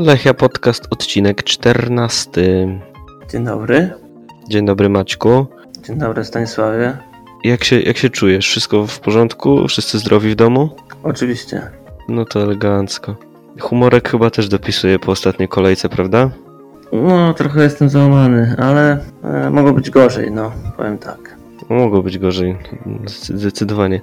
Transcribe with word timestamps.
Lechia 0.00 0.34
Podcast, 0.34 0.86
odcinek 0.90 1.44
14. 1.44 2.40
Dzień 3.30 3.44
dobry. 3.44 3.90
Dzień 4.48 4.66
dobry 4.66 4.88
Maćku. 4.88 5.46
Dzień 5.86 5.98
dobry 5.98 6.24
Stanisławie. 6.24 6.96
Jak 7.44 7.64
się, 7.64 7.80
jak 7.80 7.96
się 7.96 8.10
czujesz? 8.10 8.46
Wszystko 8.46 8.86
w 8.86 9.00
porządku? 9.00 9.68
Wszyscy 9.68 9.98
zdrowi 9.98 10.30
w 10.30 10.34
domu? 10.34 10.70
Oczywiście. 11.02 11.70
No 12.08 12.24
to 12.24 12.42
elegancko. 12.42 13.16
Humorek 13.60 14.08
chyba 14.08 14.30
też 14.30 14.48
dopisuje 14.48 14.98
po 14.98 15.12
ostatniej 15.12 15.48
kolejce, 15.48 15.88
prawda? 15.88 16.30
No, 16.92 17.34
trochę 17.34 17.62
jestem 17.62 17.88
załamany, 17.88 18.56
ale 18.58 18.98
e, 19.24 19.50
mogło 19.50 19.72
być 19.72 19.90
gorzej, 19.90 20.30
no, 20.30 20.52
powiem 20.76 20.98
tak. 20.98 21.36
Mogło 21.68 22.02
być 22.02 22.18
gorzej, 22.18 22.58
zdecydowanie. 23.06 24.00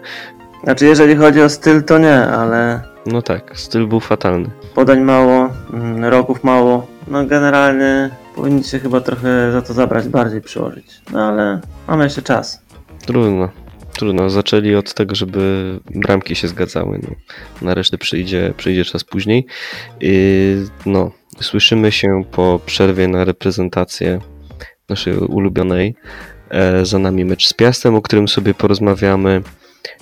Znaczy, 0.64 0.86
jeżeli 0.86 1.16
chodzi 1.16 1.42
o 1.42 1.50
styl, 1.50 1.84
to 1.84 1.98
nie, 1.98 2.16
ale 2.16 2.82
No 3.08 3.22
tak, 3.22 3.60
styl 3.60 3.88
był 3.88 4.00
fatalny. 4.00 4.50
podań 4.76 5.00
mało, 5.02 5.50
mm, 5.74 6.06
roków 6.06 6.44
mało. 6.44 6.88
No, 7.08 7.26
generalnie 7.26 8.10
powinni 8.36 8.64
się 8.64 8.80
chyba 8.80 9.02
trochę 9.02 9.52
za 9.52 9.62
to 9.62 9.74
zabrać, 9.74 10.08
bardziej 10.08 10.42
przyłożyć. 10.42 11.02
No, 11.12 11.20
ale 11.20 11.62
mamy 11.88 12.04
jeszcze 12.04 12.22
czas. 12.22 12.62
Trudno. 13.06 13.50
Trudno. 13.94 14.30
Zaczęli 14.30 14.76
od 14.76 14.94
tego, 14.94 15.16
żeby 15.16 15.80
bramki 15.96 16.36
się 16.36 16.48
zgadzały. 16.48 17.00
No. 17.04 17.10
Na 17.62 17.74
resztę 17.74 17.98
przyjdzie, 17.98 18.54
przyjdzie 18.58 18.86
czas 18.86 19.04
później. 19.04 19.46
Yy, 20.02 20.68
no, 20.86 21.12
słyszymy 21.42 21.92
się 21.92 22.08
po 22.32 22.60
przerwie 22.66 23.08
na 23.08 23.26
reprezentację 23.26 24.20
naszej 24.90 25.18
ulubionej. 25.18 25.96
E, 26.50 26.86
za 26.86 27.00
nami 27.00 27.26
mecz 27.26 27.48
z 27.48 27.54
Piastem, 27.54 27.96
o 27.96 28.02
którym 28.02 28.28
sobie 28.28 28.54
porozmawiamy. 28.54 29.42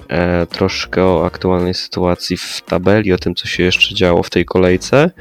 E, 0.09 0.45
troszkę 0.45 1.03
o 1.03 1.25
aktualnej 1.25 1.73
sytuacji 1.73 2.37
w 2.37 2.61
tabeli, 2.61 3.13
o 3.13 3.17
tym, 3.17 3.35
co 3.35 3.47
się 3.47 3.63
jeszcze 3.63 3.95
działo 3.95 4.23
w 4.23 4.29
tej 4.29 4.45
kolejce. 4.45 5.11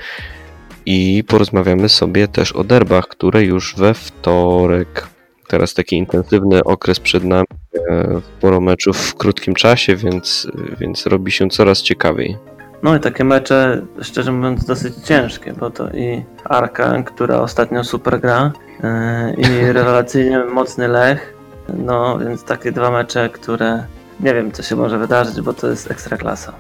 I 0.86 1.25
porozmawiamy 1.28 1.89
sobie 1.89 2.28
też 2.28 2.53
o 2.53 2.64
derbach, 2.64 3.08
które 3.08 3.42
już 3.42 3.75
we 3.77 3.95
wtorek. 3.95 5.06
Teraz 5.48 5.75
taki 5.75 5.97
intensywny 5.97 6.64
okres 6.64 7.00
przed 7.00 7.25
nami, 7.25 7.47
e, 7.91 8.20
sporo 8.39 8.61
meczów 8.61 8.98
w 8.98 9.14
krótkim 9.14 9.55
czasie, 9.55 9.97
więc, 9.97 10.48
więc 10.81 11.06
robi 11.06 11.33
się 11.33 11.48
coraz 11.48 11.83
ciekawiej. 11.83 12.36
No 12.83 12.97
i 12.97 13.01
takie 13.01 13.25
mecze, 13.25 13.83
szczerze 14.03 14.33
mówiąc, 14.33 14.64
dosyć 14.64 14.95
ciężkie, 14.97 15.53
bo 15.53 15.70
to 15.70 15.91
i 15.91 16.25
Arka, 16.45 17.03
która 17.03 17.41
ostatnio 17.41 17.84
super 17.84 18.20
gra, 18.20 18.53
e, 18.83 19.34
i 19.34 19.45
rewelacyjnie 19.73 20.39
mocny 20.39 20.89
Lech. 20.89 21.34
No 21.69 22.19
więc 22.19 22.45
takie 22.45 22.73
dwa 22.73 22.91
mecze, 22.91 23.28
które 23.28 23.84
nie 24.20 24.34
wiem, 24.34 24.53
co 24.53 24.62
się 24.62 24.77
może 24.77 24.98
wydarzyć, 24.98 25.41
bo 25.41 25.53
to 25.53 25.67
jest 25.70 25.91
ekstra 25.91 26.17
klasa. 26.17 26.53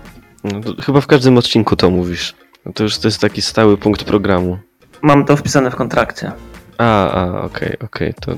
No, 0.44 0.60
chyba 0.82 1.00
w 1.00 1.06
każdym 1.06 1.38
odcinku 1.38 1.76
to 1.76 1.90
mówisz. 1.90 2.34
No 2.66 2.72
to 2.72 2.82
już 2.82 2.98
to 2.98 3.08
jest 3.08 3.20
taki 3.20 3.42
stały 3.42 3.76
punkt 3.76 4.04
programu. 4.04 4.58
Mam 5.02 5.24
to 5.24 5.36
wpisane 5.36 5.70
w 5.70 5.76
kontrakcie. 5.76 6.32
A, 6.78 7.10
a, 7.10 7.42
okej, 7.42 7.76
okej, 7.84 8.14
to, 8.14 8.32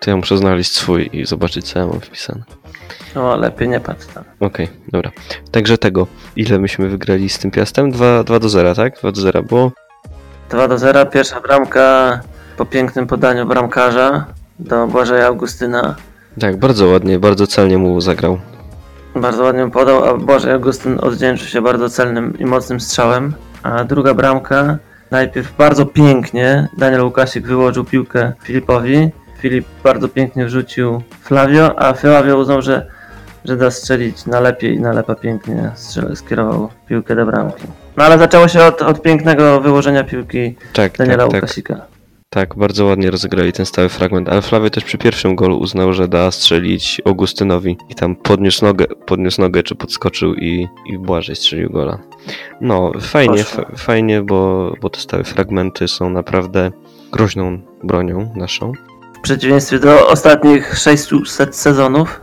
to 0.00 0.10
ja 0.10 0.16
muszę 0.16 0.38
znaleźć 0.38 0.72
swój 0.72 1.10
i 1.12 1.26
zobaczyć, 1.26 1.72
co 1.72 1.78
ja 1.78 1.86
mam 1.86 2.00
wpisane. 2.00 2.42
O, 3.14 3.36
lepiej 3.36 3.68
nie 3.68 3.80
patrz 3.80 4.06
tam. 4.06 4.24
Okej, 4.40 4.68
dobra. 4.88 5.10
Także 5.50 5.78
tego, 5.78 6.06
ile 6.36 6.58
myśmy 6.58 6.88
wygrali 6.88 7.28
z 7.28 7.38
tym 7.38 7.50
Piastem? 7.50 7.90
2, 7.90 8.24
2 8.24 8.38
do 8.38 8.48
0, 8.48 8.74
tak? 8.74 8.98
2 9.00 9.12
do 9.12 9.20
0 9.20 9.42
było? 9.42 9.72
2 10.50 10.68
do 10.68 10.78
0, 10.78 11.06
pierwsza 11.06 11.40
bramka 11.40 12.20
po 12.56 12.66
pięknym 12.66 13.06
podaniu 13.06 13.46
bramkarza 13.46 14.26
do 14.58 14.86
Błażeja 14.86 15.26
Augustyna. 15.26 15.96
Tak, 16.38 16.56
bardzo 16.56 16.86
ładnie, 16.86 17.18
bardzo 17.18 17.46
celnie 17.46 17.78
mu 17.78 18.00
zagrał. 18.00 18.38
Bardzo 19.14 19.42
ładnie 19.42 19.64
mu 19.64 19.70
podał, 19.70 20.04
a 20.04 20.14
Błażej 20.14 20.52
Augustyn 20.52 20.98
odwdzięczył 21.00 21.48
się 21.48 21.62
bardzo 21.62 21.88
celnym 21.88 22.38
i 22.38 22.44
mocnym 22.44 22.80
strzałem. 22.80 23.34
A 23.62 23.84
druga 23.84 24.14
bramka, 24.14 24.78
najpierw 25.10 25.56
bardzo 25.56 25.86
pięknie 25.86 26.68
Daniel 26.78 27.04
Łukasik 27.04 27.46
wyłożył 27.46 27.84
piłkę 27.84 28.32
Filipowi. 28.42 29.10
Filip 29.38 29.66
bardzo 29.84 30.08
pięknie 30.08 30.46
wrzucił 30.46 31.02
Flavio, 31.22 31.78
a 31.78 31.92
Flavio 31.92 32.36
uznał, 32.36 32.62
że, 32.62 32.86
że 33.44 33.56
da 33.56 33.70
strzelić 33.70 34.26
na 34.26 34.40
lepiej 34.40 34.74
i 34.74 34.80
nalepa 34.80 35.14
pięknie 35.14 35.70
strzel, 35.74 36.16
skierował 36.16 36.68
piłkę 36.88 37.16
do 37.16 37.26
bramki. 37.26 37.62
No 37.96 38.04
ale 38.04 38.18
zaczęło 38.18 38.48
się 38.48 38.62
od, 38.62 38.82
od 38.82 39.02
pięknego 39.02 39.60
wyłożenia 39.60 40.04
piłki 40.04 40.56
Tak, 40.72 40.96
Daniela 40.98 41.22
tak, 41.22 41.32
tak. 41.32 41.42
Łukasika. 41.42 41.74
Tak, 41.74 41.99
bardzo 42.56 42.84
ładnie 42.84 43.10
rozegrali 43.10 43.52
ten 43.52 43.66
stały 43.66 43.88
fragment, 43.88 44.28
ale 44.28 44.42
Flavio 44.42 44.70
też 44.70 44.84
przy 44.84 44.98
pierwszym 44.98 45.36
golu 45.36 45.58
uznał, 45.58 45.92
że 45.92 46.08
da 46.08 46.30
strzelić 46.30 47.00
Augustynowi 47.04 47.76
i 47.88 47.94
tam 47.94 48.16
podniósł 48.16 48.64
nogę, 48.64 48.86
podniósł 48.86 49.40
nogę 49.40 49.62
czy 49.62 49.74
podskoczył 49.74 50.34
i, 50.34 50.68
i 50.86 50.98
Błażej 50.98 51.36
strzelił 51.36 51.70
gola. 51.70 51.98
No, 52.60 52.92
fajnie, 53.00 53.44
fajnie, 53.76 54.22
bo, 54.22 54.72
bo 54.80 54.90
te 54.90 55.00
stałe 55.00 55.24
fragmenty 55.24 55.88
są 55.88 56.10
naprawdę 56.10 56.70
groźną 57.12 57.58
bronią 57.82 58.32
naszą. 58.36 58.72
W 59.18 59.20
przeciwieństwie 59.20 59.78
do 59.78 60.08
ostatnich 60.08 60.78
600 60.78 61.56
sezonów. 61.56 62.20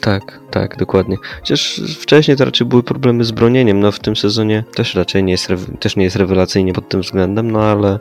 Tak, 0.00 0.40
tak, 0.50 0.76
dokładnie. 0.76 1.16
Chociaż 1.40 1.80
wcześniej 2.00 2.36
to 2.36 2.44
raczej 2.44 2.66
były 2.66 2.82
problemy 2.82 3.24
z 3.24 3.30
bronieniem, 3.30 3.80
no 3.80 3.92
w 3.92 4.00
tym 4.00 4.16
sezonie 4.16 4.64
też 4.74 4.94
raczej 4.94 5.24
nie 5.24 5.32
jest, 5.32 5.48
też 5.80 5.96
nie 5.96 6.04
jest 6.04 6.16
rewelacyjnie 6.16 6.72
pod 6.72 6.88
tym 6.88 7.00
względem, 7.00 7.50
no 7.50 7.62
ale, 7.62 7.98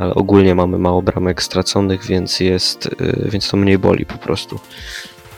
ale 0.00 0.14
ogólnie 0.14 0.54
mamy 0.54 0.78
mało 0.78 1.02
bramek 1.02 1.42
straconych, 1.42 2.06
więc 2.06 2.40
jest, 2.40 2.86
y, 2.86 3.28
więc 3.32 3.50
to 3.50 3.56
mniej 3.56 3.78
boli 3.78 4.06
po 4.06 4.18
prostu. 4.18 4.60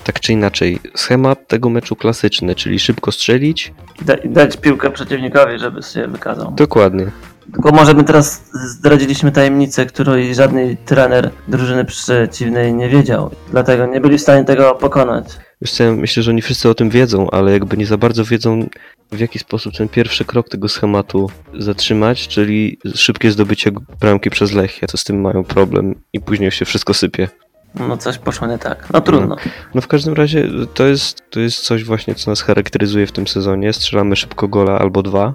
Tak 0.04 0.20
czy 0.20 0.32
inaczej, 0.32 0.78
schemat 0.94 1.48
tego 1.48 1.70
meczu 1.70 1.96
klasyczny, 1.96 2.54
czyli 2.54 2.78
szybko 2.78 3.12
strzelić. 3.12 3.72
i 4.02 4.04
Da, 4.04 4.14
i 4.14 4.28
dać 4.28 4.56
piłkę 4.56 4.90
przeciwnikowi, 4.90 5.58
żeby 5.58 5.82
się 5.82 6.08
wykazał. 6.08 6.52
Dokładnie. 6.56 7.06
Tylko 7.52 7.70
może 7.70 7.94
my 7.94 8.04
teraz 8.04 8.50
zdradziliśmy 8.52 9.32
tajemnicę, 9.32 9.86
której 9.86 10.34
żadny 10.34 10.76
trener 10.84 11.30
drużyny 11.48 11.84
przeciwnej 11.84 12.74
nie 12.74 12.88
wiedział. 12.88 13.30
Dlatego 13.50 13.86
nie 13.86 14.00
byli 14.00 14.18
w 14.18 14.22
stanie 14.22 14.44
tego 14.44 14.74
pokonać. 14.74 15.26
Wiesz 15.62 15.78
myślę, 15.96 16.22
że 16.22 16.30
oni 16.30 16.42
wszyscy 16.42 16.68
o 16.68 16.74
tym 16.74 16.90
wiedzą, 16.90 17.30
ale 17.30 17.52
jakby 17.52 17.76
nie 17.76 17.86
za 17.86 17.96
bardzo 17.96 18.24
wiedzą, 18.24 18.66
w 19.12 19.20
jaki 19.20 19.38
sposób 19.38 19.74
ten 19.74 19.88
pierwszy 19.88 20.24
krok 20.24 20.48
tego 20.48 20.68
schematu 20.68 21.30
zatrzymać, 21.58 22.28
czyli 22.28 22.78
szybkie 22.94 23.30
zdobycie 23.30 23.70
bramki 24.00 24.30
przez 24.30 24.52
Lechia, 24.52 24.86
to 24.86 24.96
z 24.96 25.04
tym 25.04 25.20
mają 25.20 25.44
problem 25.44 25.94
i 26.12 26.20
później 26.20 26.50
się 26.50 26.64
wszystko 26.64 26.94
sypie. 26.94 27.28
No 27.74 27.96
coś 27.96 28.18
poszło 28.18 28.46
nie 28.46 28.58
tak. 28.58 28.88
No 28.92 29.00
trudno. 29.00 29.36
No 29.74 29.80
w 29.80 29.86
każdym 29.86 30.14
razie 30.14 30.48
to 30.74 30.86
jest, 30.86 31.30
to 31.30 31.40
jest 31.40 31.60
coś 31.60 31.84
właśnie, 31.84 32.14
co 32.14 32.30
nas 32.30 32.42
charakteryzuje 32.42 33.06
w 33.06 33.12
tym 33.12 33.26
sezonie. 33.26 33.72
Strzelamy 33.72 34.16
szybko 34.16 34.48
gola 34.48 34.78
albo 34.78 35.02
dwa 35.02 35.34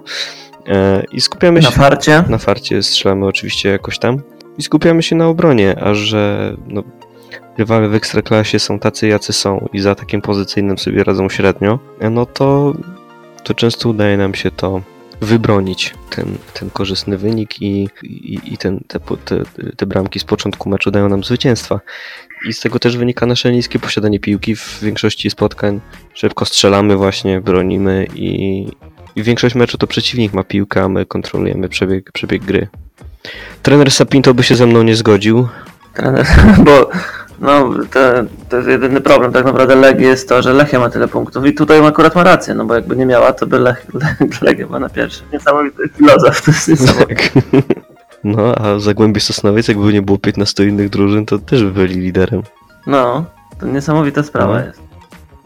e, 0.68 1.04
i 1.12 1.22
skupiamy 1.22 1.62
Na 1.62 1.70
się... 1.70 1.76
farcie. 1.76 2.24
Na 2.30 2.38
farcie 2.38 2.84
strzelamy 2.84 3.26
oczywiście 3.26 3.70
jakoś 3.70 4.00
tam 4.00 4.22
i 4.58 4.64
skupiamy 4.64 5.04
się 5.04 5.16
na 5.16 5.28
obronie, 5.28 5.80
a 5.82 5.94
że 5.94 6.54
no, 6.68 6.84
rywale 7.58 7.90
w 7.90 7.96
Ekstraklasie 7.96 8.60
są 8.60 8.80
tacy, 8.80 9.08
jacy 9.08 9.34
są 9.34 9.70
i 9.74 9.80
za 9.80 9.92
atakiem 9.92 10.22
pozycyjnym 10.22 10.78
sobie 10.78 11.04
radzą 11.04 11.30
średnio, 11.30 11.80
no 12.12 12.26
to, 12.26 12.74
to 13.48 13.54
często 13.54 13.90
udaje 13.90 14.18
nam 14.18 14.36
się 14.36 14.52
to 14.52 14.82
wybronić, 15.22 15.94
ten, 16.10 16.38
ten 16.54 16.70
korzystny 16.70 17.18
wynik 17.18 17.62
i, 17.62 17.90
i, 18.04 18.40
i 18.54 18.58
ten, 18.58 18.80
te, 18.88 19.00
te, 19.26 19.44
te 19.78 19.86
bramki 19.86 20.20
z 20.20 20.24
początku 20.24 20.70
meczu 20.70 20.92
dają 20.92 21.10
nam 21.10 21.24
zwycięstwa. 21.24 21.80
I 22.50 22.54
z 22.54 22.60
tego 22.60 22.80
też 22.80 22.98
wynika 22.98 23.26
nasze 23.26 23.52
niskie 23.52 23.80
posiadanie 23.80 24.20
piłki 24.20 24.56
w 24.56 24.80
większości 24.82 25.30
spotkań. 25.30 25.82
Szybko 26.14 26.46
strzelamy 26.46 26.98
właśnie, 26.98 27.42
bronimy 27.42 28.08
i, 28.16 28.68
i 29.16 29.24
większość 29.24 29.56
meczu 29.56 29.78
to 29.78 29.88
przeciwnik 29.88 30.34
ma 30.34 30.44
piłkę, 30.44 30.84
a 30.84 30.90
my 30.90 31.06
kontrolujemy 31.06 31.70
przebieg, 31.70 32.12
przebieg 32.12 32.46
gry. 32.46 32.68
Trener 33.64 33.92
Sapinto 33.92 34.34
by 34.34 34.44
się 34.44 34.56
ze 34.56 34.66
mną 34.66 34.84
nie 34.84 34.96
zgodził. 34.96 35.48
Bo 36.66 36.90
no, 37.40 37.70
to, 37.92 38.00
to 38.50 38.58
jest 38.58 38.70
jedyny 38.70 39.02
problem. 39.02 39.32
Tak 39.34 39.46
naprawdę 39.46 39.76
Legii 39.76 40.06
jest 40.06 40.30
to, 40.30 40.42
że 40.42 40.54
Lechia 40.54 40.80
ma 40.80 40.90
tyle 40.90 41.08
punktów 41.08 41.46
i 41.46 41.54
tutaj 41.54 41.86
akurat 41.88 42.16
ma 42.16 42.24
rację, 42.24 42.54
no 42.54 42.66
bo 42.66 42.76
jakby 42.76 42.96
nie 42.96 43.06
miała, 43.06 43.34
to 43.34 43.48
by 43.48 43.60
Lech, 43.60 43.86
Legia 44.42 44.68
była 44.68 44.80
na 44.80 44.90
pierwszy. 44.90 45.24
Niesamowity 45.34 45.90
filozof, 45.98 46.42
to 46.42 46.52
jest 46.52 46.68
niesamowite. 46.68 47.16
Tak. 47.16 47.32
No, 48.24 48.56
a 48.56 48.80
Zagłębie 48.80 49.22
Sosnowiec, 49.22 49.68
jakby 49.68 49.94
nie 49.94 50.02
było 50.02 50.18
15 50.18 50.66
innych 50.68 50.90
drużyn, 50.90 51.26
to 51.26 51.40
też 51.40 51.64
by 51.64 51.72
byli 51.72 51.96
liderem. 51.96 52.42
No, 52.88 53.26
to 53.60 53.66
niesamowita 53.66 54.24
sprawa 54.24 54.60
No. 54.60 54.66
jest. 54.66 54.82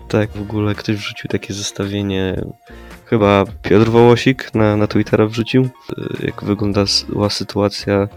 Tak, 0.08 0.30
w 0.32 0.42
ogóle 0.42 0.76
ktoś 0.76 0.96
wrzucił 0.96 1.30
takie 1.30 1.54
zestawienie. 1.54 2.46
Chyba 3.12 3.46
Piotr 3.62 3.90
Wołosik 3.90 4.54
na, 4.54 4.78
na 4.78 4.88
Twittera 4.88 5.28
wrzucił, 5.28 5.64
y, 5.64 6.26
jak 6.26 6.44
wyglądała 6.44 7.30
sytuacja. 7.30 8.08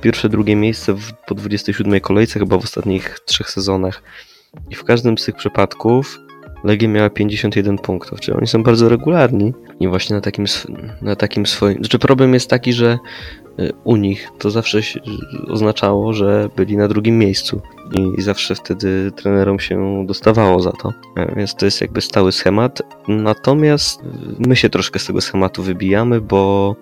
Pierwsze, 0.00 0.28
drugie 0.28 0.56
miejsce 0.56 0.94
w, 0.94 1.12
po 1.26 1.34
27 1.34 2.00
kolejce, 2.00 2.38
chyba 2.38 2.58
w 2.58 2.64
ostatnich 2.64 3.18
trzech 3.26 3.50
sezonach. 3.50 4.02
I 4.70 4.74
w 4.74 4.84
każdym 4.84 5.18
z 5.18 5.24
tych 5.24 5.36
przypadków 5.36 6.18
Legia 6.64 6.88
miała 6.88 7.10
51 7.10 7.78
punktów, 7.78 8.20
czyli 8.20 8.36
oni 8.36 8.46
są 8.46 8.62
bardzo 8.62 8.88
regularni. 8.88 9.52
I 9.80 9.88
właśnie 9.88 10.16
na 10.16 10.22
takim, 10.22 10.44
na 11.02 11.16
takim 11.16 11.46
swoim. 11.46 11.78
Znaczy, 11.78 11.98
problem 11.98 12.34
jest 12.34 12.50
taki, 12.50 12.72
że 12.72 12.98
y, 13.60 13.72
u 13.84 13.96
nich 13.96 14.28
to 14.38 14.50
zawsze 14.50 14.78
oznaczało, 15.48 16.12
że 16.12 16.48
byli 16.56 16.76
na 16.76 16.88
drugim 16.88 17.18
miejscu 17.18 17.62
i 18.18 18.22
zawsze 18.22 18.54
wtedy 18.54 19.12
trenerom 19.16 19.60
się 19.60 20.04
dostawało 20.06 20.60
za 20.60 20.72
to. 20.72 20.92
E, 21.16 21.34
Więc 21.36 21.54
to 21.54 21.64
jest 21.64 21.80
jakby 21.80 22.00
stały 22.00 22.32
schemat. 22.32 22.82
Natomiast 23.08 24.02
my 24.38 24.56
się 24.56 24.70
troszkę 24.70 24.98
z 24.98 25.06
tego 25.06 25.20
schematu 25.20 25.62
wybijamy, 25.62 26.20
bo 26.20 26.76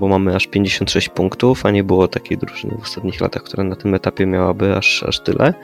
bo 0.00 0.08
mamy 0.08 0.36
aż 0.36 0.46
56 0.46 1.08
punktów, 1.08 1.66
a 1.66 1.70
nie 1.70 1.84
było 1.84 2.08
takiej 2.08 2.38
drużyny 2.38 2.76
w 2.78 2.82
ostatnich 2.82 3.20
latach, 3.20 3.42
która 3.42 3.64
na 3.64 3.76
tym 3.76 3.94
etapie 3.94 4.26
miałaby 4.26 4.76
aż, 4.76 5.02
aż 5.02 5.20
tyle. 5.20 5.54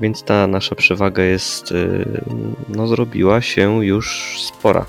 Więc 0.00 0.22
ta 0.22 0.46
nasza 0.46 0.74
przewaga 0.74 1.22
jest, 1.22 1.72
y, 1.72 2.22
no 2.68 2.86
zrobiła 2.86 3.40
się 3.40 3.84
już 3.84 4.36
spora. 4.40 4.86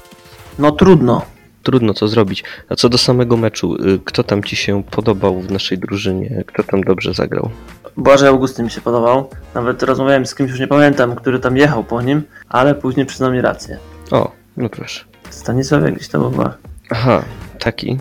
No 0.60 0.72
trudno. 0.72 1.22
Trudno 1.64 1.94
co 1.94 2.08
zrobić. 2.08 2.44
A 2.70 2.76
co 2.76 2.90
do 2.90 2.98
samego 2.98 3.38
meczu, 3.38 3.76
y, 3.76 4.00
kto 4.06 4.24
tam 4.24 4.44
ci 4.44 4.56
się 4.56 4.84
podobał 4.84 5.42
w 5.42 5.52
naszej 5.52 5.78
drużynie? 5.78 6.44
Kto 6.48 6.64
tam 6.64 6.82
dobrze 6.84 7.14
zagrał? 7.14 7.50
Błażej 7.98 8.28
Augustyn 8.30 8.66
mi 8.66 8.72
się 8.72 8.82
podobał. 8.82 9.30
Nawet 9.56 9.84
rozmawiałem 9.84 10.26
z 10.26 10.36
kimś, 10.36 10.52
już 10.52 10.60
nie 10.60 10.68
pamiętam, 10.68 11.16
który 11.16 11.40
tam 11.40 11.58
jechał 11.58 11.84
po 11.84 12.02
nim, 12.02 12.22
ale 12.50 12.76
później 12.76 13.06
przyznał 13.06 13.32
mi 13.32 13.42
rację. 13.42 13.78
O, 14.12 14.32
no 14.58 14.70
proszę. 14.70 15.06
Stanisław 15.30 15.84
jakiś 15.84 16.08
to 16.08 16.20
był 16.20 16.32
chyba. 16.32 16.58
Aha, 16.90 17.24
taki. 17.60 17.98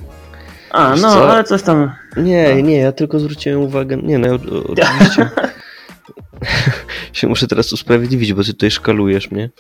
A, 0.71 0.91
Wiesz 0.93 1.03
no, 1.03 1.13
co? 1.13 1.31
ale 1.33 1.45
coś 1.45 1.63
tam. 1.63 1.91
Nie, 2.17 2.55
No. 2.55 2.61
nie, 2.61 2.77
ja 2.79 2.93
tylko 2.93 3.19
zwróciłem 3.19 3.61
uwagę. 3.61 3.97
Nie, 3.97 4.19
no, 4.19 4.29
oczywiście. 4.69 5.31
się 7.13 7.27
muszę 7.27 7.47
teraz 7.47 7.73
usprawiedliwić, 7.73 8.33
bo 8.33 8.45
ty 8.45 8.53
tutaj 8.53 8.71
szkalujesz 8.71 9.31
mnie. 9.31 9.51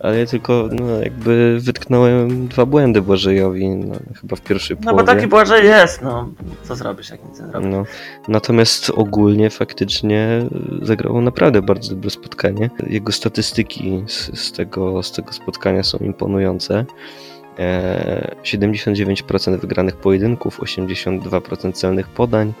Ale 0.00 0.18
ja 0.18 0.26
tylko, 0.26 0.68
no, 0.72 1.00
jakby 1.02 1.58
wytknąłem 1.60 2.48
dwa 2.48 2.66
błędy 2.66 3.02
Błażejowi, 3.02 3.68
no, 3.68 3.96
chyba 4.20 4.36
w 4.36 4.40
pierwszej 4.40 4.76
No 4.76 4.82
połowie. 4.82 5.04
bo 5.04 5.12
taki 5.14 5.26
Błażej 5.26 5.66
jest, 5.66 6.02
no. 6.02 6.28
Co 6.62 6.76
zrobisz, 6.76 7.10
jak 7.10 7.24
nic 7.24 7.40
nie 7.40 7.46
zrobisz? 7.46 7.70
No, 7.72 7.84
natomiast 8.28 8.90
ogólnie 8.90 9.50
faktycznie 9.50 10.46
zagrało 10.82 11.20
naprawdę 11.20 11.62
bardzo 11.62 11.94
dobre 11.94 12.10
spotkanie. 12.10 12.70
Jego 12.86 13.12
statystyki 13.12 14.04
z, 14.06 14.40
z, 14.40 14.52
tego, 14.52 15.02
z 15.02 15.12
tego 15.12 15.32
spotkania 15.32 15.82
są 15.82 15.98
imponujące. 15.98 16.84
E, 17.58 18.36
79% 18.42 19.60
wygranych 19.60 19.96
pojedynków, 19.96 20.60
82% 20.60 21.72
celnych 21.72 22.08
podań, 22.08 22.52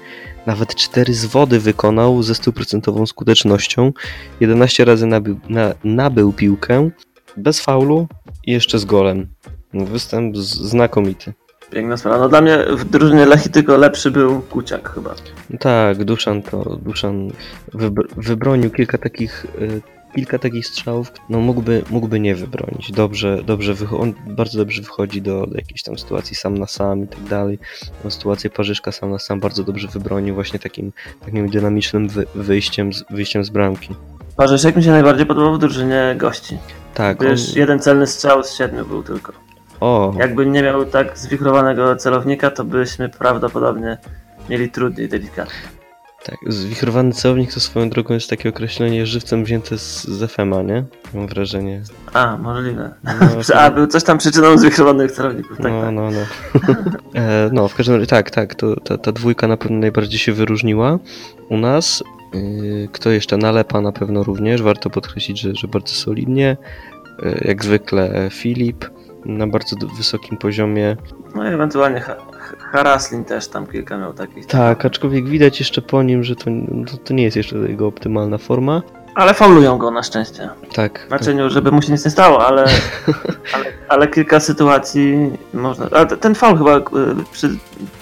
nawet 0.46 0.74
4 0.74 1.14
z 1.14 1.24
wody 1.24 1.60
wykonał 1.60 2.22
ze 2.22 2.32
100% 2.32 3.06
skutecznością, 3.06 3.92
11 4.40 4.84
razy 4.84 5.06
nabył, 5.06 5.40
na, 5.48 5.74
nabył 5.84 6.32
piłkę 6.32 6.90
bez 7.36 7.60
faulu 7.60 8.06
i 8.46 8.52
jeszcze 8.52 8.78
z 8.78 8.84
golem. 8.84 9.26
Występ 9.74 10.36
z, 10.36 10.54
znakomity. 10.54 11.32
Piękna 11.70 11.96
sprawa. 11.96 12.18
No 12.18 12.28
dla 12.28 12.40
mnie 12.40 12.58
w 12.70 12.84
drużynie 12.84 13.26
Lechi 13.26 13.50
tylko 13.50 13.76
lepszy 13.76 14.10
był 14.10 14.40
Kuciak 14.40 14.94
chyba. 14.94 15.14
Tak, 15.60 16.04
Duszan 16.04 16.42
to 16.42 16.76
Duszan 16.76 17.30
wybr- 17.74 18.08
wybronił 18.16 18.70
kilka 18.70 18.98
takich 18.98 19.46
y, 19.60 19.80
kilka 20.14 20.38
takich 20.38 20.66
strzałów, 20.66 21.12
no 21.28 21.38
mógłby, 21.40 21.82
mógłby 21.90 22.20
nie 22.20 22.34
wybronić. 22.34 22.92
Dobrze, 22.92 23.42
dobrze 23.46 23.74
on 23.98 24.12
bardzo 24.26 24.58
dobrze 24.58 24.82
wychodzi 24.82 25.22
do, 25.22 25.46
do 25.46 25.56
jakiejś 25.56 25.82
tam 25.82 25.98
sytuacji 25.98 26.36
sam 26.36 26.58
na 26.58 26.66
sam 26.66 27.04
i 27.04 27.08
tak 27.08 27.20
dalej. 27.22 27.58
No, 28.04 28.10
sytuację 28.10 28.50
Parzyszka 28.50 28.92
sam 28.92 29.10
na 29.10 29.18
sam 29.18 29.40
bardzo 29.40 29.64
dobrze 29.64 29.88
wybronił 29.88 30.34
właśnie 30.34 30.58
takim, 30.58 30.92
takim 31.24 31.48
dynamicznym 31.48 32.08
wy- 32.08 32.26
wyjściem, 32.34 32.92
z, 32.92 33.04
wyjściem 33.10 33.44
z 33.44 33.50
bramki. 33.50 33.94
Parzeszek 34.36 34.76
mi 34.76 34.82
się 34.84 34.90
najbardziej 34.90 35.26
podobał 35.26 35.54
w 35.54 35.58
drużynie 35.58 36.14
gości. 36.18 36.58
Tak, 36.94 37.22
on, 37.22 37.28
Wiesz, 37.28 37.56
jeden 37.56 37.80
celny 37.80 38.06
strzał 38.06 38.44
z 38.44 38.54
siedmiu 38.54 38.86
był 38.86 39.02
tylko. 39.02 39.32
o, 39.80 40.14
Jakby 40.18 40.46
nie 40.46 40.62
miał 40.62 40.84
tak 40.84 41.18
zwichrowanego 41.18 41.96
celownika, 41.96 42.50
to 42.50 42.64
byśmy 42.64 43.08
prawdopodobnie 43.08 43.98
mieli 44.50 44.70
trudniej 44.70 45.08
delikatnie. 45.08 45.77
Tak, 46.24 46.38
zwichrowany 46.46 47.12
celownik 47.12 47.54
to 47.54 47.60
swoją 47.60 47.90
drogą 47.90 48.14
jest 48.14 48.30
takie 48.30 48.48
określenie 48.48 49.06
żywcem 49.06 49.44
wzięte 49.44 49.78
z, 49.78 50.04
z 50.04 50.30
FM-a, 50.30 50.62
nie? 50.62 50.84
Mam 51.14 51.26
wrażenie. 51.26 51.82
A, 52.12 52.36
możliwe. 52.36 52.94
No, 53.04 53.10
A, 53.60 53.70
był 53.70 53.86
coś 53.86 54.04
tam 54.04 54.18
przyczyną 54.18 54.58
zwichrowanych 54.58 55.12
celowników, 55.12 55.56
tak, 55.56 55.72
no, 55.72 55.82
tak. 55.82 55.94
no, 55.94 56.10
no. 56.10 56.20
e, 57.20 57.50
no, 57.52 57.68
w 57.68 57.74
każdym 57.74 57.94
razie 57.94 58.06
tak, 58.06 58.30
tak, 58.30 58.54
to, 58.54 58.80
ta, 58.80 58.98
ta 58.98 59.12
dwójka 59.12 59.48
na 59.48 59.56
pewno 59.56 59.78
najbardziej 59.78 60.18
się 60.18 60.32
wyróżniła 60.32 60.98
u 61.48 61.56
nas. 61.56 62.04
Yy, 62.34 62.88
Kto 62.92 63.10
jeszcze? 63.10 63.36
Nalepa 63.36 63.80
na 63.80 63.92
pewno 63.92 64.22
również, 64.22 64.62
warto 64.62 64.90
podkreślić, 64.90 65.40
że, 65.40 65.54
że 65.54 65.68
bardzo 65.68 65.94
solidnie. 65.94 66.56
Yy, 67.22 67.42
Jak 67.44 67.64
zwykle 67.64 68.28
Filip 68.32 68.84
na 69.24 69.46
bardzo 69.46 69.76
wysokim 69.96 70.38
poziomie. 70.38 70.96
No 71.34 71.50
i 71.50 71.54
ewentualnie 71.54 72.00
Haraslin 72.58 73.24
też 73.24 73.48
tam 73.48 73.66
kilka 73.66 73.98
miał 73.98 74.12
takich. 74.12 74.46
Tak, 74.46 74.84
aczkolwiek 74.84 75.28
widać 75.28 75.58
jeszcze 75.60 75.82
po 75.82 76.02
nim, 76.02 76.24
że 76.24 76.36
to, 76.36 76.44
to, 77.04 77.14
nie 77.14 77.22
jest 77.22 77.36
jeszcze 77.36 77.56
jego 77.56 77.86
optymalna 77.86 78.38
forma. 78.38 78.82
Ale 79.14 79.34
faulują 79.34 79.78
go 79.78 79.90
na 79.90 80.02
szczęście. 80.02 80.48
Tak, 80.74 81.04
Znaczy, 81.08 81.34
nie, 81.34 81.50
żeby 81.50 81.72
mu 81.72 81.82
się 81.82 81.92
nic 81.92 82.04
nie 82.04 82.10
stało, 82.10 82.46
ale, 82.46 82.64
ale, 83.54 83.64
ale 83.88 84.08
kilka 84.08 84.40
sytuacji 84.40 85.32
można. 85.54 85.86
Ale 85.92 86.06
te- 86.06 86.16
ten 86.16 86.34
faul 86.34 86.58
chyba 86.58 86.76
y, 86.76 86.82
przy 87.32 87.50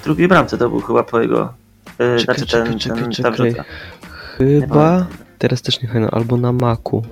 drugiej 0.04 0.28
bramce 0.28 0.58
to 0.58 0.68
był 0.70 0.80
chyba 0.80 1.02
po 1.02 1.20
jego. 1.20 1.52
Y, 2.00 2.18
Czekaj, 2.18 2.24
znaczy 2.24 2.46
czekaj, 2.46 2.68
ten, 2.68 2.78
czekaj, 2.78 3.02
ten, 3.02 3.12
czekaj. 3.12 3.54
Nie 4.40 4.60
chyba, 4.60 5.06
teraz 5.38 5.62
też 5.62 5.82
nie 5.82 5.88
pamiętam, 5.88 6.18
albo 6.20 6.36
na 6.36 6.52
Maku. 6.52 7.02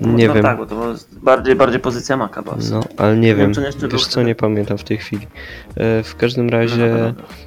Nie 0.00 0.28
no 0.28 0.34
wiem. 0.34 0.42
tak, 0.42 0.56
bo 0.56 0.66
to 0.66 0.74
była 0.74 0.94
bardziej, 1.22 1.54
bardziej 1.56 1.80
pozycja 1.80 2.16
Maka 2.16 2.42
była. 2.42 2.56
No, 2.70 2.80
ale 2.96 3.14
nie 3.14 3.20
Nie 3.20 3.34
wiem, 3.34 3.52
wiem, 3.52 3.64
wiesz 3.92 4.02
co, 4.06 4.10
wtedy. 4.10 4.26
nie 4.26 4.34
pamiętam 4.34 4.78
w 4.78 4.84
tej 4.84 4.96
chwili. 4.98 5.26
E, 5.76 6.02
W 6.02 6.16
każdym 6.16 6.46
No, 6.46 6.52
razie 6.52 6.94
no, 6.98 7.06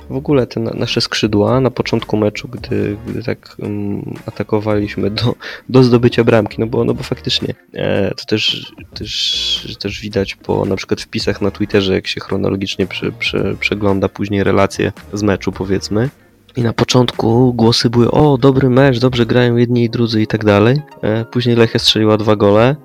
no, 0.10 0.14
w 0.16 0.18
ogóle 0.18 0.48
te 0.48 0.60
na- 0.60 0.72
nasze 0.74 1.02
skrzydła 1.02 1.60
na 1.60 1.72
początku 1.72 2.18
meczu, 2.18 2.48
gdy, 2.48 2.98
gdy 3.08 3.24
tak 3.24 3.56
um, 3.60 4.14
atakowaliśmy 4.26 5.10
do, 5.12 5.36
do 5.70 5.84
zdobycia 5.84 6.24
bramki, 6.24 6.56
no 6.60 6.68
bo, 6.68 6.84
no 6.86 6.94
bo 6.94 7.04
faktycznie 7.04 7.54
e, 7.74 8.12
to 8.16 8.26
też, 8.26 8.74
też, 8.94 9.76
też 9.80 10.02
widać 10.02 10.36
po 10.36 10.66
na 10.66 10.76
przykład 10.76 11.02
wpisach 11.02 11.42
na 11.42 11.52
Twitterze, 11.52 11.94
jak 11.94 12.08
się 12.08 12.22
chronologicznie 12.22 12.88
prze, 12.88 13.12
prze, 13.12 13.56
przegląda 13.60 14.10
później 14.10 14.44
relacje 14.44 14.92
z 15.14 15.24
meczu 15.24 15.52
powiedzmy. 15.52 16.10
I 16.56 16.62
na 16.64 16.74
początku 16.74 17.54
głosy 17.54 17.90
były, 17.90 18.12
o 18.12 18.38
dobry 18.38 18.70
mecz, 18.70 19.00
dobrze 19.00 19.26
grają 19.26 19.56
jedni 19.56 19.84
i 19.84 19.90
drudzy 19.90 20.22
i 20.22 20.28
tak 20.28 20.46
dalej. 20.46 20.82
E, 21.02 21.26
Później 21.26 21.56
Lechia 21.56 21.80
strzeliła 21.80 22.18
dwa 22.18 22.36
gole, 22.36 22.76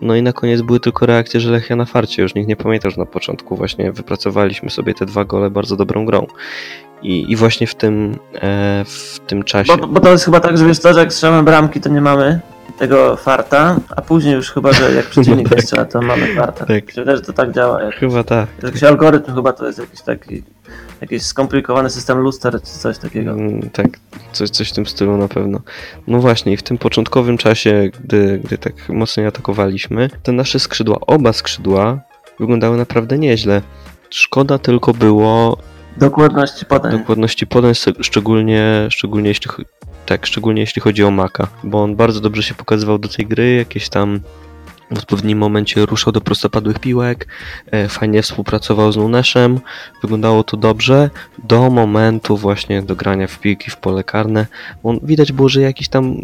no 0.00 0.14
i 0.16 0.22
na 0.22 0.32
koniec 0.32 0.62
były 0.62 0.80
tylko 0.80 1.06
reakcje, 1.06 1.40
że 1.40 1.50
Lechia 1.50 1.76
na 1.76 1.84
farcie. 1.84 2.22
Już 2.22 2.34
nikt 2.34 2.48
nie 2.48 2.56
pamięta, 2.56 2.90
że 2.90 2.96
na 2.98 3.06
początku 3.06 3.56
właśnie 3.56 3.92
wypracowaliśmy 3.92 4.70
sobie 4.70 4.94
te 4.94 5.06
dwa 5.06 5.24
gole 5.24 5.50
bardzo 5.50 5.76
dobrą 5.76 6.06
grą. 6.06 6.26
I, 7.02 7.32
i 7.32 7.36
właśnie 7.36 7.66
w 7.66 7.74
tym, 7.74 8.18
e, 8.34 8.84
w 8.86 9.18
tym 9.26 9.42
czasie. 9.42 9.76
Bo, 9.76 9.86
bo 9.86 10.00
to 10.00 10.10
jest 10.12 10.24
chyba 10.24 10.40
tak, 10.40 10.58
że 10.58 10.66
wiesz 10.66 10.78
co, 10.78 10.94
że 10.94 11.00
jak 11.00 11.12
strzelamy 11.12 11.42
bramki, 11.42 11.80
to 11.80 11.88
nie 11.88 12.00
mamy 12.00 12.40
tego 12.78 13.16
farta, 13.16 13.76
a 13.96 14.02
później 14.02 14.34
już 14.34 14.50
chyba, 14.52 14.72
że 14.72 14.94
jak 14.94 15.06
przeciwnik 15.10 15.50
No 15.50 15.56
tak. 15.56 15.64
strzela, 15.64 15.84
to 15.84 16.02
mamy 16.02 16.34
farta. 16.34 16.66
Tak. 16.66 16.84
Wydaje, 16.96 17.16
że 17.16 17.22
to 17.22 17.32
tak 17.32 17.52
działa. 17.52 17.82
Jak, 17.82 17.94
Chyba 17.94 18.24
tak. 18.24 18.48
jakiś 18.62 18.82
algorytm 18.82 19.34
chyba 19.34 19.52
to 19.52 19.66
jest 19.66 19.78
jakiś 19.78 20.00
taki 20.02 20.42
jakiś 21.00 21.22
skomplikowany 21.22 21.90
system 21.90 22.18
luster 22.18 22.52
czy 22.62 22.70
coś 22.78 22.98
takiego. 22.98 23.30
Mm, 23.30 23.70
Tak, 23.70 23.86
coś, 24.32 24.50
coś 24.50 24.70
w 24.70 24.72
tym 24.72 24.86
stylu 24.86 25.16
na 25.16 25.28
pewno. 25.28 25.60
No 26.06 26.18
właśnie, 26.20 26.52
i 26.52 26.56
w 26.56 26.62
tym 26.62 26.78
początkowym 26.78 27.38
czasie, 27.38 27.90
gdy, 28.04 28.40
gdy 28.44 28.58
tak 28.58 28.88
mocniej 28.88 29.26
atakowaliśmy, 29.26 30.10
te 30.22 30.32
nasze 30.32 30.58
skrzydła, 30.58 30.96
oba 31.00 31.32
skrzydła, 31.32 32.00
wyglądały 32.40 32.76
naprawdę 32.76 33.18
nieźle. 33.18 33.62
Szkoda 34.10 34.58
tylko 34.58 34.94
było 34.94 35.56
Dokładności 35.96 36.66
podań. 36.66 36.98
dokładności 36.98 37.46
podań, 37.46 37.72
szcz- 37.72 38.02
szczególnie, 38.04 38.86
szczególnie, 38.90 39.28
jeśli, 39.28 39.50
tak, 40.06 40.26
szczególnie 40.26 40.60
jeśli 40.60 40.82
chodzi 40.82 41.04
o 41.04 41.10
Maka, 41.10 41.48
bo 41.64 41.82
on 41.82 41.96
bardzo 41.96 42.20
dobrze 42.20 42.42
się 42.42 42.54
pokazywał 42.54 42.98
do 42.98 43.08
tej 43.08 43.26
gry, 43.26 43.54
jakieś 43.54 43.88
tam 43.88 44.20
w 44.90 44.98
odpowiednim 44.98 45.38
momencie 45.38 45.86
ruszał 45.86 46.12
do 46.12 46.20
prostopadłych 46.20 46.78
piłek, 46.78 47.26
e, 47.70 47.88
fajnie 47.88 48.22
współpracował 48.22 48.92
z 48.92 48.96
Nuneszem, 48.96 49.60
wyglądało 50.02 50.44
to 50.44 50.56
dobrze, 50.56 51.10
do 51.44 51.70
momentu 51.70 52.36
właśnie 52.36 52.82
do 52.82 52.96
grania 52.96 53.26
w 53.26 53.38
piłki 53.38 53.70
w 53.70 53.76
pole 53.76 54.04
karne. 54.04 54.46
On, 54.82 55.00
widać 55.02 55.32
było, 55.32 55.48
że 55.48 55.60
jakiś 55.60 55.88
tam 55.88 56.16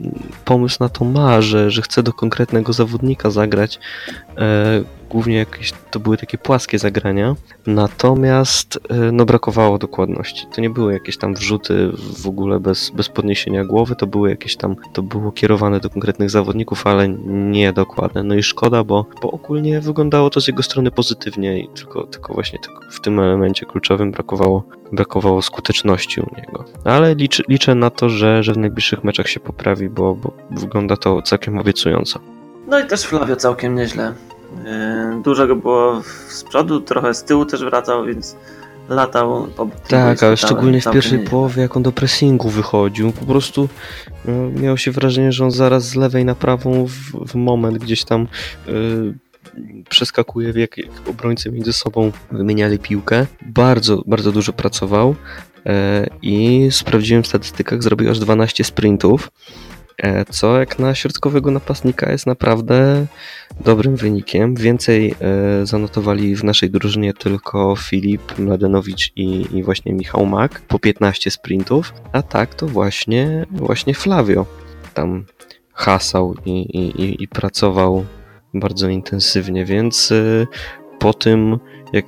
pomysł 0.44 0.76
na 0.80 0.88
to 0.88 1.04
ma, 1.04 1.40
że, 1.40 1.71
że 1.71 1.83
chce 1.83 2.02
do 2.02 2.12
konkretnego 2.12 2.73
zawodnika 2.73 3.30
zagrać. 3.30 3.78
E, 4.38 4.85
głównie 5.11 5.37
jakieś 5.37 5.73
to 5.91 6.00
były 6.00 6.17
takie 6.17 6.38
płaskie 6.38 6.79
zagrania, 6.79 7.37
natomiast 7.67 8.79
e, 8.88 9.12
no 9.12 9.25
brakowało 9.25 9.79
dokładności. 9.79 10.47
To 10.55 10.61
nie 10.61 10.71
były 10.71 10.93
jakieś 10.93 11.17
tam 11.17 11.35
wrzuty 11.35 11.91
w 12.23 12.26
ogóle 12.26 12.61
bez, 12.61 12.91
bez 12.91 13.09
podniesienia 13.09 13.64
głowy, 13.64 13.97
to 13.97 14.07
były 14.07 14.31
jakieś 14.31 14.57
tam, 14.57 14.76
to 14.93 15.03
było 15.03 15.33
kierowane 15.33 15.81
do 15.81 15.91
konkretnych 15.91 16.31
zawodników, 16.31 16.87
ale 16.87 17.09
nie 17.26 17.73
dokładne. 17.73 18.23
No 18.23 18.35
i 18.35 18.43
szkoda, 18.43 18.85
bo, 18.85 19.07
bo 19.23 19.31
ogólnie 19.31 19.81
wyglądało 19.81 20.31
to 20.31 20.41
z 20.41 20.47
jego 20.47 20.62
strony 20.62 20.91
pozytywnie 20.91 21.61
i 21.61 21.69
tylko, 21.69 22.07
tylko 22.07 22.35
właśnie 22.35 22.59
tylko 22.59 22.81
w 22.91 23.00
tym 23.00 23.21
elemencie 23.21 23.67
kluczowym 23.67 24.12
brakowało, 24.12 24.64
brakowało 24.93 25.43
skuteczności 25.43 26.21
u 26.21 26.37
niego. 26.37 26.64
Ale 26.85 27.14
liczę, 27.14 27.43
liczę 27.49 27.75
na 27.75 27.91
to, 27.91 28.09
że, 28.09 28.43
że 28.43 28.53
w 28.53 28.59
najbliższych 28.59 29.05
meczach 29.05 29.29
się 29.29 29.41
poprawi, 29.41 29.88
bo, 29.88 30.14
bo 30.14 30.33
wygląda 30.50 30.97
to 30.97 31.23
całkiem 31.23 31.59
obiecująco. 31.59 32.34
No 32.66 32.80
i 32.80 32.87
też 32.87 33.02
Flavio 33.02 33.37
całkiem 33.37 33.75
nieźle. 33.75 34.14
Yy, 34.64 35.23
Dużo 35.23 35.47
go 35.47 35.56
było 35.56 36.02
z 36.28 36.44
przodu, 36.44 36.80
trochę 36.80 37.14
z 37.14 37.25
tyłu 37.25 37.47
też 37.47 37.64
wracał, 37.64 38.04
więc 38.04 38.37
latał 38.88 39.47
po 39.56 39.68
Tak, 39.88 40.23
ale 40.23 40.37
szczególnie 40.37 40.80
w 40.80 40.90
pierwszej 40.90 41.18
połowie, 41.18 41.62
jak 41.62 41.76
on 41.76 41.83
do 41.83 41.92
pressingu 41.92 42.49
wychodził, 42.49 43.12
po 43.12 43.25
prostu 43.25 43.68
no, 44.25 44.50
miało 44.50 44.76
się 44.76 44.90
wrażenie, 44.90 45.33
że 45.33 45.44
on 45.44 45.50
zaraz 45.50 45.85
z 45.85 45.94
lewej 45.94 46.25
na 46.25 46.35
prawą 46.35 46.87
w, 46.87 47.28
w 47.28 47.35
moment 47.35 47.78
gdzieś 47.78 48.04
tam 48.04 48.26
y, 48.68 49.14
przeskakuje 49.88 50.52
w 50.52 50.56
jak, 50.56 50.78
jak 50.78 51.09
obrońcy 51.09 51.52
między 51.52 51.73
sobą 51.73 52.12
wymieniali 52.33 52.78
piłkę. 52.78 53.26
Bardzo, 53.47 54.02
bardzo 54.06 54.33
dużo 54.33 54.52
pracował 54.52 55.14
e, 55.66 56.06
i 56.23 56.68
sprawdziłem 56.71 57.23
w 57.23 57.26
statystykach, 57.26 57.83
zrobił 57.83 58.11
aż 58.11 58.18
12 58.18 58.64
sprintów, 58.64 59.30
co 60.31 60.59
jak 60.59 60.79
na 60.79 60.95
środkowego 60.95 61.51
napastnika 61.51 62.13
jest 62.13 62.27
naprawdę 62.27 63.07
dobrym 63.65 63.97
wynikiem. 63.97 64.55
Więcej 64.55 65.15
e, 65.21 65.67
zanotowali 65.67 66.37
w 66.37 66.45
naszej 66.45 66.71
drużynie 66.71 67.13
tylko 67.15 67.77
Filip 67.77 68.39
Mladenowicz 68.39 69.13
i, 69.17 69.47
i 69.53 69.63
właśnie 69.63 69.93
Michał 69.93 70.27
Mak 70.27 70.61
po 70.61 70.79
15 70.79 71.31
sprintów, 71.31 71.95
a 72.13 72.23
tak 72.23 72.55
to 72.55 72.67
właśnie, 72.67 73.47
właśnie 73.51 73.95
Flavio 73.95 74.47
tam 74.95 75.25
hasał 75.73 76.35
i, 76.45 76.51
i, 76.61 77.23
i- 77.23 77.29
pracował 77.29 78.05
bardzo 78.55 78.89
intensywnie, 78.89 79.65
więc 79.65 80.11
y, 80.11 80.47
po 81.05 81.15
tym, 81.15 81.59
jak 81.93 82.05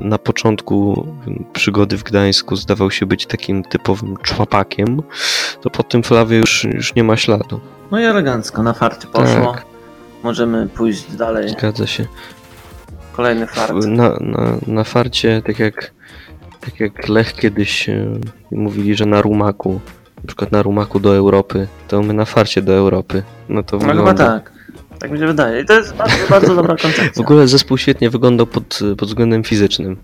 na 0.00 0.18
początku 0.18 1.06
przygody 1.52 1.96
w 1.96 2.02
Gdańsku 2.02 2.56
zdawał 2.56 2.90
się 2.90 3.06
być 3.06 3.26
takim 3.26 3.62
typowym 3.64 4.16
człapakiem, 4.22 5.02
to 5.60 5.70
po 5.70 5.82
tym 5.82 6.02
Flavio 6.02 6.38
już, 6.38 6.64
już 6.64 6.94
nie 6.94 7.04
ma 7.04 7.16
śladu. 7.16 7.60
No 7.90 8.00
i 8.00 8.04
elegancko, 8.04 8.62
na 8.62 8.72
farcie 8.72 9.06
poszło. 9.12 9.52
Tak. 9.52 9.64
Możemy 10.22 10.68
pójść 10.68 11.12
dalej. 11.16 11.48
Zgadza 11.48 11.86
się. 11.86 12.06
Kolejny 13.12 13.46
fart. 13.46 13.72
Na, 13.86 14.08
na, 14.20 14.56
na 14.66 14.84
farcie, 14.84 15.42
tak 15.46 15.58
jak, 15.58 15.92
tak 16.60 16.80
jak 16.80 17.08
Lech 17.08 17.32
kiedyś 17.32 17.88
e, 17.88 18.06
mówili, 18.50 18.94
że 18.94 19.06
na 19.06 19.22
rumaku, 19.22 19.80
na 20.16 20.22
przykład 20.26 20.52
na 20.52 20.62
rumaku 20.62 21.00
do 21.00 21.16
Europy, 21.16 21.68
to 21.88 22.02
my 22.02 22.14
na 22.14 22.24
farcie 22.24 22.62
do 22.62 22.72
Europy. 22.74 23.22
No 23.48 23.62
to 23.62 23.76
No 23.76 23.80
chyba 23.82 23.94
wygląda. 23.94 24.26
tak. 24.26 24.55
Tak 25.06 25.12
mi 25.12 25.18
się 25.18 25.26
wydaje. 25.26 25.62
I 25.62 25.64
to 25.66 25.72
jest 25.72 25.94
bardzo, 25.96 26.16
bardzo 26.30 26.54
dobra 26.54 26.76
W 26.76 26.82
koncepcja. 26.82 27.22
ogóle 27.22 27.48
zespół 27.48 27.78
świetnie 27.78 28.10
wyglądał 28.10 28.46
pod, 28.46 28.78
pod 28.98 29.08
względem 29.08 29.44
fizycznym. 29.44 29.96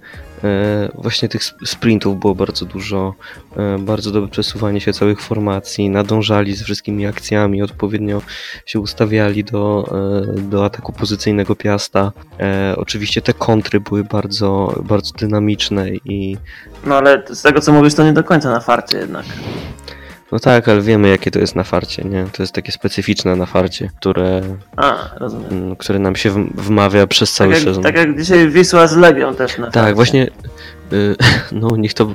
E, 0.44 0.88
właśnie 0.94 1.28
tych 1.28 1.42
sp- 1.48 1.58
sprintów 1.66 2.20
było 2.20 2.34
bardzo 2.34 2.64
dużo, 2.66 3.14
e, 3.56 3.78
bardzo 3.78 4.10
dobre 4.10 4.30
przesuwanie 4.30 4.80
się 4.80 4.92
całych 4.92 5.20
formacji, 5.20 5.90
nadążali 5.90 6.54
z 6.54 6.62
wszystkimi 6.62 7.06
akcjami, 7.06 7.62
odpowiednio 7.62 8.22
się 8.66 8.80
ustawiali 8.80 9.44
do, 9.44 9.92
e, 10.38 10.40
do 10.40 10.64
ataku 10.64 10.92
pozycyjnego 10.92 11.56
Piasta. 11.56 12.12
E, 12.40 12.74
oczywiście 12.76 13.22
te 13.22 13.32
kontry 13.32 13.80
były 13.80 14.04
bardzo, 14.04 14.80
bardzo 14.84 15.12
dynamiczne 15.18 15.88
i 15.90 16.36
No 16.86 16.96
ale 16.96 17.22
z 17.30 17.42
tego 17.42 17.60
co 17.60 17.72
mówisz, 17.72 17.94
to 17.94 18.04
nie 18.04 18.12
do 18.12 18.24
końca 18.24 18.50
na 18.50 18.60
farcie 18.60 18.98
jednak. 18.98 19.24
No 20.32 20.38
tak, 20.38 20.68
ale 20.68 20.80
wiemy 20.80 21.08
jakie 21.08 21.30
to 21.30 21.38
jest 21.38 21.56
na 21.56 21.64
farcie, 21.64 22.04
nie? 22.04 22.26
To 22.32 22.42
jest 22.42 22.52
takie 22.54 22.72
specyficzne 22.72 23.36
na 23.36 23.46
farcie, 23.46 23.90
które, 24.00 24.42
A, 24.76 24.94
rozumiem. 25.18 25.48
mm, 25.52 25.76
które 25.76 25.98
nam 25.98 26.16
się 26.16 26.30
w- 26.30 26.62
wmawia 26.62 27.06
przez 27.06 27.30
Tak 27.30 27.36
cały 27.36 27.50
jak, 27.54 27.62
sezon. 27.62 27.82
tak 27.82 27.96
jak 27.96 28.18
dzisiaj 28.18 28.48
Wisła 28.50 28.86
z 28.86 28.96
Legią 28.96 29.34
też 29.34 29.58
na 29.58 29.64
Tak, 29.66 29.74
farcie. 29.74 29.94
właśnie. 29.94 30.30
y, 30.92 31.16
No, 31.52 31.68
niech 31.76 31.94
to. 31.94 32.14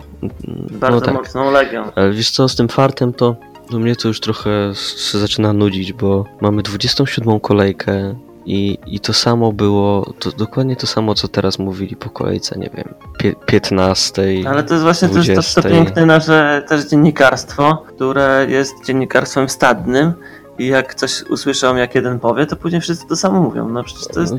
Bardzo 0.72 1.00
no 1.00 1.06
tak. 1.06 1.14
mocną 1.14 1.52
Legią. 1.52 1.84
Ale 1.96 2.12
wiesz 2.12 2.30
co, 2.32 2.50
z 2.50 2.56
tym 2.56 2.68
fartem 2.68 3.14
to. 3.14 3.36
Do 3.72 3.80
mnie 3.80 3.96
to 3.96 4.08
już 4.08 4.20
trochę 4.20 4.72
się 5.12 5.18
zaczyna 5.18 5.54
nudzić, 5.54 5.94
bo 5.94 6.26
mamy 6.42 6.64
27 6.64 7.40
kolejkę 7.40 8.16
i, 8.48 8.78
i 8.88 9.00
to 9.00 9.14
samo 9.14 9.54
było, 9.54 10.14
to 10.20 10.32
dokładnie 10.32 10.76
to 10.76 10.88
samo, 10.88 11.16
co 11.16 11.28
teraz 11.28 11.60
mówili 11.60 11.96
po 11.96 12.10
kolejce, 12.10 12.60
nie 12.60 12.70
wiem, 12.74 12.94
pie, 13.20 13.36
15. 13.46 14.24
Ale 14.48 14.64
to 14.64 14.74
jest 14.74 14.84
właśnie 14.84 15.10
to, 15.10 15.18
jest 15.18 15.56
to, 15.56 15.62
to 15.62 15.62
20. 15.62 15.62
piękne 15.62 16.06
nasze 16.06 16.64
też 16.68 16.86
dziennikarstwo, 16.86 17.84
które 17.88 18.46
jest 18.50 18.86
dziennikarstwem 18.86 19.50
stadnym 19.50 20.14
i 20.60 20.68
jak 20.68 20.96
coś 20.96 21.24
usłyszą, 21.24 21.76
jak 21.76 21.96
jeden 21.96 22.20
powie, 22.20 22.46
to 22.46 22.56
później 22.56 22.82
wszyscy 22.82 23.08
to 23.08 23.16
samo 23.16 23.42
mówią. 23.42 23.70
No 23.70 23.84
przecież 23.84 24.08
to 24.08 24.20
jest 24.22 24.34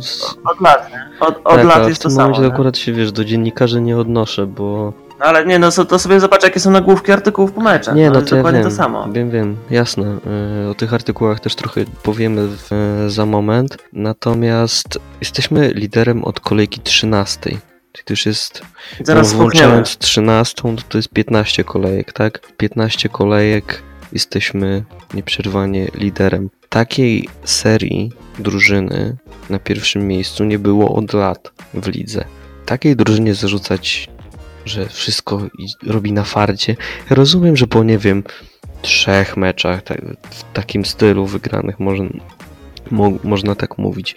od 0.44 0.60
lat, 0.60 0.90
nie? 0.90 1.08
Od, 1.20 1.36
od 1.44 1.54
tak, 1.54 1.64
lat 1.64 1.88
jest 1.88 2.00
w 2.00 2.02
to 2.02 2.08
tym 2.08 2.16
samo. 2.16 2.28
momencie 2.28 2.48
nie? 2.48 2.54
akurat 2.54 2.78
się, 2.78 2.92
wiesz, 2.92 3.12
do 3.12 3.24
dziennikarzy 3.24 3.80
nie 3.80 3.98
odnoszę, 3.98 4.46
bo... 4.46 4.92
No 5.18 5.24
ale 5.24 5.46
nie, 5.46 5.58
no 5.58 5.70
to 5.70 5.98
sobie 5.98 6.20
zobacz, 6.20 6.42
jakie 6.42 6.60
są 6.60 6.70
nagłówki 6.70 7.12
artykułów 7.12 7.52
po 7.52 7.60
meczach. 7.60 7.94
Nie, 7.94 8.10
no 8.10 8.16
jest 8.18 8.30
to 8.30 8.36
ja 8.36 8.42
dokładnie 8.42 8.60
wiem, 8.60 8.70
to 8.70 8.76
samo. 8.76 9.08
wiem, 9.12 9.30
wiem, 9.30 9.56
jasne. 9.70 10.18
y, 10.66 10.70
O 10.70 10.74
tych 10.74 10.94
artykułach 10.94 11.40
też 11.40 11.54
trochę 11.54 11.84
powiemy 12.02 12.48
w, 12.48 12.72
y, 13.06 13.10
za 13.10 13.26
moment. 13.26 13.76
Natomiast 13.92 14.98
jesteśmy 15.20 15.68
liderem 15.74 16.24
od 16.24 16.40
kolejki 16.40 16.80
13. 16.80 17.40
Czyli 17.92 18.04
to 18.04 18.12
już 18.12 18.26
jest, 18.26 18.62
Zaraz 19.04 19.32
no, 19.32 19.38
włączając 19.38 19.96
13, 19.98 20.62
to, 20.62 20.68
to 20.88 20.98
jest 20.98 21.08
15 21.08 21.64
kolejek, 21.64 22.12
tak? 22.12 22.40
15 22.56 23.08
kolejek 23.08 23.82
jesteśmy 24.12 24.84
nieprzerwanie 25.14 25.88
liderem. 25.94 26.50
Takiej 26.68 27.28
serii 27.44 28.12
drużyny 28.38 29.16
na 29.50 29.58
pierwszym 29.58 30.06
miejscu 30.06 30.44
nie 30.44 30.58
było 30.58 30.94
od 30.94 31.12
lat 31.12 31.52
w 31.74 31.86
lidze. 31.88 32.24
Takiej 32.66 32.96
drużynie 32.96 33.34
zarzucać, 33.34 34.08
że 34.68 34.88
wszystko 34.88 35.42
robi 35.86 36.12
na 36.12 36.24
farcie. 36.24 36.76
Rozumiem, 37.10 37.56
że 37.56 37.66
po 37.66 37.84
nie 37.84 37.98
wiem, 37.98 38.22
trzech 38.82 39.36
meczach 39.36 39.82
tak, 39.82 40.00
w 40.30 40.52
takim 40.52 40.84
stylu 40.84 41.26
wygranych 41.26 41.80
można, 41.80 42.08
mo, 42.90 43.12
można 43.24 43.54
tak 43.54 43.78
mówić. 43.78 44.16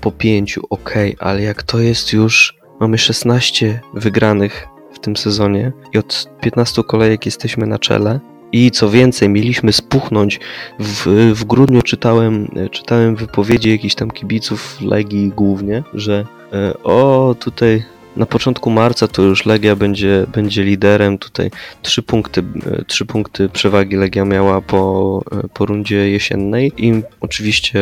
Po 0.00 0.12
pięciu, 0.12 0.62
okej, 0.70 1.16
ale 1.18 1.42
jak 1.42 1.62
to 1.62 1.78
jest 1.78 2.12
już, 2.12 2.54
mamy 2.80 2.98
16 2.98 3.80
wygranych 3.94 4.68
w 4.92 4.98
tym 4.98 5.16
sezonie 5.16 5.72
i 5.92 5.98
od 5.98 6.30
15 6.40 6.82
kolejek 6.82 7.26
jesteśmy 7.26 7.66
na 7.66 7.78
czele. 7.78 8.20
I 8.52 8.70
co 8.70 8.90
więcej, 8.90 9.28
mieliśmy 9.28 9.72
spuchnąć. 9.72 10.40
W, 10.78 11.32
w 11.34 11.44
grudniu 11.44 11.82
czytałem, 11.82 12.48
czytałem 12.70 13.16
wypowiedzi 13.16 13.70
jakichś 13.70 13.94
tam 13.94 14.10
kibiców 14.10 14.80
Legii 14.80 15.28
głównie, 15.36 15.82
że 15.94 16.26
e, 16.52 16.74
o 16.82 17.34
tutaj 17.40 17.84
na 18.16 18.26
początku 18.26 18.70
marca 18.70 19.08
to 19.08 19.22
już 19.22 19.46
Legia 19.46 19.76
będzie, 19.76 20.26
będzie 20.32 20.64
liderem. 20.64 21.18
Tutaj 21.18 21.50
trzy 21.82 22.02
punkty, 22.02 22.42
e, 22.66 22.84
trzy 22.84 23.06
punkty 23.06 23.48
przewagi 23.48 23.96
Legia 23.96 24.24
miała 24.24 24.60
po, 24.60 25.22
e, 25.32 25.48
po 25.48 25.66
rundzie 25.66 26.10
jesiennej. 26.10 26.72
I 26.76 27.02
oczywiście 27.20 27.80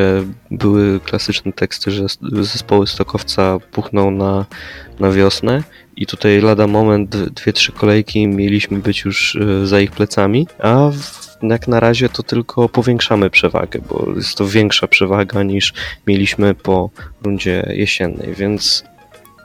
były 0.50 1.00
klasyczne 1.00 1.52
teksty, 1.52 1.90
że 1.90 2.06
zespoły 2.32 2.86
Stokowca 2.86 3.58
puchną 3.72 4.10
na, 4.10 4.46
na 5.00 5.10
wiosnę. 5.10 5.62
I 5.96 6.06
tutaj 6.06 6.40
lada 6.40 6.66
moment, 6.66 7.16
dwie, 7.16 7.52
trzy 7.52 7.72
kolejki 7.72 8.26
mieliśmy 8.26 8.78
być 8.78 9.04
już 9.04 9.36
e, 9.36 9.66
za 9.66 9.80
ich 9.80 9.90
plecami, 9.90 10.46
a 10.58 10.90
jak 11.42 11.68
na 11.68 11.80
razie 11.80 12.08
to 12.08 12.22
tylko 12.22 12.68
powiększamy 12.68 13.30
przewagę, 13.30 13.80
bo 13.90 14.06
jest 14.16 14.34
to 14.34 14.46
większa 14.46 14.86
przewaga 14.86 15.42
niż 15.42 15.72
mieliśmy 16.06 16.54
po 16.54 16.90
rundzie 17.22 17.72
jesiennej, 17.74 18.34
więc 18.34 18.84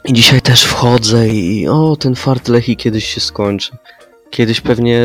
i 0.07 0.13
dzisiaj 0.13 0.41
też 0.41 0.63
wchodzę 0.63 1.27
i 1.27 1.67
o, 1.67 1.95
ten 1.95 2.15
fart 2.15 2.47
Lechi 2.47 2.77
kiedyś 2.77 3.05
się 3.05 3.21
skończy. 3.21 3.71
Kiedyś 4.29 4.61
pewnie 4.61 5.01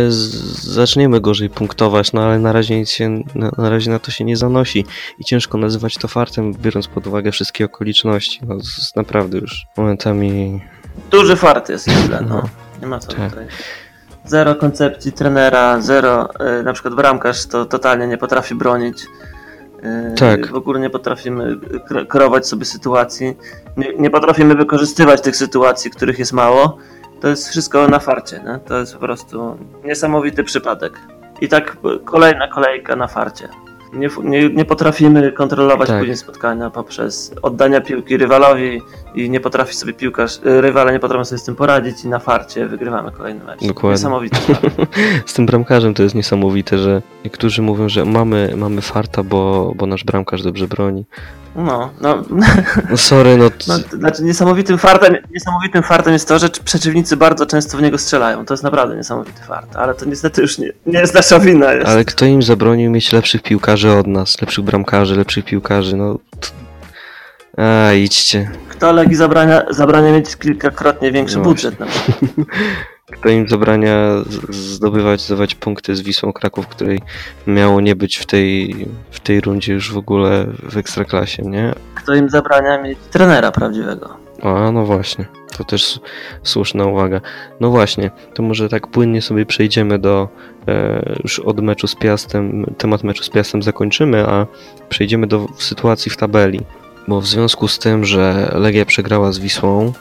zaczniemy 0.63 1.21
gorzej 1.21 1.51
punktować, 1.51 2.13
no 2.13 2.23
ale 2.23 2.39
na 2.39 2.53
razie, 2.53 2.79
nic 2.79 2.91
się, 2.91 3.23
na, 3.35 3.51
na 3.59 3.71
razie 3.71 3.91
na 3.91 3.99
to 3.99 4.11
się 4.11 4.25
nie 4.25 4.37
zanosi 4.37 4.87
i 5.19 5.25
ciężko 5.25 5.59
nazywać 5.59 5.95
to 5.95 6.09
fartem, 6.09 6.55
biorąc 6.55 6.87
pod 6.89 7.07
uwagę 7.07 7.33
wszystkie 7.33 7.65
okoliczności. 7.65 8.41
No, 8.47 8.55
jest 8.55 8.97
naprawdę 8.97 9.39
już 9.39 9.67
momentami 9.77 10.61
Duży 11.11 11.37
fart 11.37 11.69
jest 11.69 11.85
tyle, 11.85 12.21
no. 12.21 12.29
No. 12.29 12.49
Nie 12.81 12.87
ma 12.87 12.99
co 12.99 13.13
Tak. 13.13 13.31
tutaj. 13.31 13.47
Zero 14.25 14.55
koncepcji 14.55 15.13
trenera, 15.13 15.81
zero, 15.81 16.29
y, 16.61 16.63
na 16.63 16.73
przykład 16.73 16.95
bramkarz 16.95 17.47
to 17.47 17.65
totalnie 17.65 18.07
nie 18.07 18.19
potrafi 18.19 18.55
bronić. 18.55 18.99
Y, 19.85 20.15
Tak. 20.15 20.47
W 20.47 20.55
ogóle 20.55 20.81
nie 20.81 20.91
potrafimy 20.91 21.57
kre- 21.57 22.07
kreować 22.07 22.47
sobie 22.47 22.65
sytuacji. 22.65 23.37
Nie, 23.77 23.95
nie 23.99 24.11
potrafimy 24.11 24.55
wykorzystywać 24.55 25.21
tych 25.21 25.37
sytuacji, 25.37 25.91
których 25.91 26.19
jest 26.19 26.33
mało. 26.33 26.77
To 27.21 27.29
jest 27.29 27.49
wszystko 27.49 27.89
na 27.89 27.99
farcie, 27.99 28.41
nie? 28.47 28.59
To 28.59 28.79
jest 28.79 28.93
po 28.95 29.01
prostu 29.01 29.57
niesamowity 29.85 30.45
przypadek. 30.45 30.93
I 31.41 31.49
tak 31.49 31.77
y, 31.97 31.99
kolejna 32.05 32.49
kolejka 32.49 32.97
na 32.97 33.07
farcie. 33.07 33.49
Nie, 33.93 34.09
nie, 34.25 34.49
nie 34.49 34.65
potrafimy 34.65 35.33
kontrolować 35.33 35.89
Tak. 35.89 35.99
później 35.99 36.17
spotkania 36.17 36.71
poprzez 36.71 37.35
oddania 37.43 37.81
piłki 37.81 38.17
rywalowi 38.17 38.83
i 39.15 39.31
nie 39.31 39.41
potrafi 39.41 39.75
sobie 39.75 39.93
piłkarz, 39.93 40.37
y, 40.47 40.61
rywale 40.61 40.93
nie 40.93 40.99
potrafią 40.99 41.25
sobie 41.25 41.39
z 41.39 41.45
tym 41.45 41.57
poradzić 41.57 42.05
i 42.05 42.09
na 42.09 42.19
farcie 42.19 42.67
wygrywamy 42.67 43.13
kolejny 43.13 43.45
mecz. 43.45 43.61
Dokładnie. 43.67 43.91
Niesamowity 43.91 44.37
fart. 44.37 44.63
Z 45.27 45.35
tym 45.35 45.47
bramkarzem 45.47 45.95
to 45.95 46.03
jest 46.03 46.15
niesamowite, 46.15 46.79
że 46.79 47.03
niektórzy 47.25 47.63
mówią, 47.63 47.89
że 47.89 48.05
mamy, 48.05 48.53
mamy 48.57 48.81
farta, 48.83 49.23
bo, 49.23 49.73
bo 49.77 49.87
nasz 49.87 50.05
bramkarz 50.05 50.43
dobrze 50.43 50.69
broni. 50.69 51.05
No, 51.57 51.91
no, 52.01 52.23
No 52.91 52.97
sorry, 52.97 53.37
no, 53.37 53.51
no 53.69 53.79
znaczy 53.99 54.23
niesamowitym 54.23 54.79
fartem, 54.79 55.17
niesamowitym 55.35 55.83
fartem 55.83 56.13
jest 56.13 56.29
to, 56.29 56.39
że 56.39 56.49
przeciwnicy 56.65 57.17
bardzo 57.17 57.47
często 57.47 57.79
w 57.79 57.83
niego 57.83 57.99
strzelają. 57.99 58.47
To 58.47 58.55
jest 58.55 58.65
naprawdę 58.65 58.97
niesamowity 58.97 59.43
fart, 59.43 59.77
ale 59.77 59.95
to 59.95 60.05
niestety 60.05 60.43
już 60.43 60.59
nie, 60.59 60.73
nie 60.87 60.99
jest 60.99 61.15
nasza 61.15 61.39
wina. 61.39 61.73
Jest. 61.73 61.89
ale 61.89 62.05
kto 62.05 62.25
im 62.25 62.43
zabronił 62.43 62.91
mieć 62.91 63.13
lepszych 63.13 63.43
piłkarzy 63.43 63.93
od 63.93 64.07
nas, 64.07 64.41
lepszych 64.41 64.65
bramkarzy, 64.65 65.17
lepszych 65.17 65.45
piłkarzy, 65.45 65.97
no... 65.97 66.19
A, 67.57 67.93
idźcie. 67.93 68.51
Kto 68.69 68.93
Legii 68.93 69.17
zabrania, 69.17 69.63
zabrania 69.71 70.13
mieć 70.13 70.37
kilkakrotnie 70.37 71.13
większy 71.13 71.37
No 71.37 71.43
budżet 71.43 71.81
na 71.81 71.87
przykład. 71.87 72.21
Kto 73.11 73.29
im 73.29 73.49
zabrania 73.49 73.97
zdobywać, 74.49 75.21
zdobywać 75.21 75.55
punkty 75.55 75.97
z 75.97 76.01
Wisłą 76.01 76.33
Kraków, 76.33 76.67
której 76.67 77.01
miało 77.47 77.81
nie 77.81 77.97
być 77.97 78.17
w 78.17 78.27
tej, 78.27 78.77
w 79.11 79.21
tej 79.21 79.41
rundzie 79.41 79.73
już 79.73 79.93
w 79.93 79.97
ogóle 79.97 80.47
w 80.63 80.77
Ekstraklasie, 80.77 81.43
nie? 81.43 81.75
Kto 81.95 82.15
im 82.15 82.29
zabrania 82.29 82.83
mieć 82.83 82.99
trenera 83.11 83.53
prawdziwego? 83.53 84.17
A, 84.43 84.73
no 84.73 84.85
właśnie, 84.85 85.27
to 85.57 85.65
też 85.65 86.01
słuszna 86.43 86.87
uwaga. 86.87 87.21
No 87.61 87.71
właśnie, 87.71 88.11
to 88.35 88.43
może 88.43 88.69
tak 88.69 88.87
płynnie 88.87 89.23
sobie 89.23 89.47
przejdziemy 89.47 89.99
do 89.99 90.29
e, 90.69 91.17
już 91.23 91.39
od 91.39 91.61
meczu 91.61 91.87
z 91.87 91.95
Piastem, 91.95 92.75
temat 92.79 93.05
meczu 93.05 93.25
z 93.25 93.31
Piastem 93.31 93.63
zakończymy, 93.63 94.27
a 94.27 94.47
przejdziemy 94.89 95.27
do 95.27 95.47
sytuacji 95.59 96.11
w 96.11 96.17
tabeli. 96.17 96.61
Bo 97.09 97.21
w 97.21 97.27
związku 97.27 97.69
z 97.69 97.79
tym, 97.79 98.05
że 98.05 98.53
Legia 98.55 98.85
przegrała 98.85 99.33
z 99.33 99.39
Wisłą 99.39 99.93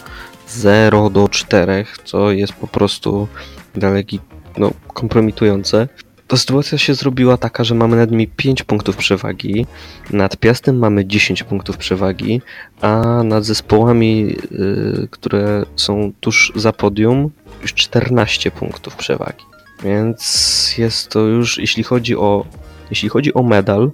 0 0.49 1.09
do 1.09 1.29
4, 1.29 1.85
co 2.03 2.31
jest 2.31 2.53
po 2.53 2.67
prostu 2.67 3.27
dla 3.75 3.89
Legii 3.89 4.19
no, 4.57 4.71
kompromitujące, 4.93 5.87
to 6.27 6.37
sytuacja 6.37 6.77
się 6.77 6.93
zrobiła 6.93 7.37
taka, 7.37 7.63
że 7.63 7.75
mamy 7.75 7.97
nad 7.97 8.11
nimi 8.11 8.27
5 8.27 8.63
punktów 8.63 8.97
przewagi, 8.97 9.65
nad 10.11 10.37
Piastem 10.37 10.77
mamy 10.79 11.05
10 11.05 11.43
punktów 11.43 11.77
przewagi, 11.77 12.41
a 12.81 13.21
nad 13.23 13.45
zespołami, 13.45 14.35
y, 14.51 15.07
które 15.11 15.65
są 15.75 16.11
tuż 16.19 16.51
za 16.55 16.73
podium, 16.73 17.31
już 17.61 17.73
14 17.73 18.51
punktów 18.51 18.95
przewagi. 18.95 19.45
Więc 19.83 20.73
jest 20.77 21.09
to 21.09 21.19
już, 21.19 21.57
jeśli 21.57 21.83
chodzi 21.83 22.15
o, 22.15 22.45
jeśli 22.89 23.09
chodzi 23.09 23.33
o 23.33 23.43
medal, 23.43 23.91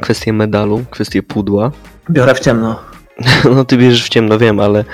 kwestię 0.00 0.32
medalu, 0.32 0.84
kwestię 0.90 1.22
pudła, 1.22 1.72
Biorę 2.10 2.34
w 2.34 2.40
ciemno. 2.40 2.80
no 3.54 3.64
ty 3.64 3.76
bierzesz 3.76 4.04
w 4.04 4.08
ciemno, 4.08 4.38
wiem, 4.38 4.60
ale, 4.60 4.84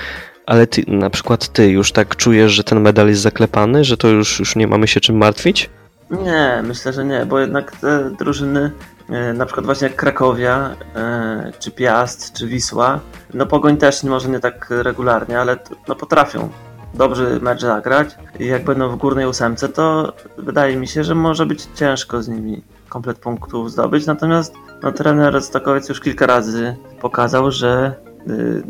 ale 0.45 0.67
ty, 0.67 0.83
na 0.87 1.09
przykład 1.09 1.47
ty 1.47 1.69
już 1.69 1.91
tak 1.91 2.15
czujesz, 2.15 2.51
że 2.51 2.63
ten 2.63 2.79
medal 2.79 3.07
jest 3.07 3.21
zaklepany, 3.21 3.83
że 3.83 3.97
to 3.97 4.07
już, 4.07 4.39
już 4.39 4.55
nie 4.55 4.67
mamy 4.67 4.87
się 4.87 4.99
czym 4.99 5.17
martwić? 5.17 5.69
Nie, 6.11 6.63
myślę, 6.63 6.93
że 6.93 7.05
nie, 7.05 7.25
bo 7.25 7.39
jednak 7.39 7.71
te 7.71 8.09
drużyny, 8.09 8.71
e, 9.09 9.33
na 9.33 9.45
przykład 9.45 9.65
właśnie 9.65 9.87
jak 9.87 9.97
Krakowia, 9.97 10.75
e, 10.95 11.51
czy 11.59 11.71
Piast, 11.71 12.33
czy 12.33 12.47
Wisła, 12.47 12.99
no 13.33 13.45
Pogoń 13.45 13.77
też 13.77 14.03
może 14.03 14.29
nie 14.29 14.39
tak 14.39 14.67
regularnie, 14.69 15.39
ale 15.39 15.57
no 15.87 15.95
potrafią 15.95 16.49
dobry 16.93 17.39
mecz 17.39 17.61
zagrać 17.61 18.17
i 18.39 18.45
jak 18.45 18.63
będą 18.63 18.89
w 18.89 18.95
górnej 18.95 19.25
ósemce, 19.25 19.69
to 19.69 20.13
wydaje 20.37 20.75
mi 20.75 20.87
się, 20.87 21.03
że 21.03 21.15
może 21.15 21.45
być 21.45 21.67
ciężko 21.75 22.23
z 22.23 22.27
nimi 22.27 22.63
komplet 22.89 23.17
punktów 23.17 23.71
zdobyć, 23.71 24.05
natomiast 24.05 24.53
no, 24.83 24.91
trener 24.91 25.41
Stokowiec 25.41 25.89
już 25.89 25.99
kilka 25.99 26.25
razy 26.25 26.75
pokazał, 27.01 27.51
że 27.51 27.95
y, 28.29 28.63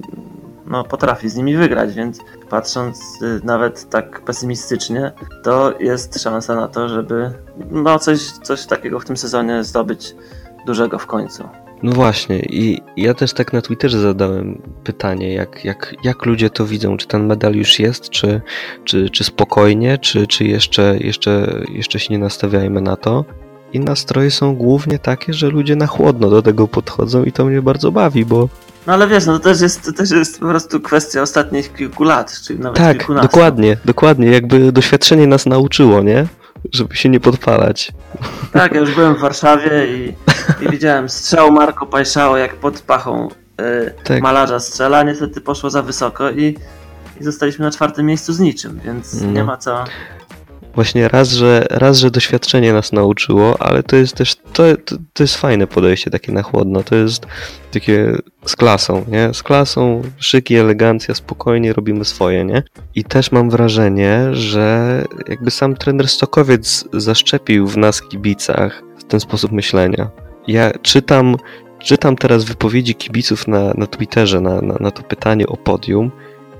no, 0.67 0.84
potrafi 0.84 1.29
z 1.29 1.36
nimi 1.36 1.55
wygrać, 1.55 1.93
więc 1.93 2.20
patrząc 2.50 3.22
y, 3.22 3.41
nawet 3.43 3.89
tak 3.89 4.22
pesymistycznie, 4.22 5.12
to 5.43 5.74
jest 5.79 6.22
szansa 6.22 6.55
na 6.55 6.67
to, 6.67 6.89
żeby 6.89 7.32
no 7.72 8.00
coś, 8.00 8.20
coś 8.22 8.65
takiego 8.65 9.00
w 9.00 9.05
tym 9.05 9.17
sezonie 9.17 9.63
zdobyć 9.63 10.15
dużego 10.65 11.00
w 11.00 11.05
końcu. 11.05 11.50
No 11.84 11.91
właśnie, 11.91 12.39
i 12.39 12.82
ja 12.98 13.13
też 13.13 13.34
tak 13.34 13.53
na 13.53 13.62
Twitterze 13.62 14.00
zadałem 14.00 14.62
pytanie, 14.84 15.34
jak, 15.34 15.65
jak, 15.65 15.96
jak 16.03 16.25
ludzie 16.25 16.50
to 16.50 16.65
widzą, 16.65 16.98
czy 16.98 17.08
ten 17.08 17.25
medal 17.25 17.53
już 17.53 17.79
jest, 17.79 18.10
czy, 18.10 18.41
czy, 18.84 19.10
czy 19.10 19.24
spokojnie, 19.24 19.98
czy, 19.98 20.27
czy 20.27 20.43
jeszcze, 20.43 20.98
jeszcze, 20.98 21.62
jeszcze 21.70 22.00
się 22.00 22.13
nie 22.13 22.20
nastawiajmy 22.20 22.82
na 22.82 22.96
to. 22.96 23.25
I 23.74 23.80
nastroje 23.80 24.32
są 24.32 24.56
głównie 24.56 25.00
takie, 25.00 25.34
że 25.34 25.50
ludzie 25.50 25.75
na 25.75 25.88
chłodno 25.88 26.30
do 26.30 26.42
tego 26.42 26.68
podchodzą 26.68 27.24
i 27.24 27.32
to 27.32 27.46
mnie 27.46 27.62
bardzo 27.62 27.92
bawi, 27.92 28.25
bo 28.25 28.50
No 28.88 28.94
ale 28.94 29.08
wiesz, 29.08 29.25
no 29.25 29.34
to 29.39 29.44
też 29.44 29.62
jest, 29.62 29.86
to 29.86 29.92
też 29.94 30.12
jest 30.12 30.39
po 30.39 30.46
prostu 30.48 30.80
kwestia 30.80 31.22
ostatnich 31.22 31.74
kilku 31.74 32.03
lat, 32.03 32.39
czyli 32.48 32.60
nawet 32.60 32.77
tak, 32.77 32.98
kilkunastu. 32.98 33.27
dokładnie, 33.27 33.77
dokładnie, 33.86 34.27
jakby 34.27 34.72
doświadczenie 34.72 35.27
nas 35.27 35.46
nauczyło, 35.46 36.01
nie? 36.01 36.25
Żeby 36.74 36.96
się 36.96 37.10
nie 37.10 37.20
podpalać. 37.20 37.92
Tak, 38.51 38.74
ja 38.74 38.80
już 38.80 38.96
byłem 38.96 39.15
w 39.15 39.20
Warszawie 39.20 39.88
i, 39.88 40.13
i 40.65 40.70
widziałem 40.70 41.10
strzał 41.10 41.51
Marko 41.51 41.86
Pajszao 41.86 42.38
jak 42.38 42.56
pod 42.56 42.80
pachą 42.82 43.27
y, 43.62 43.94
Tak. 44.03 44.22
malarza 44.22 44.60
strzela, 44.60 45.03
niestety 45.03 45.42
poszło 45.42 45.70
za 45.70 45.82
wysoko 45.82 46.32
i, 46.32 46.58
i 47.21 47.24
zostaliśmy 47.24 47.65
na 47.65 47.71
czwartym 47.71 48.06
miejscu 48.06 48.34
z 48.34 48.39
niczym, 48.39 48.80
więc 48.86 49.21
No. 49.21 49.32
nie 49.32 49.43
ma 49.43 49.58
co. 49.58 49.84
Właśnie 50.75 51.07
raz 51.07 51.31
że, 51.31 51.65
raz, 51.69 51.97
że 51.97 52.12
doświadczenie 52.12 52.73
nas 52.73 52.91
nauczyło, 52.91 53.62
ale 53.62 53.83
to 53.83 53.95
jest 53.95 54.15
też, 54.15 54.36
to, 54.36 54.63
to, 55.13 55.23
jest 55.23 55.38
fajne 55.38 55.67
podejście 55.67 56.12
takie 56.12 56.31
na 56.31 56.43
chłodno, 56.43 56.83
to 56.83 56.95
jest 56.95 57.27
takie 57.71 58.17
z 58.45 58.55
klasą, 58.55 59.05
nie? 59.07 59.33
Z 59.33 59.43
klasą, 59.43 60.01
szyki, 60.17 60.55
elegancja, 60.55 61.15
spokojnie 61.15 61.73
robimy 61.73 62.05
swoje, 62.05 62.45
nie? 62.45 62.63
I 62.95 63.03
też 63.03 63.31
mam 63.31 63.49
wrażenie, 63.49 64.29
że 64.31 65.03
jakby 65.27 65.51
sam 65.51 65.75
trener 65.75 66.07
Stokowiec 66.07 66.86
zaszczepił 66.93 67.67
w 67.67 67.77
nas 67.77 68.01
kibicach 68.01 68.83
ten 69.13 69.19
sposób 69.19 69.51
myślenia. 69.51 70.09
Ja 70.47 70.71
czytam, 70.81 71.36
czytam 71.79 72.15
teraz 72.15 72.43
wypowiedzi 72.43 72.95
kibiców 72.95 73.47
na, 73.47 73.73
na 73.77 73.88
Twitterze 73.88 74.41
na, 74.41 74.62
na, 74.62 74.75
na 74.79 74.91
to 74.91 75.03
pytanie 75.03 75.47
o 75.47 75.57
podium 75.57 76.12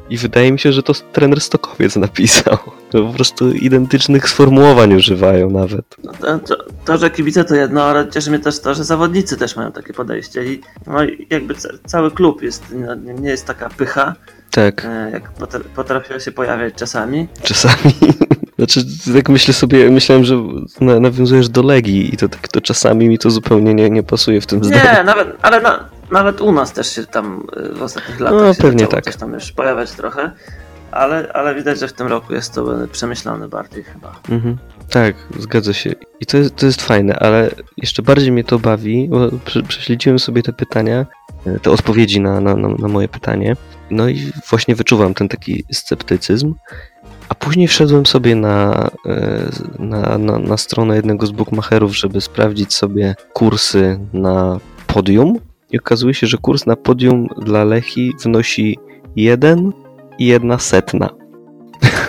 i 0.10 0.18
wydaje 0.18 0.52
mi 0.52 0.60
się, 0.60 0.74
że 0.74 0.84
to 0.84 0.94
trener 0.94 1.42
Stokowiec 1.42 1.96
napisał. 1.96 2.58
Po 2.92 3.13
prostu 3.13 3.52
identycznych 3.52 4.30
sformułowań 4.30 4.94
używają 4.94 5.50
nawet. 5.50 5.86
No, 6.04 6.12
to, 6.22 6.39
to, 6.39 6.56
to, 6.86 6.98
że 6.98 7.10
kibice 7.10 7.46
to 7.46 7.56
jedno, 7.56 7.84
ale 7.84 8.10
cieszy 8.10 8.30
mnie 8.30 8.39
też 8.39 8.60
to, 8.60 8.74
że 8.74 8.84
zawodnicy 8.84 9.38
też 9.38 9.56
mają 9.56 9.72
takie 9.72 9.94
podejście 9.94 10.46
i 10.46 10.62
no, 10.88 10.94
jakby 11.30 11.56
ca, 11.56 11.70
cały 11.86 12.12
klub 12.12 12.42
jest, 12.42 12.63
no, 12.76 12.96
nie 12.96 13.30
jest 13.30 13.46
taka 13.46 13.70
pycha, 13.70 14.16
Tak, 14.52 14.86
e, 14.86 15.10
jak 15.13 15.34
potra- 15.39 15.63
potrafiła 15.76 16.20
się 16.20 16.32
pojawiać 16.32 16.74
czasami. 16.76 17.28
czasami. 17.44 17.94
Znaczy, 18.58 18.82
tak 19.13 19.30
myślę 19.30 19.54
sobie, 19.54 19.89
myślałem, 19.92 20.24
że 20.26 20.36
na, 20.82 21.00
nawiązujesz 21.00 21.50
do 21.50 21.62
Legii 21.63 22.13
i 22.13 22.18
to 22.18 22.30
tak 22.30 22.48
to 22.48 22.62
czasami 22.62 23.10
mi 23.10 23.20
to 23.20 23.32
zupełnie 23.32 23.74
nie, 23.74 23.89
nie 23.89 24.04
pasuje 24.04 24.42
w 24.42 24.46
tym 24.46 24.63
zdaniu. 24.63 24.84
Nie, 24.98 25.04
nawet, 25.04 25.28
ale 25.42 25.62
na, 25.62 25.89
nawet 26.13 26.41
u 26.41 26.52
nas 26.52 26.73
też 26.73 26.95
się 26.95 27.06
tam 27.06 27.43
y, 27.58 27.73
w 27.76 27.82
ostatnich 27.82 28.19
latach 28.19 28.58
No, 28.58 28.63
pewnie 28.63 28.88
tak. 28.88 29.04
coś 29.04 29.15
tam 29.15 29.34
już 29.34 29.52
pojawiać 29.52 29.91
trochę, 29.91 30.32
ale, 30.91 31.32
ale 31.34 31.56
widać, 31.56 31.80
że 31.80 31.88
w 31.88 31.93
tym 31.93 32.08
roku 32.08 32.34
jest 32.34 32.54
to 32.54 32.65
przemyślane 32.91 33.47
bardziej 33.47 33.84
chyba. 33.84 34.19
Mhm. 34.30 34.58
Tak, 34.89 35.15
zgadza 35.39 35.73
się. 35.73 35.93
I 36.19 36.26
to 36.26 36.38
jest, 36.38 36.56
to 36.56 36.65
jest 36.65 36.82
fajne, 36.82 37.15
ale 37.19 37.49
jeszcze 37.78 38.02
bardziej 38.02 38.32
mnie 38.32 38.43
to 38.43 38.60
bawi, 38.60 39.08
bo 39.10 39.30
prze- 39.45 39.63
prześledziłem 39.63 40.19
sobie 40.19 40.43
te 40.43 40.54
pytania, 40.54 41.06
e, 41.45 41.60
te 41.60 41.71
odpowiedzi 41.71 42.21
na, 42.21 42.39
na, 42.41 42.56
na, 42.56 42.67
na 42.67 42.88
moje 42.88 43.08
pytanie. 43.08 43.56
No 43.91 44.10
i 44.10 44.32
właśnie 44.49 44.76
wyczuwam 44.76 45.13
ten 45.13 45.30
taki 45.30 45.63
sceptycyzm. 45.71 46.54
A 47.30 47.36
później 47.36 47.67
wszedłem 47.67 48.06
sobie 48.06 48.36
na, 48.36 48.89
e, 49.06 49.49
na, 49.80 50.17
na, 50.17 50.39
na 50.39 50.58
stronę 50.58 50.95
jednego 50.95 51.26
z 51.26 51.32
bookmacherów, 51.32 51.97
żeby 51.97 52.21
sprawdzić 52.21 52.73
sobie 52.73 53.15
kursy 53.34 53.99
na 54.13 54.60
podium. 54.88 55.39
I 55.74 55.78
okazuje 55.78 56.14
się, 56.14 56.28
że 56.28 56.38
kurs 56.38 56.66
na 56.66 56.76
podium 56.76 57.28
dla 57.38 57.64
Lechi 57.64 58.14
wynosi 58.24 58.80
1 59.16 59.72
i 60.20 60.26
1 60.26 60.60
setna. 60.60 61.10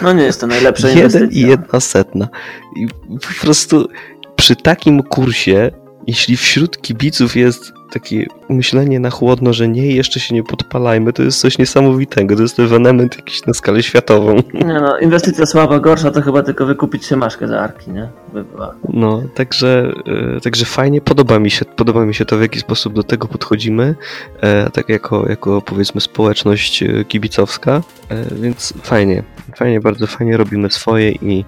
No 0.03 0.13
nie 0.13 0.23
jest 0.23 0.41
to 0.41 0.47
najlepsza 0.47 0.91
inwestycja. 0.91 1.29
i 1.43 1.49
jedna 1.49 1.81
setna. 1.81 2.29
I 2.77 2.87
po 3.09 3.41
prostu 3.41 3.89
przy 4.37 4.57
takim 4.57 5.03
kursie, 5.03 5.71
jeśli 6.07 6.37
wśród 6.37 6.81
kibiców 6.81 7.37
jest 7.37 7.73
takie 7.95 8.27
myślenie 8.49 9.01
na 9.01 9.11
chłodno, 9.11 9.53
że 9.53 9.69
nie, 9.69 9.95
jeszcze 9.95 10.21
się 10.21 10.35
nie 10.35 10.43
podpalajmy, 10.43 11.13
to 11.13 11.23
jest 11.23 11.41
coś 11.41 11.59
niesamowitego. 11.59 12.37
To 12.37 12.43
jest 12.43 12.61
ewenement 12.61 13.17
jakiś 13.17 13.47
na 13.47 13.55
skalę 13.55 13.83
światową. 13.83 14.37
Nie 14.55 14.65
no, 14.65 14.99
inwestycja 14.99 15.47
słaba, 15.47 15.79
gorsza 15.79 16.11
to 16.11 16.23
chyba 16.23 16.43
tylko 16.43 16.67
wykupić 16.67 17.05
się 17.05 17.17
maszkę 17.17 17.49
za 17.49 17.61
arki, 17.61 17.91
nie? 17.91 18.09
By. 18.33 18.45
No, 18.89 19.23
także, 19.35 19.93
e, 20.37 20.41
także 20.41 20.65
fajnie, 20.65 21.01
podoba 21.01 21.39
mi 21.39 21.51
się, 21.51 21.65
podoba 21.65 22.07
mi 22.07 22.15
się 22.15 22.25
to, 22.25 22.39
w 22.39 22.41
jaki 22.41 22.61
sposób 22.61 22.95
do 22.95 23.03
tego 23.03 23.29
podchodzimy, 23.29 23.95
e, 24.41 24.71
tak 24.71 24.89
jako, 24.89 25.29
jako 25.29 25.63
powiedzmy 25.63 26.01
społeczność 26.01 26.83
e, 26.83 27.05
kibicowska, 27.05 27.83
więc 28.33 28.75
fajnie, 28.83 29.23
fajnie, 29.57 29.81
bardzo 29.81 30.07
fajnie 30.07 30.37
robimy 30.37 30.71
swoje 30.71 31.11
i, 31.13 31.45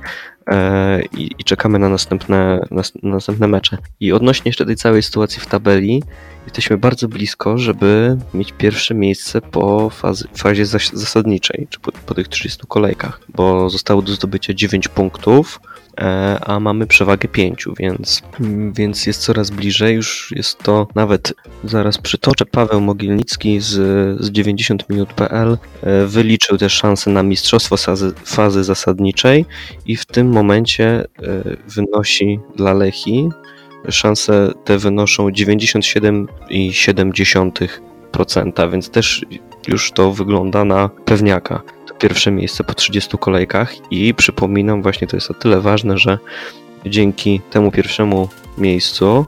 i, 1.12 1.30
i 1.38 1.44
czekamy 1.44 1.78
na 1.78 1.88
następne, 1.88 2.61
nas, 2.70 2.92
na 3.02 3.11
następne 3.11 3.48
mecze. 3.48 3.78
I 4.00 4.12
odnośnie 4.12 4.48
jeszcze 4.48 4.66
tej 4.66 4.76
całej 4.76 5.02
sytuacji 5.02 5.40
w 5.40 5.46
tabeli, 5.46 6.02
jesteśmy 6.44 6.78
bardzo 6.78 7.09
blisko, 7.09 7.59
żeby 7.59 8.18
mieć 8.35 8.52
pierwsze 8.52 8.94
miejsce 8.94 9.40
po 9.40 9.90
fazie 10.35 10.66
zas- 10.66 10.96
zasadniczej, 10.96 11.66
czy 11.70 11.80
po, 11.80 11.92
po 11.92 12.14
tych 12.14 12.28
30 12.28 12.66
kolejkach, 12.68 13.20
bo 13.28 13.70
zostało 13.70 14.02
do 14.02 14.12
zdobycia 14.12 14.54
9 14.54 14.88
punktów, 14.88 15.61
e, 15.64 15.75
a 16.40 16.61
mamy 16.61 16.87
przewagę 16.87 17.28
5, 17.28 17.64
więc, 17.78 18.22
więc 18.72 19.06
jest 19.06 19.22
coraz 19.22 19.50
bliżej. 19.50 19.94
Już 19.94 20.32
jest 20.37 20.59
to 20.59 20.87
nawet 20.94 21.35
zaraz 21.64 21.98
przytoczę. 21.98 22.46
Paweł 22.46 22.80
Mogilnicki 22.80 23.61
z, 23.61 23.68
z 24.20 24.30
90minut.pl 24.30 25.59
e, 25.82 26.06
wyliczył 26.06 26.59
też 26.59 26.72
szanse 26.72 27.11
na 27.11 27.22
mistrzostwo 27.22 27.76
fazy, 27.76 28.12
fazy 28.24 28.64
zasadniczej 28.64 29.44
i 29.87 29.96
w 29.96 30.04
tym 30.04 30.28
momencie 30.28 30.87
e, 30.87 31.06
wynosi 31.68 32.40
dla 32.56 32.74
Lechi 32.74 33.28
szanse 33.88 34.52
te 34.64 34.78
wynoszą 34.78 35.28
97,7%. 35.28 37.68
2%, 38.16 38.70
więc 38.70 38.90
też 38.90 39.24
już 39.68 39.92
to 39.92 40.12
wygląda 40.12 40.64
na 40.64 40.88
pewniaka. 40.88 41.62
To 41.87 41.94
pierwsze 41.94 42.31
miejsce 42.31 42.64
po 42.64 42.74
30 42.74 43.18
kolejkach 43.18 43.74
i 43.90 44.14
przypominam, 44.14 44.83
właśnie 44.83 45.07
to 45.07 45.16
jest 45.16 45.31
o 45.31 45.35
tyle 45.35 45.61
ważne, 45.61 45.98
że 45.98 46.18
dzięki 46.87 47.40
temu 47.50 47.70
pierwszemu 47.70 48.29
miejscu 48.59 49.26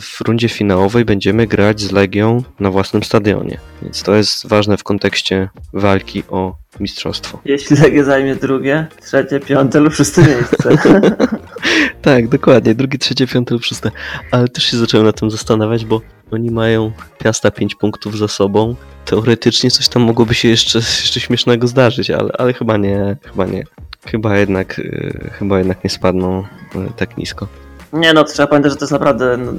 w 0.00 0.20
rundzie 0.20 0.48
finałowej 0.48 1.04
będziemy 1.04 1.46
grać 1.46 1.80
z 1.80 1.92
Legią 1.92 2.42
na 2.60 2.70
własnym 2.70 3.02
stadionie. 3.02 3.58
Więc 3.82 4.02
to 4.02 4.14
jest 4.14 4.48
ważne 4.48 4.76
w 4.76 4.84
kontekście 4.84 5.48
walki 5.72 6.22
o 6.28 6.56
mistrzostwo. 6.80 7.40
Jeśli 7.44 7.76
Legia 7.76 8.04
zajmie 8.04 8.36
drugie, 8.36 8.86
trzecie, 9.02 9.40
piąte 9.40 9.80
lub 9.80 9.94
szóste 9.94 10.22
miejsce. 10.22 10.68
Tak, 12.02 12.28
dokładnie. 12.28 12.74
Drugie, 12.74 12.98
trzecie, 12.98 13.26
piąte 13.26 13.54
lub 13.54 13.64
szóste. 13.64 13.90
Ale 14.30 14.48
też 14.48 14.64
się 14.64 14.76
zacząłem 14.76 15.06
na 15.06 15.12
tym 15.12 15.30
zastanawiać, 15.30 15.84
bo 15.84 16.00
oni 16.30 16.50
mają 16.50 16.92
Piasta 17.18 17.50
5 17.50 17.74
punktów 17.74 18.18
za 18.18 18.28
sobą. 18.28 18.74
Teoretycznie 19.04 19.70
coś 19.70 19.88
tam 19.88 20.02
mogłoby 20.02 20.34
się 20.34 20.48
jeszcze, 20.48 20.78
jeszcze 20.78 21.20
śmiesznego 21.20 21.66
zdarzyć, 21.66 22.10
ale, 22.10 22.30
ale 22.38 22.52
chyba 22.52 22.76
nie, 22.76 23.16
chyba 23.22 23.46
nie. 23.46 23.64
Chyba 24.06 24.38
jednak, 24.38 24.78
yy, 24.78 25.30
chyba 25.32 25.58
jednak 25.58 25.84
nie 25.84 25.90
spadną 25.90 26.44
yy, 26.74 26.88
tak 26.96 27.16
nisko. 27.16 27.48
Nie 27.96 28.12
no, 28.12 28.24
trzeba 28.24 28.46
pamiętać, 28.46 28.72
że 28.72 28.78
to 28.78 28.84
jest 28.84 28.92
naprawdę, 28.92 29.36
no, 29.36 29.52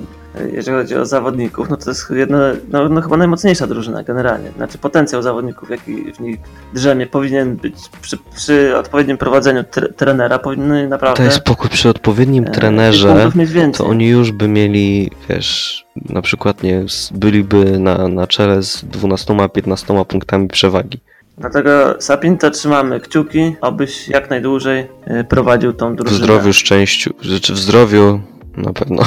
jeżeli 0.54 0.78
chodzi 0.78 0.95
o 0.95 1.06
zawodników, 1.06 1.69
no 1.69 1.78
to 1.78 1.89
jest 1.89 2.10
jedna, 2.10 2.38
no, 2.69 2.89
no 2.89 3.02
chyba 3.02 3.17
najmocniejsza 3.17 3.67
drużyna 3.67 4.04
generalnie. 4.04 4.52
Znaczy 4.52 4.78
potencjał 4.78 5.21
zawodników, 5.21 5.69
jaki 5.69 6.13
w 6.13 6.19
nich 6.19 6.39
drzemie, 6.73 7.08
powinien 7.08 7.56
być 7.56 7.76
przy, 8.02 8.17
przy 8.36 8.78
odpowiednim 8.78 9.17
prowadzeniu 9.17 9.63
tre, 9.63 9.89
trenera, 9.93 10.39
powinny 10.39 10.88
naprawdę... 10.88 11.17
To 11.17 11.23
jest 11.23 11.38
spokój 11.38 11.69
przy 11.69 11.89
odpowiednim 11.89 12.43
e, 12.47 12.52
trenerze. 12.52 13.32
To 13.73 13.86
oni 13.86 14.08
już 14.08 14.32
by 14.32 14.47
mieli, 14.47 15.12
wiesz, 15.30 15.86
na 16.10 16.21
przykład 16.21 16.63
nie, 16.63 16.86
byliby 17.12 17.80
na, 17.80 18.08
na 18.08 18.28
czele 18.28 18.63
z 18.63 18.84
12-15 18.84 20.06
punktami 20.06 20.47
przewagi. 20.47 21.00
Dlatego 21.38 21.95
Sapinta 22.00 22.50
trzymamy 22.50 23.00
kciuki, 23.00 23.56
abyś 23.62 24.08
jak 24.08 24.30
najdłużej 24.30 24.88
e, 25.06 25.23
prowadził 25.23 25.73
tą 25.73 25.93
W 25.93 25.95
drużynę. 25.95 26.23
zdrowiu, 26.26 26.54
szczęściu, 26.54 27.13
rzeczy 27.21 27.54
w 27.54 27.58
zdrowiu 27.58 28.21
na 28.58 28.73
pewno. 28.73 29.04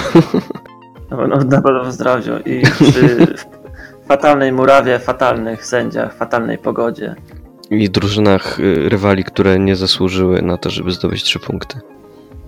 No, 1.10 1.26
no, 1.26 1.36
na 1.36 1.62
pewno 1.62 1.84
w 1.84 1.92
zdrowiu 1.92 2.32
i 2.46 2.62
przy 2.62 3.26
fatalnej 4.08 4.52
murawie, 4.52 4.98
fatalnych 4.98 5.66
sędziach, 5.66 6.14
fatalnej 6.14 6.58
pogodzie. 6.58 7.14
I 7.70 7.90
drużynach 7.90 8.60
y, 8.60 8.88
rywali, 8.88 9.24
które 9.24 9.58
nie 9.58 9.76
zasłużyły 9.76 10.42
na 10.42 10.56
to, 10.56 10.70
żeby 10.70 10.92
zdobyć 10.92 11.22
3 11.22 11.38
punkty. 11.38 11.80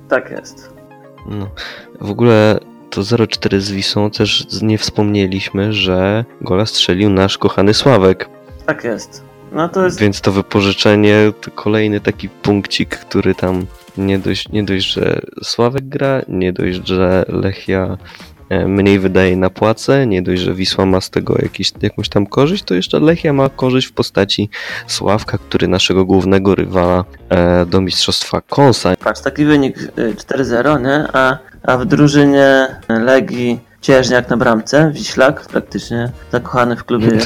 Tak 0.08 0.30
jest. 0.30 0.74
No. 1.26 1.46
W 2.00 2.10
ogóle 2.10 2.58
to 2.90 3.00
0-4 3.00 3.60
z 3.60 3.70
Wisą 3.70 4.10
też 4.10 4.46
nie 4.62 4.78
wspomnieliśmy, 4.78 5.72
że 5.72 6.24
gola 6.40 6.66
strzelił 6.66 7.10
nasz 7.10 7.38
kochany 7.38 7.74
Sławek. 7.74 8.28
Tak 8.66 8.84
jest. 8.84 9.24
No 9.52 9.68
to 9.68 9.84
jest 9.84 10.00
Więc 10.00 10.20
to 10.20 10.32
wypożyczenie 10.32 11.32
to 11.40 11.50
kolejny 11.50 12.00
taki 12.00 12.28
punkcik, 12.28 12.98
który 12.98 13.34
tam 13.34 13.66
nie 13.96 14.18
dość, 14.18 14.48
nie 14.48 14.64
dość, 14.64 14.92
że 14.92 15.20
Sławek 15.42 15.88
gra, 15.88 16.22
nie 16.28 16.52
dość, 16.52 16.86
że 16.88 17.24
Lechia 17.28 17.96
e, 18.48 18.68
mniej 18.68 18.98
wydaje 18.98 19.36
na 19.36 19.50
płace, 19.50 20.06
nie 20.06 20.22
dość, 20.22 20.42
że 20.42 20.54
Wisła 20.54 20.86
ma 20.86 21.00
z 21.00 21.10
tego 21.10 21.36
jakiś, 21.42 21.72
jakąś 21.82 22.08
tam 22.08 22.26
korzyść, 22.26 22.64
to 22.64 22.74
jeszcze 22.74 23.00
Lechia 23.00 23.32
ma 23.32 23.48
korzyść 23.48 23.86
w 23.88 23.92
postaci 23.92 24.50
Sławka, 24.86 25.38
który 25.38 25.68
naszego 25.68 26.04
głównego 26.04 26.54
rywala 26.54 27.04
e, 27.28 27.66
do 27.66 27.80
mistrzostwa 27.80 28.40
kąsa. 28.40 28.96
Patrz, 28.96 29.20
taki 29.20 29.44
wynik 29.44 29.78
y, 29.78 30.14
4-0, 30.14 30.82
nie? 30.82 31.08
A, 31.12 31.38
a 31.62 31.76
w 31.76 31.84
drużynie 31.84 32.66
Legii 32.88 33.60
Cieżniak 33.80 34.30
na 34.30 34.36
bramce, 34.36 34.90
Wiślak 34.94 35.46
praktycznie 35.46 36.10
zakochany 36.32 36.76
w 36.76 36.84
klubie 36.84 37.18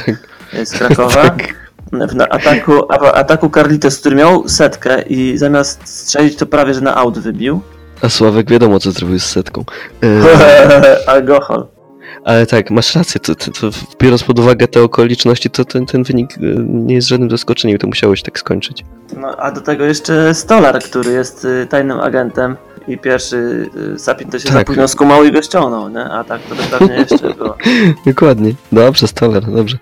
y, 0.55 0.67
z 0.67 0.73
Krakowa. 0.73 1.37
W 1.93 2.21
ataku, 2.31 2.93
ataku 3.15 3.51
Carlitos, 3.51 3.99
który 3.99 4.17
miał 4.17 4.49
setkę 4.49 5.03
i 5.03 5.39
zamiast 5.39 5.89
strzelić 5.89 6.37
to 6.37 6.47
prawie, 6.47 6.75
że 6.75 6.81
na 6.81 6.95
aut 6.97 7.19
wybił. 7.19 7.61
A 8.03 8.09
Sławek 8.09 8.51
wiadomo, 8.51 8.81
co 8.81 8.91
zrobił 8.93 9.19
z 9.19 9.27
setką. 9.27 9.65
E, 10.03 11.07
Alkohol. 11.13 11.67
ale 12.25 12.47
tak, 12.47 12.71
masz 12.71 12.95
rację, 12.95 13.21
to, 13.21 13.35
to, 13.35 13.51
to 13.51 13.71
biorąc 14.01 14.23
pod 14.25 14.39
uwagę 14.39 14.69
te 14.69 14.83
okoliczności, 14.83 15.51
to 15.51 15.65
ten, 15.65 15.87
ten 15.87 16.03
wynik 16.03 16.33
e, 16.39 16.41
nie 16.69 16.95
jest 16.95 17.09
żadnym 17.09 17.31
zaskoczeniem, 17.31 17.79
to 17.79 17.87
musiało 17.87 18.17
się 18.17 18.23
tak 18.23 18.39
skończyć. 18.39 18.85
No, 19.17 19.37
a 19.37 19.51
do 19.51 19.61
tego 19.61 19.85
jeszcze 19.85 20.35
Stolar, 20.35 20.83
który 20.83 21.13
jest 21.13 21.45
y, 21.45 21.67
tajnym 21.71 22.01
agentem 22.01 22.57
i 22.89 22.99
pierwszy 22.99 23.71
y, 23.95 23.99
Sapin 23.99 24.31
to 24.31 24.39
się 24.39 24.45
Tak. 24.49 24.53
za 24.55 24.65
późno 24.65 24.89
skumał 24.89 25.25
i 25.25 25.33
go 25.33 25.43
ściągnął, 25.43 25.89
nie? 25.89 26.05
A 26.05 26.25
tak 26.25 26.41
to 26.43 26.79
pewnie 26.79 26.95
jeszcze 27.11 27.35
było. 27.35 27.57
Dokładnie. 28.07 28.55
Dobrze, 28.73 29.09
Stolar, 29.09 29.45
dobrze. 29.53 29.77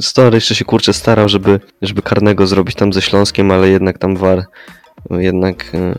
Stolar 0.00 0.34
jeszcze 0.34 0.54
się 0.54 0.64
kurczę 0.64 0.92
starał, 0.92 1.28
żeby, 1.28 1.60
żeby 1.82 2.02
karnego 2.02 2.46
zrobić 2.46 2.76
tam 2.76 2.92
ze 2.92 3.02
Śląskiem, 3.02 3.50
ale 3.50 3.68
jednak 3.68 3.98
tam 3.98 4.16
war 4.16 4.44
no, 5.10 5.20
jednak 5.20 5.64
e, 5.74 5.94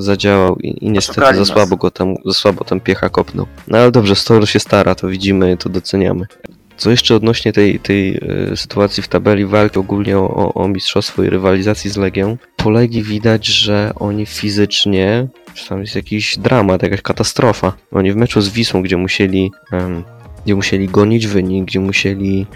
zadziałał 0.00 0.56
i, 0.56 0.84
i 0.86 0.90
niestety 0.90 1.20
Oszukali 1.20 1.36
za 1.36 1.40
nas. 1.40 1.48
słabo 1.48 1.76
go 1.76 1.90
tam, 1.90 2.14
za 2.24 2.32
słabo 2.34 2.64
tam 2.64 2.80
piecha 2.80 3.08
kopnął. 3.08 3.46
No 3.68 3.78
ale 3.78 3.90
dobrze, 3.90 4.16
Stolar 4.16 4.48
się 4.48 4.60
stara, 4.60 4.94
to 4.94 5.08
widzimy, 5.08 5.56
to 5.56 5.68
doceniamy. 5.68 6.26
Co 6.76 6.90
jeszcze 6.90 7.14
odnośnie 7.14 7.52
tej, 7.52 7.80
tej 7.80 8.20
e, 8.52 8.56
sytuacji 8.56 9.02
w 9.02 9.08
tabeli 9.08 9.46
walki 9.46 9.78
ogólnie 9.78 10.18
o, 10.18 10.54
o, 10.54 10.68
mistrzostwo 10.68 11.22
i 11.22 11.30
rywalizacji 11.30 11.90
z 11.90 11.96
Legią, 11.96 12.36
po 12.56 12.70
Legii 12.70 13.02
widać, 13.02 13.46
że 13.46 13.92
oni 13.96 14.26
fizycznie, 14.26 15.26
że 15.54 15.68
tam 15.68 15.80
jest 15.80 15.94
jakiś 15.94 16.38
dramat, 16.38 16.82
jakaś 16.82 17.02
katastrofa. 17.02 17.72
Oni 17.92 18.12
w 18.12 18.16
meczu 18.16 18.40
z 18.40 18.48
Wisłą, 18.48 18.82
gdzie 18.82 18.96
musieli, 18.96 19.50
em, 19.72 20.04
gdzie 20.44 20.54
musieli 20.54 20.88
gonić 20.88 21.26
wynik, 21.26 21.64
gdzie 21.64 21.80
musieli 21.80 22.46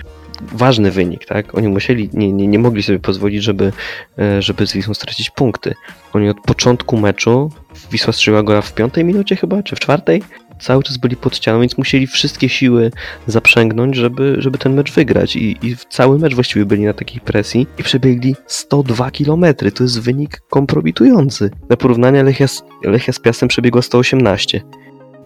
ważny 0.40 0.90
wynik, 0.90 1.24
tak? 1.24 1.54
Oni 1.54 1.68
musieli, 1.68 2.10
nie, 2.12 2.32
nie, 2.32 2.46
nie 2.46 2.58
mogli 2.58 2.82
sobie 2.82 2.98
pozwolić, 2.98 3.42
żeby, 3.42 3.72
e, 4.18 4.42
żeby 4.42 4.66
z 4.66 4.72
Wisłą 4.72 4.94
stracić 4.94 5.30
punkty. 5.30 5.74
Oni 6.12 6.28
od 6.28 6.40
początku 6.40 6.96
meczu, 6.96 7.50
Wisła 7.92 8.12
strzeliła 8.12 8.42
gola 8.42 8.62
w 8.62 8.74
piątej 8.74 9.04
minucie 9.04 9.36
chyba, 9.36 9.62
czy 9.62 9.76
w 9.76 9.80
czwartej, 9.80 10.22
cały 10.60 10.82
czas 10.82 10.96
byli 10.96 11.16
pod 11.16 11.36
ścianą, 11.36 11.60
więc 11.60 11.78
musieli 11.78 12.06
wszystkie 12.06 12.48
siły 12.48 12.90
zaprzęgnąć, 13.26 13.96
żeby, 13.96 14.36
żeby 14.38 14.58
ten 14.58 14.74
mecz 14.74 14.92
wygrać. 14.92 15.36
I, 15.36 15.66
I 15.66 15.76
cały 15.88 16.18
mecz 16.18 16.34
właściwie 16.34 16.66
byli 16.66 16.84
na 16.84 16.92
takiej 16.92 17.20
presji 17.20 17.66
i 17.78 17.82
przebiegli 17.82 18.36
102 18.46 19.10
km. 19.10 19.44
To 19.74 19.84
jest 19.84 20.00
wynik 20.00 20.40
kompromitujący. 20.50 21.50
Na 21.68 21.76
porównanie 21.76 22.22
Lechia 22.22 22.48
z, 22.48 22.62
Lechia 22.84 23.12
z 23.12 23.18
Piastem 23.18 23.48
przebiegła 23.48 23.82
118. 23.82 24.60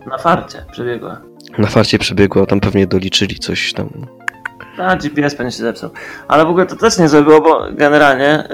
Na 0.07 0.19
farcie 0.19 0.65
przebiegła. 0.73 1.21
Na 1.59 1.67
farcie 1.67 1.99
przebiegła, 1.99 2.47
tam 2.47 2.61
pewnie 2.61 2.87
doliczyli 2.87 3.39
coś 3.39 3.73
tam. 3.73 3.89
A 4.79 4.97
GPS 4.97 5.35
pewnie 5.35 5.53
się 5.53 5.63
zepsuł. 5.63 5.91
Ale 6.29 6.45
w 6.45 6.49
ogóle 6.49 6.67
to 6.67 6.77
też 6.77 6.99
nie 6.99 7.09
było, 7.09 7.41
bo 7.41 7.73
generalnie 7.73 8.45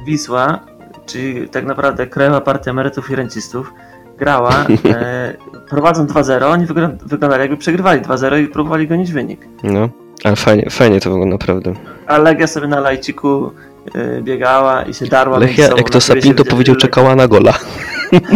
y, 0.00 0.04
Wisła, 0.04 0.60
czyli 1.06 1.48
tak 1.48 1.64
naprawdę 1.64 2.06
Krajowa 2.06 2.40
Partia 2.40 2.70
Emerytów 2.70 3.10
i 3.10 3.16
Rencistów, 3.16 3.72
grała 4.18 4.66
y, 4.68 5.66
prowadząc 5.68 6.12
2-0, 6.12 6.44
oni 6.44 6.66
wyglądali 7.06 7.40
jakby 7.40 7.56
przegrywali 7.56 8.00
2-0 8.00 8.42
i 8.42 8.48
próbowali 8.48 8.88
gonić 8.88 9.12
wynik. 9.12 9.40
No, 9.62 9.88
ale 10.24 10.36
fajnie, 10.36 10.70
fajnie 10.70 11.00
to 11.00 11.10
było 11.10 11.26
naprawdę. 11.26 11.72
A 12.06 12.18
Legia 12.18 12.46
sobie 12.46 12.66
na 12.68 12.80
lajciku 12.80 13.52
y, 13.96 14.22
biegała 14.22 14.82
i 14.82 14.94
się 14.94 15.06
darła 15.06 15.38
Lechia, 15.38 15.64
sobą, 15.66 15.76
jak 15.76 15.90
to 15.90 16.00
Sapinto 16.00 16.44
powiedział, 16.44 16.76
czekała 16.76 17.16
na 17.16 17.28
gola. 17.28 17.52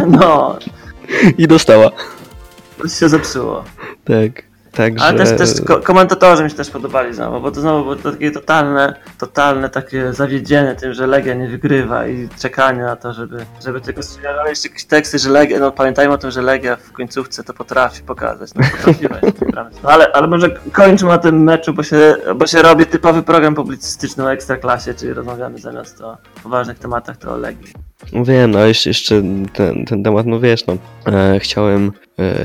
No, 0.06 0.58
I 1.38 1.46
dostała. 1.46 1.90
to 2.78 2.88
się 2.88 3.08
zepsuło. 3.08 3.64
Tak, 4.04 4.42
także... 4.72 5.04
Ale 5.04 5.18
też, 5.18 5.38
też 5.38 5.66
ko- 5.66 5.80
komentatorzy 5.80 6.44
mi 6.44 6.50
się 6.50 6.56
też 6.56 6.70
podobali 6.70 7.14
znowu, 7.14 7.40
bo 7.40 7.50
to 7.50 7.60
znowu 7.60 7.82
było 7.82 8.12
takie 8.12 8.30
totalne, 8.30 8.94
totalne 9.18 9.70
takie 9.70 10.12
zawiedzienie 10.12 10.74
tym, 10.74 10.94
że 10.94 11.06
Legia 11.06 11.34
nie 11.34 11.48
wygrywa 11.48 12.06
i 12.06 12.28
czekanie 12.38 12.82
na 12.82 12.96
to, 12.96 13.12
żeby, 13.12 13.46
żeby 13.64 13.80
tylko 13.80 14.02
strzelać. 14.02 14.36
Ale 14.40 14.50
jeszcze 14.50 14.68
jakieś 14.68 14.84
teksty, 14.84 15.18
że 15.18 15.30
Legia, 15.30 15.58
no 15.58 15.72
pamiętajmy 15.72 16.14
o 16.14 16.18
tym, 16.18 16.30
że 16.30 16.42
Legia 16.42 16.76
w 16.76 16.92
końcówce 16.92 17.44
to 17.44 17.54
potrafi 17.54 18.02
pokazać. 18.02 18.50
No 18.54 18.62
potrafiła 18.76 19.16
no, 19.82 19.90
ale, 19.90 20.12
ale 20.12 20.26
może 20.26 20.50
kończmy 20.72 21.08
na 21.08 21.18
tym 21.18 21.42
meczu, 21.42 21.74
bo 21.74 21.82
się, 21.82 22.16
bo 22.36 22.46
się 22.46 22.62
robi 22.62 22.86
typowy 22.86 23.22
program 23.22 23.54
publicystyczny 23.54 24.24
o 24.24 24.32
Ekstraklasie, 24.32 24.94
czyli 24.94 25.12
rozmawiamy 25.12 25.58
zamiast 25.58 26.00
o 26.00 26.16
poważnych 26.42 26.78
tematach, 26.78 27.16
to 27.16 27.32
o 27.32 27.36
Legii. 27.36 27.72
No 28.12 28.24
Wiem, 28.24 28.50
no 28.50 28.66
jeszcze, 28.66 28.90
jeszcze 28.90 29.22
ten, 29.52 29.84
ten 29.84 30.02
temat, 30.02 30.26
no 30.26 30.40
wiesz, 30.40 30.66
no, 30.66 30.76
e, 31.06 31.40
chciałem 31.40 31.92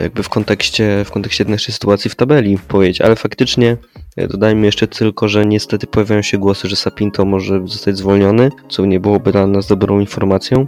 jakby 0.03 0.23
w 0.23 0.29
kontekście, 0.29 1.03
w 1.05 1.11
kontekście 1.11 1.45
naszej 1.45 1.73
sytuacji 1.73 2.09
w 2.09 2.15
tabeli 2.15 2.57
powiedzieć, 2.67 3.01
ale 3.01 3.15
faktycznie 3.15 3.77
e, 4.17 4.27
dodajmy 4.27 4.65
jeszcze 4.65 4.87
tylko, 4.87 5.27
że 5.27 5.45
niestety 5.45 5.87
pojawiają 5.87 6.21
się 6.21 6.37
głosy, 6.37 6.67
że 6.67 6.75
Sapinto 6.75 7.25
może 7.25 7.67
zostać 7.67 7.97
zwolniony, 7.97 8.51
co 8.69 8.85
nie 8.85 8.99
byłoby 8.99 9.31
dla 9.31 9.47
nas 9.47 9.67
dobrą 9.67 9.99
informacją. 9.99 10.65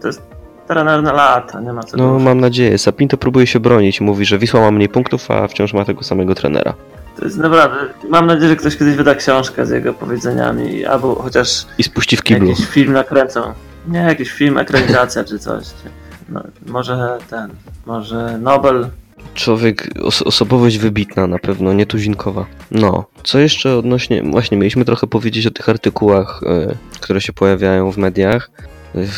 To 0.00 0.06
jest 0.08 0.22
trener 0.68 1.02
na 1.02 1.12
lata, 1.12 1.60
nie 1.60 1.72
ma 1.72 1.82
co 1.82 1.96
No 1.96 2.18
mam 2.18 2.40
nadzieję, 2.40 2.78
Sapinto 2.78 3.16
próbuje 3.16 3.46
się 3.46 3.60
bronić 3.60 4.00
mówi, 4.00 4.24
że 4.24 4.38
Wisła 4.38 4.60
ma 4.60 4.70
mniej 4.70 4.88
punktów, 4.88 5.30
a 5.30 5.48
wciąż 5.48 5.72
ma 5.72 5.84
tego 5.84 6.02
samego 6.02 6.34
trenera. 6.34 6.74
To 7.18 7.24
jest 7.24 7.38
naprawdę. 7.38 7.76
Mam 8.08 8.26
nadzieję, 8.26 8.48
że 8.48 8.56
ktoś 8.56 8.76
kiedyś 8.76 8.94
wyda 8.96 9.14
książkę 9.14 9.66
z 9.66 9.70
jego 9.70 9.94
powiedzeniami, 9.94 10.84
albo 10.84 11.14
chociaż 11.14 11.66
I 11.78 11.82
spuści 11.82 12.16
w 12.16 12.22
kiblu. 12.22 12.48
jakiś 12.48 12.66
film 12.66 12.92
nakręcą. 12.92 13.40
Nie, 13.88 13.98
jakiś 13.98 14.30
film, 14.30 14.58
ekranizacja 14.58 15.24
czy 15.24 15.38
coś. 15.38 15.64
Czy, 15.64 16.05
no, 16.28 16.42
może 16.66 17.18
ten, 17.30 17.50
może 17.86 18.38
Nobel 18.38 18.86
człowiek, 19.34 19.88
os 20.02 20.22
osobowość 20.22 20.78
wybitna 20.78 21.26
na 21.26 21.38
pewno, 21.38 21.72
nietuzinkowa. 21.72 22.46
No, 22.70 23.04
co 23.24 23.38
jeszcze 23.38 23.76
odnośnie, 23.76 24.22
właśnie 24.22 24.56
mieliśmy 24.56 24.84
trochę 24.84 25.06
powiedzieć 25.06 25.46
o 25.46 25.50
tych 25.50 25.68
artykułach, 25.68 26.40
e, 26.46 26.74
które 27.00 27.20
się 27.20 27.32
pojawiają 27.32 27.92
w 27.92 27.96
mediach. 27.96 28.50
Ech, 28.94 29.10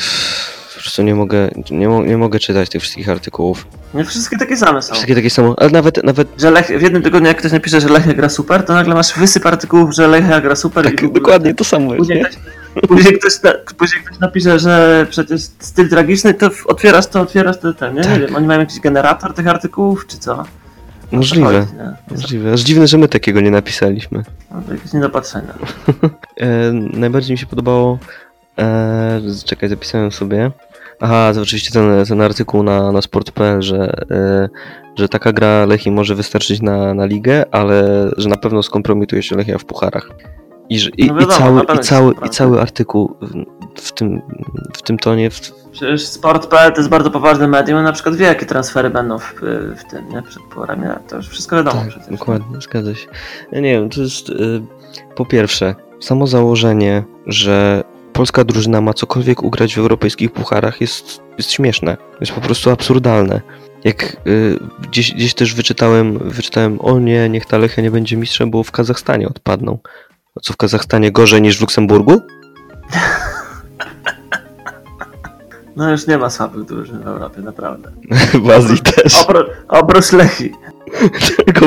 Po 0.77 0.83
prostu 0.83 1.03
nie 1.03 1.15
mogę, 1.15 1.51
nie, 1.71 1.89
mo 1.89 2.03
nie 2.03 2.17
mogę 2.17 2.39
czytać 2.39 2.69
tych 2.69 2.83
wszystkich 2.83 3.09
artykułów. 3.09 3.67
Nie 3.95 4.05
wszystkie 4.05 4.39
takie 4.39 4.57
same 4.57 4.83
są. 4.83 4.93
Wszystkie 4.95 5.15
takie 5.15 5.31
samo, 5.31 5.55
ale 5.59 5.71
nawet, 5.71 6.05
nawet 6.05 6.29
Że 6.39 6.51
Lech, 6.51 6.67
w 6.67 6.83
jednym 6.83 7.03
tygodniu 7.03 7.29
jak 7.29 7.37
ktoś 7.39 7.53
napisze, 7.53 7.81
że 7.81 7.89
Lechia 7.89 8.15
gra 8.15 8.29
super, 8.29 8.63
to 8.65 8.73
nagle 8.75 8.95
masz 8.95 9.19
wysyp 9.19 9.47
artykułów, 9.47 9.95
że 9.95 10.09
Lechia 10.09 10.41
gra 10.41 10.57
super 10.57 10.85
i 10.87 10.89
tak, 10.89 10.99
ogóle- 11.05 11.13
dokładnie 11.21 11.55
to 11.55 11.65
samo 11.65 11.95
jest, 11.95 12.11
nie? 12.11 12.31
Później, 12.89 13.19
ktoś 13.19 13.43
na, 13.43 13.53
później 13.79 14.05
ktoś 14.05 14.19
napisze, 14.19 14.59
że 14.59 15.07
przecież 15.11 15.41
styl 15.59 15.89
tragiczny, 15.89 16.35
to 16.35 16.51
otwierasz 16.67 17.07
to, 17.07 17.21
otwierasz 17.21 17.59
to, 17.59 17.75
ten, 17.75 17.95
nie? 17.95 18.03
Tak. 18.03 18.13
nie 18.13 18.27
wiem, 18.27 18.37
oni 18.37 18.47
mają 18.47 18.61
jakiś 18.61 18.81
generator 18.81 19.35
tych 19.35 19.47
artykułów, 19.47 20.07
czy 20.07 20.19
co? 20.19 20.45
Możliwe, 21.13 21.61
chodzi, 21.61 21.73
nie? 21.75 22.17
możliwe. 22.17 22.53
Aż 22.53 22.61
dziwne, 22.61 22.87
że 22.87 22.99
my 22.99 23.09
takiego 23.09 23.41
nie 23.41 23.51
napisaliśmy. 23.51 24.23
No, 24.51 24.63
to 24.67 24.75
jakieś 24.75 24.93
niedopatrzenia. 24.93 25.55
E, 26.41 26.73
najbardziej 26.73 27.35
mi 27.35 27.39
się 27.39 27.47
podobało. 27.47 27.99
E, 28.59 29.21
czekaj, 29.45 29.69
zapisałem 29.69 30.13
sobie. 30.13 30.51
Aha, 31.01 31.31
to 31.35 31.43
oczywiście 31.43 31.71
ten, 31.71 32.05
ten 32.07 32.21
artykuł 32.21 32.63
na, 32.63 32.93
na 32.93 33.03
sport.pl, 33.03 33.63
że, 33.63 34.07
e, 34.11 34.49
że 34.97 35.09
taka 35.09 35.33
gra 35.33 35.67
Lechi 35.67 35.91
może 35.91 36.15
wystarczyć 36.15 36.63
na, 36.63 36.95
na 36.95 37.07
ligę, 37.07 37.45
ale 37.51 38.11
że 38.17 38.29
na 38.29 38.37
pewno 38.37 38.63
skompromituje 38.63 39.23
się 39.23 39.37
Lechia 39.37 39.59
w 39.59 39.65
pucharach. 39.65 40.11
I, 40.71 40.91
i, 40.97 41.07
No 41.07 41.15
wiadomo, 41.15 41.33
i, 41.33 41.37
cały, 41.37 41.63
i, 41.63 41.79
cały, 41.79 42.15
I 42.27 42.31
cały 42.31 42.61
artykuł 42.61 43.17
w, 43.75 43.93
tym, 43.93 44.23
w 44.77 44.83
tym 44.83 44.99
tonie. 44.99 45.31
W, 45.31 45.41
Przecież 45.73 46.07
Sport.pl 46.07 46.73
to 46.73 46.79
jest 46.79 46.91
bardzo 46.91 47.11
poważne 47.11 47.49
medium, 47.49 47.83
na 47.83 47.93
przykład 47.93 48.17
wie, 48.17 48.27
jakie 48.27 48.47
transfery 48.47 48.91
będą 48.91 49.19
w, 49.19 49.35
w 49.77 49.91
tym, 49.91 50.09
nie? 50.09 50.23
Przed 50.23 50.43
porami, 50.43 50.87
to 51.09 51.17
już 51.17 51.29
wszystko 51.29 51.57
wiadomo 51.57 51.81
tak, 51.81 51.89
przecież. 51.89 52.09
dokładnie, 52.09 52.61
zgadza 52.61 52.95
się. 52.95 53.09
Ja 53.53 53.61
nie 53.61 53.73
wiem, 53.73 53.91
to 53.91 54.01
jest 54.01 54.31
e, 54.31 54.35
po 55.15 55.27
pierwsze 55.27 55.75
samo 56.01 56.27
założenie, 56.27 57.05
że 57.27 57.85
polska 58.13 58.45
drużyna 58.45 58.81
ma 58.81 58.95
cokolwiek 58.95 59.43
ugrać 59.43 59.75
w 59.75 59.79
europejskich 59.79 60.33
pucharach 60.33 60.81
jest, 60.81 61.21
jest 61.39 61.51
śmieszne. 61.53 61.97
Jest 62.21 62.33
po 62.33 62.41
prostu 62.41 62.71
absurdalne. 62.71 63.41
Jak 63.85 64.17
y, 64.27 64.59
gdzieś, 64.81 65.15
gdzieś 65.15 65.35
też 65.35 65.55
wyczytałem, 65.55 66.19
wyczytałem, 66.19 66.81
o 66.81 66.99
nie, 66.99 67.29
niech 67.29 67.47
ta 67.47 67.59
Lechia 67.59 67.83
nie 67.83 67.91
będzie 67.91 68.17
mistrzem, 68.17 68.51
bo 68.51 68.63
w 68.63 68.71
Kazachstanie 68.71 69.29
odpadną. 69.29 69.79
Co 70.43 70.53
w 70.53 70.57
Kazachstanie 70.57 71.13
gorzej 71.13 71.43
niż 71.43 71.59
w 71.59 71.61
Luksemburgu? 71.61 72.21
No 75.77 75.91
już 75.91 76.07
nie 76.07 76.19
ma 76.19 76.31
słabych 76.31 76.65
drużyn 76.65 77.03
w 77.03 77.07
Europie, 77.07 77.41
naprawdę. 77.41 77.91
w 78.45 78.51
Azji 78.51 78.79
też. 78.79 79.23
Opro, 79.23 79.45
oprócz 79.69 80.13
Lechi, 80.13 80.53
Tylko 81.45 81.67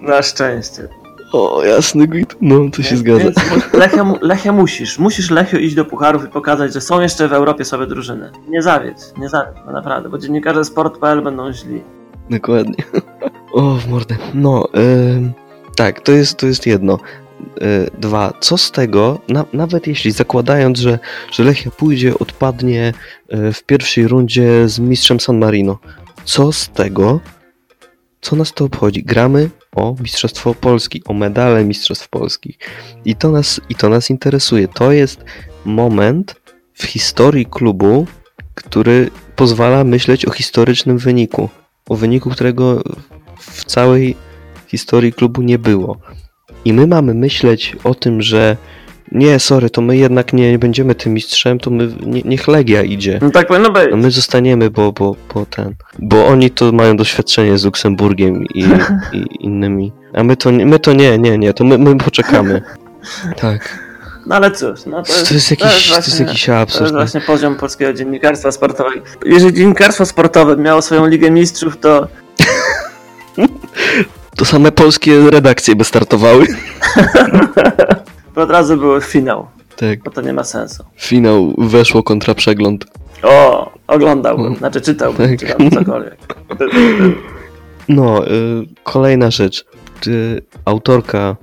na 0.00 0.22
szczęście. 0.22 0.88
O, 1.32 1.64
jasny 1.64 2.06
gwint. 2.06 2.36
No, 2.40 2.56
to 2.72 2.82
się 2.82 2.88
Więc- 2.96 3.00
zgadza. 3.00 3.24
Więc 3.50 3.72
Lechia, 3.72 4.12
Lechia 4.20 4.52
musisz. 4.52 4.98
Musisz 4.98 5.30
Lechio 5.30 5.58
iść 5.58 5.74
do 5.74 5.84
pucharów 5.84 6.24
i 6.24 6.28
pokazać, 6.28 6.72
że 6.74 6.80
są 6.80 7.00
jeszcze 7.00 7.28
w 7.28 7.32
Europie 7.32 7.64
słabe 7.64 7.86
drużyny. 7.86 8.30
Nie 8.48 8.62
zawiedź, 8.62 8.96
nie 9.16 9.28
zawiedź, 9.28 9.56
no 9.66 9.72
naprawdę, 9.72 10.08
bo 10.08 10.18
dziennikarze 10.18 10.64
sport.pl 10.64 11.22
będą 11.22 11.52
źli. 11.52 11.82
Dokładnie. 12.30 12.84
O, 13.52 13.74
w 13.74 13.88
mordę. 13.88 14.16
No, 14.34 14.68
ym, 15.16 15.32
tak, 15.76 16.00
to 16.00 16.12
jest, 16.12 16.36
to 16.38 16.46
jest 16.46 16.66
jedno. 16.66 16.98
Dwa, 17.98 18.32
co 18.40 18.58
z 18.58 18.70
tego, 18.70 19.20
na, 19.28 19.44
nawet 19.52 19.86
jeśli 19.86 20.10
zakładając, 20.10 20.78
że, 20.78 20.98
że 21.32 21.44
Lechia 21.44 21.70
pójdzie, 21.70 22.18
odpadnie 22.18 22.92
y, 23.34 23.52
w 23.52 23.62
pierwszej 23.62 24.08
rundzie 24.08 24.68
z 24.68 24.78
mistrzem 24.78 25.20
San 25.20 25.38
Marino, 25.38 25.78
co 26.24 26.52
z 26.52 26.68
tego, 26.68 27.20
co 28.20 28.36
nas 28.36 28.52
to 28.52 28.64
obchodzi? 28.64 29.04
Gramy 29.04 29.50
o 29.76 29.94
Mistrzostwo 30.00 30.54
Polski, 30.54 31.02
o 31.04 31.12
medale 31.12 31.64
Mistrzostw 31.64 32.08
Polskich. 32.08 32.58
I 33.04 33.16
to 33.16 33.30
nas, 33.30 33.60
i 33.68 33.74
to 33.74 33.88
nas 33.88 34.10
interesuje. 34.10 34.68
To 34.68 34.92
jest 34.92 35.24
moment 35.64 36.40
w 36.74 36.84
historii 36.84 37.46
klubu, 37.46 38.06
który 38.54 39.10
pozwala 39.36 39.84
myśleć 39.84 40.26
o 40.26 40.30
historycznym 40.30 40.98
wyniku 40.98 41.48
o 41.88 41.96
wyniku, 41.96 42.30
którego 42.30 42.82
w 43.38 43.64
całej 43.64 44.16
historii 44.66 45.12
klubu 45.12 45.42
nie 45.42 45.58
było. 45.58 45.96
I 46.68 46.72
my 46.72 46.86
mamy 46.86 47.14
myśleć 47.14 47.76
o 47.84 47.94
tym, 47.94 48.22
że 48.22 48.56
nie, 49.12 49.38
sorry, 49.38 49.70
to 49.70 49.80
my 49.80 49.96
jednak 49.96 50.32
nie 50.32 50.58
będziemy 50.58 50.94
tym 50.94 51.12
mistrzem, 51.14 51.58
to 51.58 51.70
my, 51.70 51.88
nie, 52.06 52.22
niech 52.24 52.48
Legia 52.48 52.82
idzie. 52.82 53.18
No 53.22 53.30
tak 53.30 53.46
powinno 53.46 53.70
być. 53.70 53.88
No 53.90 53.96
my 53.96 54.10
zostaniemy, 54.10 54.70
bo, 54.70 54.92
bo, 54.92 55.16
bo 55.34 55.46
ten. 55.46 55.74
Bo 55.98 56.26
oni 56.26 56.50
to 56.50 56.72
mają 56.72 56.96
doświadczenie 56.96 57.58
z 57.58 57.64
Luksemburgiem 57.64 58.44
i, 58.44 58.64
i 59.18 59.26
innymi. 59.44 59.92
A 60.14 60.24
my 60.24 60.36
to, 60.36 60.50
nie- 60.50 60.66
my 60.66 60.78
to 60.78 60.92
nie, 60.92 61.18
nie, 61.18 61.38
nie, 61.38 61.54
to 61.54 61.64
my, 61.64 61.78
my 61.78 61.96
poczekamy. 61.98 62.62
Tak. 63.40 63.78
No 64.26 64.34
ale 64.34 64.50
cóż, 64.50 64.86
no 64.86 65.02
to 65.02 65.12
jest, 65.12 65.28
To 65.28 65.34
jest 65.34 65.50
jakiś, 65.50 65.66
to 65.66 65.74
jest 65.76 65.88
właśnie- 66.08 66.26
jakiś 66.26 66.44
to 66.46 66.52
jest 66.52 66.62
absurd. 66.62 66.92
no. 66.92 66.98
właśnie 66.98 67.20
poziom 67.20 67.54
polskiego 67.56 67.92
dziennikarstwa 67.92 68.52
sportowego. 68.52 69.00
Jeżeli 69.26 69.54
dziennikarstwo 69.56 70.06
sportowe 70.06 70.56
miało 70.56 70.82
swoją 70.82 71.06
Ligę 71.06 71.30
Mistrzów, 71.30 71.76
to 71.80 72.08
To 74.38 74.44
same 74.44 74.70
polskie 74.72 75.30
redakcje 75.30 75.74
by 75.76 75.84
startowały. 75.84 76.46
to 78.34 78.42
od 78.42 78.50
razu 78.50 78.76
był 78.76 79.00
finał, 79.00 79.46
Tak. 79.76 80.02
bo 80.02 80.10
to 80.10 80.20
nie 80.20 80.32
ma 80.32 80.44
sensu. 80.44 80.84
Finał 80.96 81.54
weszło 81.58 82.02
kontra 82.02 82.34
przegląd. 82.34 82.84
O, 83.22 83.70
oglądałbym, 83.86 84.46
Mm. 84.46 84.58
znaczy 84.58 84.80
czytałbym, 84.80 85.28
Tak. 85.36 85.38
czy 85.38 85.46
tam 85.54 85.70
cokolwiek. 85.70 86.16
No, 87.88 88.26
y, 88.28 88.30
kolejna 88.84 89.30
rzecz. 89.30 89.64
Ty, 90.00 90.42
autorka 90.64 91.36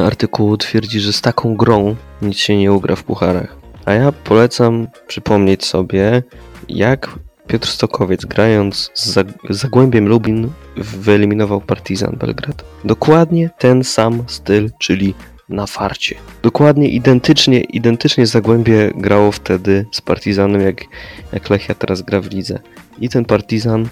y, 0.00 0.04
artykułu 0.06 0.56
twierdzi, 0.56 1.00
że 1.00 1.12
z 1.12 1.20
taką 1.20 1.56
grą 1.56 1.96
nic 2.22 2.36
się 2.36 2.56
nie 2.56 2.72
ugra 2.72 2.96
w 2.96 3.04
pucharach. 3.04 3.56
A 3.84 3.92
ja 3.92 4.12
polecam 4.12 4.86
przypomnieć 5.06 5.64
sobie, 5.64 6.22
jak 6.68 7.08
Piotr 7.46 7.68
Stokowiec 7.68 8.24
grając 8.24 8.90
z 8.94 9.16
Zag- 9.16 9.32
Zagłębiem 9.50 10.08
Lubin 10.08 10.50
wyeliminował 10.76 11.60
Partizan 11.60 12.16
Belgrad. 12.16 12.64
Dokładnie 12.84 13.50
ten 13.58 13.84
sam 13.84 14.24
styl, 14.26 14.70
czyli 14.78 15.14
na 15.48 15.66
farcie. 15.66 16.16
Dokładnie 16.42 16.88
identycznie, 16.88 17.60
identycznie 17.60 18.26
Zagłębie 18.26 18.90
grało 18.94 19.32
wtedy 19.32 19.86
z 19.92 20.00
Partizanem, 20.00 20.60
jak, 20.60 20.84
jak 21.32 21.50
Lechia 21.50 21.74
teraz 21.74 22.02
gra 22.02 22.20
w 22.20 22.30
lidze. 22.30 22.58
I 23.00 23.08
ten 23.08 23.24
Partizan 23.24 23.88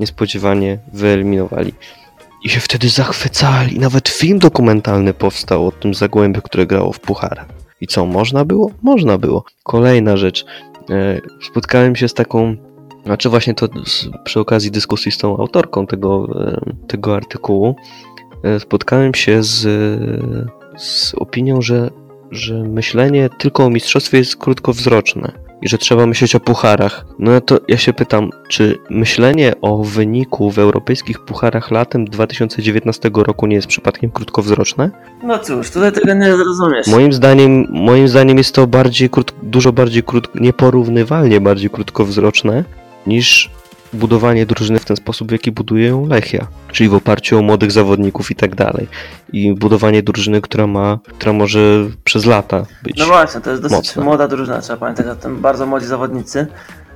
niespodziewanie 0.00 0.78
wyeliminowali. 0.92 1.72
I 2.44 2.50
się 2.50 2.60
wtedy 2.60 2.88
zachwycali. 2.88 3.78
Nawet 3.78 4.08
film 4.08 4.38
dokumentalny 4.38 5.14
powstał 5.14 5.66
o 5.66 5.72
tym 5.72 5.94
Zagłębiu, 5.94 6.42
które 6.42 6.66
grało 6.66 6.92
w 6.92 7.00
pucharach. 7.00 7.46
I 7.80 7.86
co, 7.86 8.06
można 8.06 8.44
było? 8.44 8.70
Można 8.82 9.18
było. 9.18 9.44
Kolejna 9.62 10.16
rzecz. 10.16 10.44
E, 10.90 11.20
spotkałem 11.50 11.96
się 11.96 12.08
z 12.08 12.14
taką, 12.14 12.56
znaczy 13.04 13.28
właśnie 13.28 13.54
to 13.54 13.68
przy 14.24 14.40
okazji 14.40 14.70
dyskusji 14.70 15.12
z 15.12 15.18
tą 15.18 15.36
autorką 15.36 15.86
tego, 15.86 16.28
e, 16.46 16.86
tego 16.86 17.16
artykułu, 17.16 17.76
e, 18.42 18.60
spotkałem 18.60 19.14
się 19.14 19.42
z, 19.42 19.60
z 20.76 21.14
opinią, 21.14 21.62
że, 21.62 21.90
że 22.30 22.54
myślenie 22.54 23.30
tylko 23.38 23.64
o 23.64 23.70
mistrzostwie 23.70 24.18
jest 24.18 24.36
krótkowzroczne 24.36 25.44
i 25.64 25.68
że 25.68 25.78
trzeba 25.78 26.06
myśleć 26.06 26.34
o 26.34 26.40
pucharach. 26.40 27.04
No 27.18 27.40
to 27.40 27.58
ja 27.68 27.76
się 27.76 27.92
pytam, 27.92 28.30
czy 28.48 28.78
myślenie 28.90 29.52
o 29.60 29.84
wyniku 29.84 30.50
w 30.50 30.58
europejskich 30.58 31.24
pucharach 31.24 31.70
latem 31.70 32.04
2019 32.04 33.10
roku 33.14 33.46
nie 33.46 33.56
jest 33.56 33.66
przypadkiem 33.66 34.10
krótkowzroczne? 34.10 34.90
No 35.22 35.38
cóż, 35.38 35.70
tutaj 35.70 35.92
tego 35.92 36.14
nie 36.14 36.36
zrozumiesz. 36.36 36.86
Moim 36.86 37.12
zdaniem, 37.12 37.66
moim 37.70 38.08
zdaniem 38.08 38.38
jest 38.38 38.54
to 38.54 38.66
bardziej 38.66 39.10
krót, 39.10 39.34
dużo 39.42 39.72
bardziej 39.72 40.02
krót, 40.02 40.28
nieporównywalnie 40.34 41.40
bardziej 41.40 41.70
krótkowzroczne 41.70 42.64
niż 43.06 43.50
budowanie 43.92 44.46
drużyny 44.46 44.78
w 44.78 44.84
ten 44.84 44.96
sposób, 44.96 45.28
w 45.28 45.32
jaki 45.32 45.52
buduje 45.52 45.86
ją 45.86 46.06
Lechia, 46.06 46.46
czyli 46.72 46.88
w 46.88 46.94
oparciu 46.94 47.38
o 47.38 47.42
młodych 47.42 47.72
zawodników 47.72 48.30
i 48.30 48.34
tak 48.34 48.54
dalej. 48.54 48.88
I 49.32 49.54
budowanie 49.54 50.02
drużyny, 50.02 50.40
która 50.40 50.66
ma, 50.66 50.98
która 51.18 51.32
może 51.32 51.58
przez 52.04 52.24
lata 52.26 52.66
być. 52.82 52.96
No 52.98 53.06
właśnie, 53.06 53.40
to 53.40 53.50
jest 53.50 53.62
dosyć 53.62 53.76
mocne. 53.76 54.04
młoda 54.04 54.28
drużyna, 54.28 54.60
trzeba 54.60 54.76
pamiętać 54.78 55.06
o 55.06 55.14
tym, 55.16 55.40
bardzo 55.40 55.66
młodzi 55.66 55.86
zawodnicy. 55.86 56.46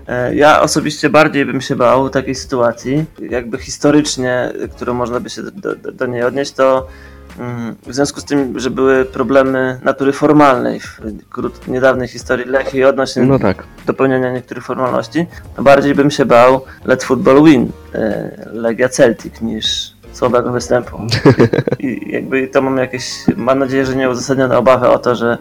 E, 0.08 0.34
Ja 0.34 0.60
osobiście 0.60 1.10
bardziej 1.10 1.46
bym 1.46 1.60
się 1.60 1.76
bał 1.76 2.10
takiej 2.10 2.34
sytuacji, 2.34 3.04
jakby 3.30 3.58
historycznie, 3.58 4.52
którą 4.76 4.94
można 4.94 5.20
by 5.20 5.30
się 5.30 5.42
do, 5.42 5.76
do, 5.76 5.92
do 5.92 6.06
niej 6.06 6.22
odnieść, 6.22 6.52
to 6.52 6.86
w 7.86 7.94
związku 7.94 8.20
z 8.20 8.24
tym, 8.24 8.58
że 8.60 8.70
były 8.70 9.04
problemy 9.04 9.80
natury 9.82 10.12
formalnej 10.12 10.80
w 10.80 11.68
niedawnej 11.68 12.08
historii 12.08 12.46
Lechii 12.46 12.84
odnośnie 12.84 13.22
No 13.22 13.38
tak. 13.38 13.64
dopełniania 13.86 14.32
niektórych 14.32 14.64
formalności, 14.64 15.26
to 15.56 15.62
bardziej 15.62 15.94
bym 15.94 16.10
się 16.10 16.24
bał 16.24 16.60
Let 16.84 17.04
Football 17.04 17.44
Win, 17.44 17.70
e, 17.94 18.30
Legia 18.52 18.88
Celtic, 18.88 19.40
niż 19.40 19.92
słabego 20.12 20.52
występu. 20.52 20.98
I 21.78 22.12
jakby 22.12 22.48
to 22.48 22.62
mam 22.62 22.76
jakieś, 22.76 23.04
mam 23.36 23.58
nadzieję, 23.58 23.86
że 23.86 23.96
nieuzasadnione 23.96 24.58
obawy 24.58 24.88
o 24.88 24.98
to, 24.98 25.14
że 25.14 25.38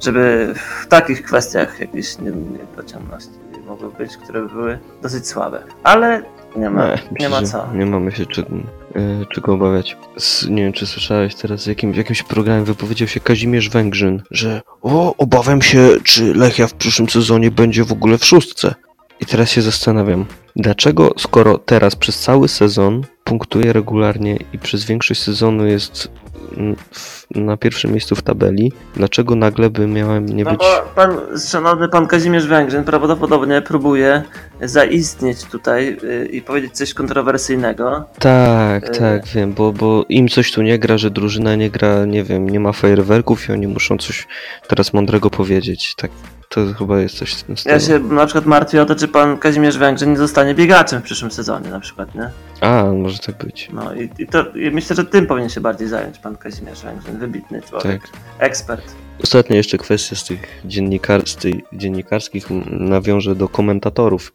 żeby 0.00 0.54
w 0.82 0.86
takich 0.86 1.22
kwestiach 1.22 1.80
jakieś 1.80 2.16
niedociągności 2.18 3.30
mogły 3.66 3.90
być, 3.92 4.16
które 4.16 4.42
by 4.42 4.48
były 4.48 4.78
dosyć 5.02 5.26
słabe. 5.28 5.62
Ale 5.82 6.22
Nie 6.56 6.70
ma, 6.70 6.86
Nie, 6.86 6.92
nie 6.94 6.98
myślę, 7.12 7.28
ma 7.30 7.42
co. 7.42 7.66
Nie 7.74 7.86
mamy 7.86 8.12
się 8.12 8.22
e, 8.22 8.85
czego 9.30 9.54
obawiać. 9.54 9.96
S, 10.16 10.46
nie 10.50 10.62
wiem, 10.62 10.72
czy 10.72 10.86
słyszałeś 10.86 11.34
teraz, 11.34 11.66
jakim, 11.66 11.92
w 11.92 11.96
jakimś 11.96 12.22
programie 12.22 12.64
wypowiedział 12.64 13.08
się 13.08 13.20
Kazimierz 13.20 13.70
Węgrzyn, 13.70 14.22
że 14.30 14.62
o, 14.82 15.16
obawiam 15.16 15.62
się, 15.62 15.88
czy 16.04 16.34
Lechia 16.34 16.66
w 16.66 16.74
przyszłym 16.74 17.08
sezonie 17.08 17.50
będzie 17.50 17.84
w 17.84 17.92
ogóle 17.92 18.18
w 18.18 18.24
szóstce. 18.24 18.74
I 19.20 19.26
teraz 19.26 19.50
się 19.50 19.62
zastanawiam, 19.62 20.26
dlaczego 20.56 21.10
skoro 21.18 21.58
teraz 21.58 21.96
przez 21.96 22.20
cały 22.20 22.48
sezon 22.48 23.02
punktuje 23.30 23.72
regularnie 23.72 24.36
i 24.52 24.58
przez 24.58 24.84
większość 24.84 25.22
sezonu 25.22 25.66
jest 25.66 26.08
mm, 26.56 26.76
w, 26.90 27.26
na 27.34 27.56
pierwszym 27.56 27.90
miejscu 27.90 28.14
w 28.16 28.22
tabeli, 28.22 28.72
dlaczego 28.96 29.34
nagle 29.36 29.70
by 29.70 29.86
miała 29.86 30.18
nie 30.18 30.44
No 30.44 30.50
być... 30.50 30.60
bo 30.60 30.92
pan, 30.94 31.16
szanowny 31.48 31.88
pan 31.88 32.06
Kazimierz 32.06 32.46
Węgrzyn 32.46 32.84
prawdopodobnie 32.84 33.62
próbuje 33.62 34.22
zaistnieć 34.62 35.44
tutaj 35.44 35.96
y, 36.02 36.26
i 36.32 36.42
powiedzieć 36.42 36.72
coś 36.76 36.94
kontrowersyjnego. 36.94 38.04
Tak, 38.18 38.84
E. 38.88 38.90
tak, 38.90 39.26
wiem, 39.26 39.52
bo, 39.52 39.72
bo 39.72 40.04
im 40.08 40.28
coś 40.28 40.52
tu 40.52 40.62
nie 40.62 40.78
gra, 40.78 40.98
że 40.98 41.10
drużyna 41.10 41.54
nie 41.54 41.70
gra, 41.70 42.04
nie 42.04 42.24
wiem, 42.24 42.48
nie 42.48 42.60
ma 42.60 42.72
fajerwerków 42.72 43.48
i 43.48 43.52
oni 43.52 43.66
muszą 43.66 43.98
coś 43.98 44.26
teraz 44.68 44.92
mądrego 44.92 45.30
powiedzieć. 45.30 45.94
Tak, 45.94 46.10
to 46.48 46.60
chyba 46.78 47.00
jest 47.00 47.18
coś 47.18 47.34
stylu. 47.34 47.56
Ja 47.66 47.80
się 47.80 47.98
na 47.98 48.26
przykład 48.26 48.46
martwię 48.46 48.82
o 48.82 48.86
to, 48.86 48.94
czy 48.94 49.08
pan 49.08 49.38
Kazimierz 49.38 49.78
Węgrzyn 49.78 50.10
nie 50.10 50.16
zostanie 50.18 50.54
biegaczem 50.54 51.00
w 51.00 51.04
przyszłym 51.04 51.30
sezonie 51.30 51.70
na 51.70 51.80
przykład, 51.80 52.14
nie? 52.14 52.30
A, 52.60 52.84
może 52.84 53.15
tak 53.20 53.44
być. 53.44 53.68
No 53.72 53.94
i, 53.94 54.10
i 54.18 54.26
to 54.26 54.50
i 54.52 54.70
myślę, 54.70 54.96
że 54.96 55.04
tym 55.04 55.26
powinien 55.26 55.50
się 55.50 55.60
bardziej 55.60 55.88
zająć 55.88 56.18
pan 56.18 56.36
Kazimierz 56.36 56.82
Węgrzyn, 56.82 57.18
wybitny 57.18 57.62
człowiek, 57.62 58.02
Tak. 58.02 58.20
ekspert. 58.38 58.94
Ostatnia 59.22 59.56
jeszcze 59.56 59.78
kwestia 59.78 60.16
z 60.16 60.24
tych, 60.24 60.60
dziennikar, 60.64 61.28
z 61.28 61.36
tych 61.36 61.54
dziennikarskich 61.72 62.50
m, 62.50 62.62
nawiążę 62.70 63.34
do 63.34 63.48
komentatorów 63.48 64.32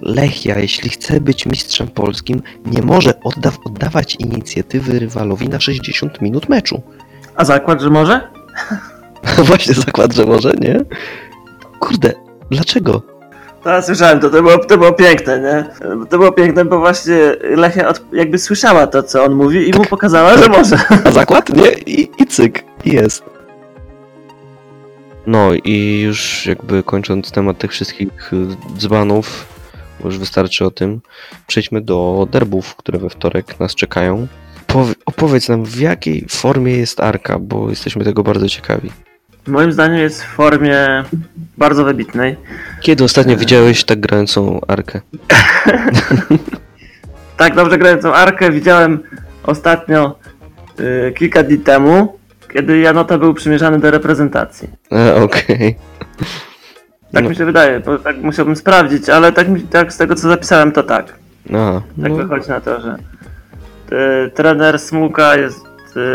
Lechia, 0.03 0.59
jeśli 0.59 0.91
chce 0.91 1.21
być 1.21 1.47
mistrzem 1.47 1.89
polskim, 1.89 2.43
nie 2.67 2.83
może 2.83 3.11
odda- 3.25 3.59
oddawać 3.65 4.17
inicjatywy 4.19 4.99
rywalowi 4.99 5.49
na 5.49 5.61
60 5.61 6.21
minut 6.21 6.49
meczu. 6.49 6.83
A 7.37 7.45
zakład, 7.45 7.81
że 7.81 7.91
może? 7.91 8.29
Właśnie 9.45 9.75
zakład, 9.75 10.13
że 10.15 10.27
może, 10.27 10.53
nie? 10.61 10.81
Kurde, 11.81 12.13
dlaczego? 12.51 13.03
Tak, 13.65 13.85
słyszałem 13.85 14.21
to, 14.21 14.31
to 14.31 14.43
było, 14.43 14.59
to 14.59 14.79
było 14.79 14.93
piękne, 14.93 15.41
nie? 15.41 15.87
To 16.07 16.19
było 16.19 16.33
piękne, 16.33 16.65
bo 16.65 16.79
właśnie 16.79 17.17
Lechia 17.41 17.89
od, 17.89 18.01
jakby 18.13 18.39
słyszała 18.39 18.87
to, 18.87 19.03
co 19.03 19.25
on 19.25 19.35
mówi 19.35 19.69
i 19.69 19.73
mu 19.79 19.85
pokazała, 19.85 20.37
że 20.39 20.49
może. 20.49 20.77
A 21.05 21.11
zakład? 21.11 21.49
Nie? 21.57 21.71
I, 21.71 22.11
i 22.19 22.27
cyk, 22.27 22.65
i 22.85 22.93
jest. 22.93 23.23
No 25.27 25.51
i 25.65 26.01
już 26.01 26.47
jakby 26.47 26.83
kończąc 26.83 27.31
temat 27.31 27.59
tych 27.59 27.71
wszystkich 27.71 28.33
y, 28.33 28.47
dzbanów, 28.79 29.47
bo 30.01 30.07
już 30.09 30.19
wystarczy 30.19 30.65
o 30.65 30.71
tym, 30.71 31.01
przejdźmy 31.47 31.81
do 31.81 32.29
derbów, 32.31 32.77
które 32.77 32.99
we 32.99 33.11
wtorek 33.11 33.61
nas 33.61 33.75
czekają. 33.75 34.27
Powie- 34.67 34.95
opowiedz 35.07 35.49
nam, 35.49 35.65
w 35.65 35.81
jakiej 35.81 36.25
formie 36.31 36.77
jest 36.77 37.01
Arka, 37.01 37.39
bo 37.39 37.71
jesteśmy 37.71 38.05
tego 38.05 38.23
bardzo 38.23 38.49
ciekawi. 38.49 38.91
Moim 39.49 39.73
zdaniem 39.73 39.99
jest 39.99 40.23
w 40.25 40.27
formie 40.27 41.05
bardzo 41.59 41.85
wybitnej. 41.85 42.37
Kiedy 42.81 43.05
ostatnio 43.05 43.37
widziałeś 43.37 43.85
tak 43.85 44.01
grającą 44.01 44.61
Arkę? 44.69 45.01
Tak 47.37 47.55
dobrze 47.55 47.79
grającą 47.79 48.15
Arkę 48.15 48.51
widziałem 48.51 48.99
ostatnio 49.43 50.19
y, 50.81 51.13
kilka 51.13 51.43
dni 51.43 51.59
temu, 51.59 52.19
kiedy 52.53 52.79
Janota 52.79 53.19
był 53.19 53.35
przymierzany 53.35 53.79
do 53.79 53.91
reprezentacji. 53.91 54.69
E, 54.93 55.15
Okej. 55.23 55.77
Tak 57.13 57.25
No. 57.25 57.31
mi 57.31 57.37
się 57.37 57.45
wydaje, 57.45 57.81
bo 57.81 57.99
tak 57.99 58.17
musiałbym 58.17 58.57
sprawdzić, 58.57 59.09
ale 59.09 59.33
tak, 59.33 59.49
mi- 59.49 59.61
tak 59.63 59.93
z 59.93 59.97
tego 59.97 60.15
co 60.15 60.29
zapisałem 60.29 60.73
to 60.73 60.83
tak. 60.83 61.05
A, 61.55 61.81
Tak 62.03 62.11
no, 62.13 62.17
wychodzi 62.17 62.49
na 62.49 62.61
to, 62.61 62.81
że 62.81 62.97
y, 64.27 64.31
trener 64.31 64.79
Smułka 64.79 65.37
jest 65.37 65.61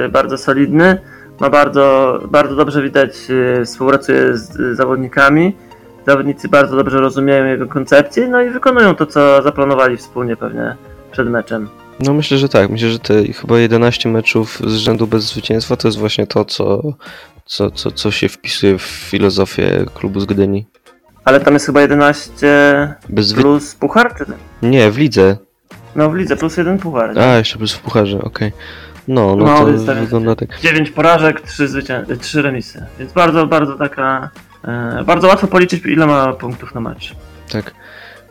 y, 0.05 0.09
bardzo 0.09 0.37
solidny, 0.37 0.97
ma 1.43 1.49
bardzo, 1.49 2.19
bardzo 2.31 2.55
dobrze 2.55 2.81
widać, 2.81 3.11
y, 3.29 3.65
współpracuje 3.65 4.37
z 4.37 4.59
y, 4.59 4.75
zawodnikami. 4.75 5.55
Zawodnicy 6.07 6.49
bardzo 6.49 6.75
dobrze 6.75 6.97
rozumieją 6.97 7.45
jego 7.45 7.67
koncepcję, 7.67 8.27
no 8.27 8.41
i 8.41 8.49
wykonują 8.49 8.95
to, 8.95 9.05
co 9.05 9.41
zaplanowali 9.41 9.97
wspólnie 9.97 10.35
pewnie 10.35 10.75
przed 11.11 11.29
meczem. 11.29 11.69
no 11.99 12.13
myślę, 12.13 12.37
że 12.37 12.49
tak. 12.49 12.69
Myślę, 12.69 12.89
że 12.89 12.99
te 12.99 13.23
chyba 13.33 13.59
11 13.59 14.09
meczów 14.09 14.61
z 14.67 14.75
rzędu 14.75 15.07
bez 15.07 15.23
zwycięstwa 15.23 15.75
to 15.75 15.87
jest 15.87 15.97
właśnie 15.97 16.27
to, 16.27 16.45
co, 16.45 16.81
co, 17.45 17.71
co, 17.71 17.91
co 17.91 18.11
się 18.11 18.29
wpisuje 18.29 18.77
w 18.77 18.81
filozofię 18.81 19.85
klubu 19.95 20.19
z 20.19 20.25
Gdyni. 20.25 20.65
Ale 21.25 21.39
tam 21.39 21.53
jest 21.53 21.65
chyba 21.65 21.81
11 21.81 22.47
Bez 23.09 23.33
plus 23.33 23.75
puchar, 23.75 24.15
czy 24.17 24.25
Nie, 24.61 24.91
w 24.91 24.97
lidze. 24.97 25.37
No 25.95 26.09
w 26.09 26.15
lidze 26.15 26.37
plus 26.37 26.57
jeden 26.57 26.77
puchar. 26.77 27.19
A, 27.19 27.37
jeszcze 27.37 27.57
plus 27.57 27.73
w 27.73 27.79
pucharze, 27.79 28.21
okej. 28.21 28.51
No, 28.51 28.57
no, 29.07 29.35
No, 29.35 29.45
to 29.59 29.65
więc 29.67 29.85
tam 29.85 29.95
jest- 29.97 30.05
wygląda 30.11 30.35
tak. 30.35 30.59
9 30.61 30.89
porażek, 30.91 31.41
3, 31.41 31.67
zwycię- 31.67 32.17
3 32.19 32.41
remisy. 32.41 32.85
Więc 32.99 33.13
bardzo, 33.13 33.47
bardzo 33.47 33.77
taka. 33.77 34.29
E, 34.67 35.03
bardzo 35.05 35.27
łatwo 35.27 35.47
policzyć, 35.47 35.85
ile 35.85 36.07
ma 36.07 36.33
punktów 36.33 36.75
na 36.75 36.81
mecz. 36.81 37.15
tak. 37.51 37.73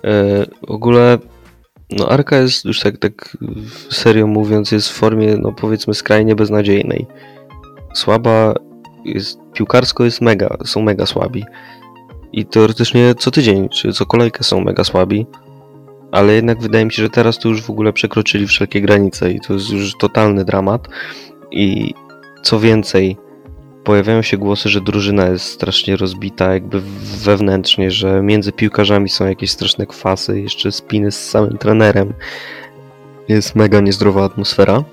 E, 0.04 0.44
w 0.68 0.70
ogóle, 0.70 1.18
no 1.90 2.08
Arka 2.08 2.36
jest 2.36 2.64
już 2.64 2.80
tak, 2.80 2.98
tak 2.98 3.36
serio 3.90 4.26
mówiąc, 4.26 4.72
jest 4.72 4.88
w 4.88 4.92
formie, 4.94 5.36
no 5.36 5.52
powiedzmy, 5.52 5.94
skrajnie 5.94 6.34
beznadziejnej. 6.36 7.06
Słaba 7.94 8.54
jest, 9.04 9.38
piłkarsko 9.52 10.04
jest 10.04 10.20
mega, 10.20 10.56
są 10.64 10.82
mega 10.82 11.06
słabi. 11.06 11.44
I 12.32 12.46
teoretycznie 12.46 13.14
co 13.14 13.30
tydzień, 13.30 13.68
czy 13.68 13.92
co 13.92 14.06
kolejkę 14.06 14.44
są 14.44 14.60
mega 14.60 14.84
słabi. 14.84 15.26
Ale 16.12 16.34
jednak 16.34 16.60
wydaje 16.60 16.84
mi 16.84 16.92
się, 16.92 17.02
że 17.02 17.10
teraz 17.10 17.38
to 17.38 17.48
już 17.48 17.62
w 17.62 17.70
ogóle 17.70 17.92
przekroczyli 17.92 18.46
wszelkie 18.46 18.80
granice 18.80 19.32
i 19.32 19.40
to 19.40 19.54
jest 19.54 19.70
już 19.70 19.96
totalny 19.98 20.44
dramat. 20.44 20.88
I 21.50 21.94
co 22.42 22.60
więcej, 22.60 23.16
pojawiają 23.84 24.22
się 24.22 24.36
głosy, 24.36 24.68
że 24.68 24.80
drużyna 24.80 25.26
jest 25.26 25.44
strasznie 25.44 25.96
rozbita, 25.96 26.52
jakby 26.54 26.80
wewnętrznie, 27.24 27.90
że 27.90 28.22
między 28.22 28.52
piłkarzami 28.52 29.08
są 29.08 29.26
jakieś 29.26 29.50
straszne 29.50 29.86
kwasy, 29.86 30.40
jeszcze 30.40 30.72
spiny 30.72 31.12
z 31.12 31.30
samym 31.30 31.58
trenerem. 31.58 32.12
Jest 33.28 33.54
mega 33.54 33.80
niezdrowa 33.80 34.24
atmosfera. 34.24 34.84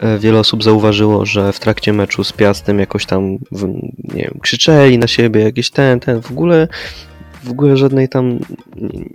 E, 0.00 0.18
Wiele 0.18 0.38
osób 0.38 0.64
zauważyło, 0.64 1.26
że 1.26 1.52
w 1.52 1.60
trakcie 1.60 1.92
meczu 1.92 2.24
z 2.24 2.32
Piastem 2.32 2.78
jakoś 2.78 3.06
tam, 3.06 3.38
nie 4.14 4.22
wiem, 4.22 4.38
krzyczeli 4.42 4.98
na 4.98 5.06
siebie, 5.06 5.40
jakieś 5.40 5.70
ten, 5.70 6.00
ten, 6.00 6.22
w 6.22 6.30
ogóle 6.30 6.68
w 7.46 7.50
ogóle 7.50 7.76
żadnej 7.76 8.08
tam 8.08 8.38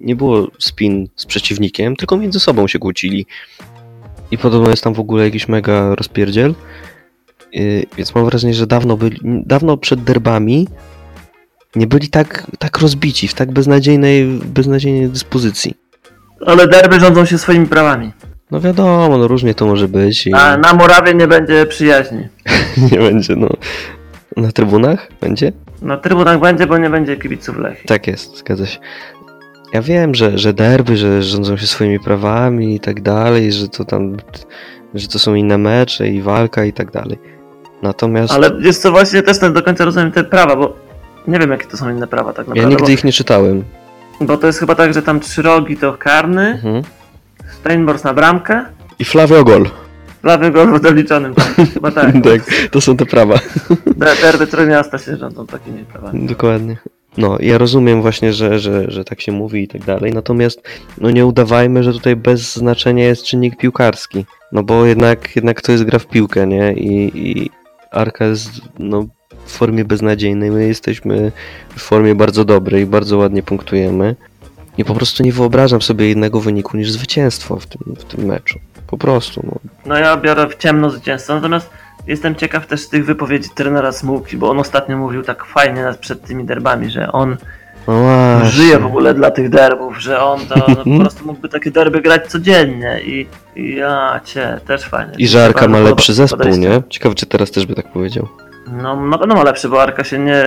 nie- 0.02 0.16
było 0.16 0.48
spin 0.60 1.08
z 1.16 1.26
przeciwnikiem, 1.26 1.96
tylko 1.96 2.18
między 2.18 2.40
sobą 2.40 2.68
się 2.68 2.80
kłócili. 2.80 3.26
I 4.32 4.38
podobno 4.38 4.70
jest 4.70 4.84
tam 4.84 4.94
w 4.94 5.00
ogóle 5.00 5.24
jakiś 5.24 5.48
mega 5.48 5.96
rozpierdziel. 5.96 6.56
Yy, 7.54 7.84
Więc 7.98 8.16
mam 8.16 8.26
wrażenie, 8.26 8.54
że 8.54 8.68
dawno 8.68 8.98
byli, 8.98 9.20
dawno 9.24 9.78
przed 9.78 10.04
derbami 10.04 10.68
nie 11.76 11.88
byli 11.88 12.08
tak, 12.10 12.48
tak 12.60 12.78
rozbici, 12.80 13.28
w 13.28 13.34
tak 13.34 13.52
beznadziejnej, 13.52 14.26
beznadziejnej 14.46 15.10
dyspozycji. 15.10 15.74
Ale 16.46 16.68
derby 16.68 17.00
rządzą 17.00 17.26
się 17.26 17.38
swoimi 17.38 17.68
prawami. 17.68 18.12
No 18.52 18.62
wiadomo, 18.62 19.18
no 19.18 19.28
różnie 19.28 19.54
to 19.54 19.66
może 19.66 19.88
być 19.88 20.28
i 20.28 20.34
A 20.34 20.58
na 20.58 20.74
Morawie 20.74 21.14
nie 21.14 21.28
będzie 21.28 21.66
przyjaźni. 21.66 22.28
nie 22.92 22.98
będzie, 22.98 23.36
no. 23.36 23.50
Na 24.38 24.52
trybunach 24.52 25.08
będzie? 25.22 25.52
Na 25.82 25.98
trybunach 25.98 26.40
będzie, 26.40 26.68
bo 26.68 26.78
nie 26.78 26.90
będzie 26.90 27.18
kibiców 27.18 27.58
Lechii. 27.58 27.86
Tak 27.88 28.08
jest, 28.08 28.38
zgadza 28.38 28.66
się. 28.66 28.80
Ja 29.74 29.82
wiem, 29.82 30.16
że, 30.16 30.38
że 30.38 30.54
derby, 30.54 30.98
że 30.98 31.24
rządzą 31.24 31.58
się 31.58 31.68
swoimi 31.68 32.00
prawami 32.00 32.76
i 32.76 32.80
tak 32.80 33.02
dalej, 33.02 33.52
że 33.52 33.68
to 33.70 33.86
tam, 33.86 34.18
że 34.94 35.08
to 35.08 35.20
są 35.20 35.36
inne 35.36 35.58
mecze 35.58 36.08
i 36.08 36.22
walka 36.22 36.66
i 36.66 36.74
tak 36.74 36.92
dalej. 36.92 37.18
Natomiast 37.82 38.34
Ale 38.34 38.52
jest 38.60 38.84
to 38.84 38.92
właśnie 38.92 39.22
też 39.24 39.42
nie 39.42 39.50
do 39.50 39.64
końca 39.64 39.86
rozumiem 39.86 40.12
te 40.12 40.24
prawa, 40.24 40.56
bo 40.56 40.74
nie 41.28 41.40
wiem 41.40 41.52
jakie 41.52 41.68
to 41.68 41.78
są 41.78 41.90
inne 41.90 42.08
prawa 42.08 42.34
tak 42.34 42.48
ja 42.48 42.54
naprawdę. 42.54 42.76
nigdy 42.76 42.94
ich 42.94 43.04
nie 43.04 43.12
czytałem. 43.12 43.64
bo, 44.20 44.26
bo 44.26 44.38
to 44.38 44.48
jest 44.48 44.60
chyba 44.60 44.76
tak, 44.76 44.94
że 44.94 45.02
tam 45.02 45.20
trzy 45.20 45.42
rogi 45.42 45.78
to 45.78 45.94
karny, 45.94 46.48
Mhm. 46.64 46.84
Steinbors 47.60 48.04
na 48.04 48.14
bramkę, 48.14 48.66
I 49.00 49.06
Flavio 49.06 49.44
Gol. 49.44 49.66
Prawy 50.22 50.52
gol 50.52 50.80
w 50.80 50.82
doliczonym. 50.82 51.36
Tak, 51.36 51.56
chyba 51.74 51.92
tak. 51.92 52.14
tak, 52.24 52.42
to 52.72 52.82
są 52.82 52.98
te 52.98 53.06
prawa. 53.06 53.40
De- 53.86 54.16
Derby 54.22 54.48
Trójmiasta 54.48 54.98
się 54.98 55.18
rządzą 55.18 55.48
takimi 55.48 55.86
prawami. 55.86 56.28
Dokładnie. 56.28 56.78
No, 57.18 57.38
ja 57.40 57.58
rozumiem 57.58 58.02
właśnie, 58.02 58.34
że, 58.34 58.60
że, 58.60 58.92
że 58.92 59.04
tak 59.04 59.22
się 59.22 59.32
mówi 59.32 59.64
i 59.64 59.68
tak 59.68 59.84
dalej, 59.84 60.14
natomiast 60.14 60.62
no 60.98 61.12
nie 61.12 61.26
udawajmy, 61.26 61.84
że 61.84 61.94
tutaj 61.94 62.16
bez 62.16 62.56
znaczenia 62.56 63.06
jest 63.06 63.24
czynnik 63.24 63.58
piłkarski. 63.58 64.26
No 64.52 64.64
bo 64.64 64.86
jednak, 64.86 65.36
jednak 65.36 65.62
to 65.62 65.72
jest 65.72 65.84
gra 65.84 66.00
w 66.00 66.08
piłkę, 66.08 66.48
nie? 66.48 66.74
I, 66.74 67.12
i 67.30 67.50
Arka 67.92 68.26
jest 68.26 68.50
no, 68.80 69.06
w 69.46 69.52
formie 69.52 69.86
beznadziejnej, 69.86 70.52
my 70.52 70.68
jesteśmy 70.68 71.32
w 71.76 71.82
formie 71.82 72.16
bardzo 72.16 72.46
dobrej, 72.46 72.86
bardzo 72.86 73.18
ładnie 73.18 73.44
punktujemy. 73.44 74.16
I 74.78 74.86
po 74.86 74.94
prostu 74.94 75.24
nie 75.24 75.34
wyobrażam 75.34 75.82
sobie 75.82 76.12
innego 76.12 76.40
wyniku 76.42 76.78
niż 76.78 76.92
zwycięstwo 76.92 77.56
w 77.60 77.66
tym, 77.68 77.96
w 77.96 78.04
tym 78.04 78.26
meczu. 78.26 78.60
Po 78.92 78.98
prostu, 78.98 79.42
no. 79.46 79.60
No 79.86 79.98
ja 79.98 80.18
biorę 80.18 80.48
w 80.48 80.56
ciemno 80.56 80.90
zwycięstwo, 80.90 81.36
natomiast 81.36 81.70
Jestem 82.08 82.36
ciekaw 82.36 82.68
też 82.68 82.88
tych 82.90 83.06
wypowiedzi 83.06 83.50
trenera 83.56 83.92
Smułki, 83.92 84.38
bo 84.38 84.50
on 84.50 84.60
ostatnio 84.60 84.98
mówił 84.98 85.24
tak 85.24 85.46
fajnie 85.46 85.86
przed 86.00 86.22
tymi 86.26 86.44
derbami, 86.46 86.90
że 86.90 87.12
on 87.12 87.38
No 87.88 88.46
żyje 88.46 88.80
w 88.80 88.86
ogóle 88.86 89.14
dla 89.14 89.32
tych 89.32 89.50
derbów, 89.50 89.98
że 90.02 90.22
on 90.24 90.40
to 90.40 90.56
no, 90.68 90.76
po 90.76 90.84
prostu 91.04 91.26
mógłby 91.26 91.50
takie 91.50 91.72
derby 91.72 92.02
grać 92.02 92.28
codziennie 92.28 93.00
i, 93.06 93.28
i 93.56 93.76
ja 93.76 94.22
cię, 94.26 94.60
też 94.68 94.82
fajnie. 94.84 95.14
I 95.18 95.28
że 95.28 95.46
Arka 95.46 95.68
ma 95.68 95.80
lepszy 95.80 96.14
zespół, 96.14 96.38
podejście. 96.38 96.62
nie? 96.62 96.82
Ciekawe, 96.90 97.16
czy 97.16 97.26
teraz 97.26 97.52
też 97.52 97.66
by 97.66 97.76
tak 97.76 97.92
powiedział. 97.92 98.28
No 98.72 99.06
na 99.08 99.18
pewno 99.18 99.36
ma 99.36 99.44
lepszy, 99.44 99.70
bo 99.70 99.82
Arka 99.82 100.04
się 100.04 100.20
nie 100.20 100.44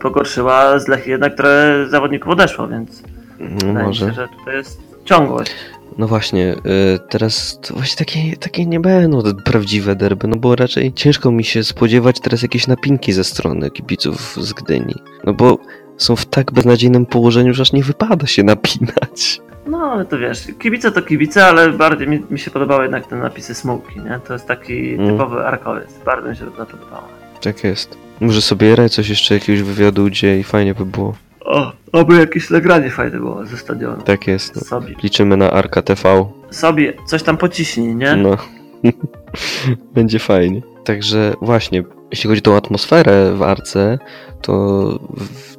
pogorszyła, 0.00 0.78
z 0.78 0.88
Lechy 0.88 1.10
jednak 1.10 1.34
trochę 1.34 1.86
zawodników 1.88 2.28
odeszło, 2.32 2.68
więc 2.68 3.02
No 3.38 3.48
wydaje 3.48 3.74
mi 3.74 3.82
może. 3.82 4.06
się, 4.06 4.12
że 4.12 4.28
to 4.44 4.50
jest 4.50 4.80
ciągłość. 5.08 5.52
No 5.98 6.08
właśnie, 6.08 6.54
y, 6.54 6.98
teraz 7.08 7.58
to 7.62 7.74
właśnie 7.74 7.96
takie, 7.96 8.36
takie 8.36 8.66
nie 8.66 8.80
będą 8.80 9.22
te 9.22 9.34
prawdziwe 9.34 9.96
derby, 9.96 10.28
no 10.28 10.36
bo 10.36 10.56
raczej 10.56 10.92
ciężko 10.92 11.30
mi 11.30 11.44
się 11.44 11.64
spodziewać 11.64 12.20
teraz 12.20 12.42
jakieś 12.42 12.66
napinki 12.66 13.12
ze 13.12 13.24
strony 13.24 13.70
kibiców 13.70 14.36
z 14.40 14.52
Gdyni. 14.52 14.94
No 15.24 15.32
bo 15.32 15.58
są 15.96 16.16
w 16.16 16.26
tak 16.26 16.52
beznadziejnym 16.52 17.06
położeniu, 17.06 17.54
że 17.54 17.62
aż 17.62 17.72
nie 17.72 17.82
wypada 17.82 18.26
się 18.26 18.42
napinać. 18.42 19.40
No 19.66 19.78
ale 19.78 20.04
to 20.04 20.18
wiesz, 20.18 20.46
kibice 20.58 20.92
to 20.92 21.02
kibice, 21.02 21.46
ale 21.46 21.72
bardziej 21.72 22.08
mi, 22.08 22.22
mi 22.30 22.38
się 22.38 22.50
podobały 22.50 22.82
jednak 22.82 23.06
te 23.06 23.16
napisy 23.16 23.54
Smułki, 23.54 24.00
nie? 24.00 24.20
To 24.26 24.32
jest 24.32 24.46
taki 24.46 24.94
Mm. 24.94 25.10
typowy 25.10 25.46
arkowiec, 25.46 25.88
bardzo 26.04 26.28
mi 26.28 26.36
się 26.36 26.44
to 26.44 26.66
podobało. 26.66 27.08
Tak 27.40 27.64
jest. 27.64 27.98
Może 28.20 28.42
sobie 28.42 28.76
raj 28.76 28.90
coś 28.90 29.08
jeszcze 29.08 29.34
jakiegoś 29.34 29.62
wywiadu 29.62 30.04
udzie 30.04 30.38
i 30.38 30.42
fajnie 30.44 30.74
by 30.74 30.86
było. 30.86 31.14
O, 31.44 31.72
oby 31.92 32.16
jakieś 32.16 32.50
nagranie 32.50 32.90
fajne 32.90 33.18
było 33.18 33.46
ze 33.46 33.56
stadionu. 33.56 34.02
Tak 34.02 34.26
jest. 34.26 34.56
No. 34.56 34.62
Sobie. 34.62 34.94
Liczymy 35.02 35.36
na 35.36 35.50
Arka 35.50 35.82
TV. 35.82 36.26
Sobie 36.50 36.92
coś 37.06 37.22
tam 37.22 37.36
pociśnij, 37.36 37.94
nie? 37.94 38.16
No. 38.16 38.36
Będzie 39.94 40.18
fajnie. 40.18 40.62
Także 40.84 41.34
właśnie, 41.42 41.84
jeśli 42.10 42.28
chodzi 42.28 42.40
o 42.40 42.44
tą 42.44 42.56
atmosferę 42.56 43.34
w 43.34 43.42
Arce, 43.42 43.98
to 44.42 44.98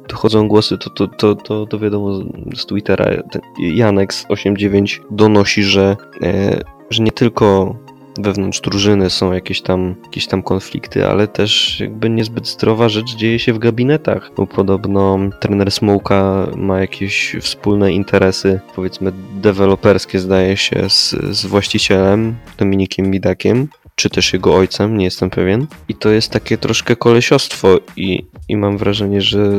dochodzą 0.08 0.48
głosy, 0.48 0.78
to, 0.78 0.90
to, 0.90 1.08
to, 1.08 1.34
to, 1.34 1.66
to 1.66 1.78
wiadomo 1.78 2.20
z 2.56 2.66
Twittera, 2.66 3.22
ten 3.30 3.42
Janex89 3.60 5.00
donosi, 5.10 5.62
że, 5.62 5.96
e, 6.22 6.60
że 6.90 7.02
nie 7.02 7.12
tylko 7.12 7.76
wewnątrz 8.18 8.60
drużyny 8.60 9.10
są 9.10 9.32
jakieś 9.32 9.62
tam, 9.62 9.94
jakieś 10.04 10.26
tam 10.26 10.42
konflikty, 10.42 11.06
ale 11.06 11.28
też 11.28 11.80
jakby 11.80 12.10
niezbyt 12.10 12.48
zdrowa 12.48 12.88
rzecz 12.88 13.14
dzieje 13.16 13.38
się 13.38 13.52
w 13.52 13.58
gabinetach, 13.58 14.30
bo 14.36 14.46
podobno 14.46 15.18
trener 15.40 15.70
Smoka 15.70 16.46
ma 16.56 16.80
jakieś 16.80 17.36
wspólne 17.40 17.92
interesy, 17.92 18.60
powiedzmy 18.76 19.12
deweloperskie 19.34 20.18
zdaje 20.18 20.56
się, 20.56 20.90
z, 20.90 21.10
z 21.30 21.46
właścicielem 21.46 22.36
Dominikiem 22.58 23.10
Bidakiem, 23.10 23.68
czy 23.94 24.10
też 24.10 24.32
jego 24.32 24.54
ojcem, 24.54 24.96
nie 24.96 25.04
jestem 25.04 25.30
pewien. 25.30 25.66
I 25.88 25.94
to 25.94 26.08
jest 26.10 26.30
takie 26.30 26.58
troszkę 26.58 26.96
kolesiostwo 26.96 27.78
i, 27.96 28.26
i 28.48 28.56
mam 28.56 28.78
wrażenie, 28.78 29.20
że, 29.20 29.52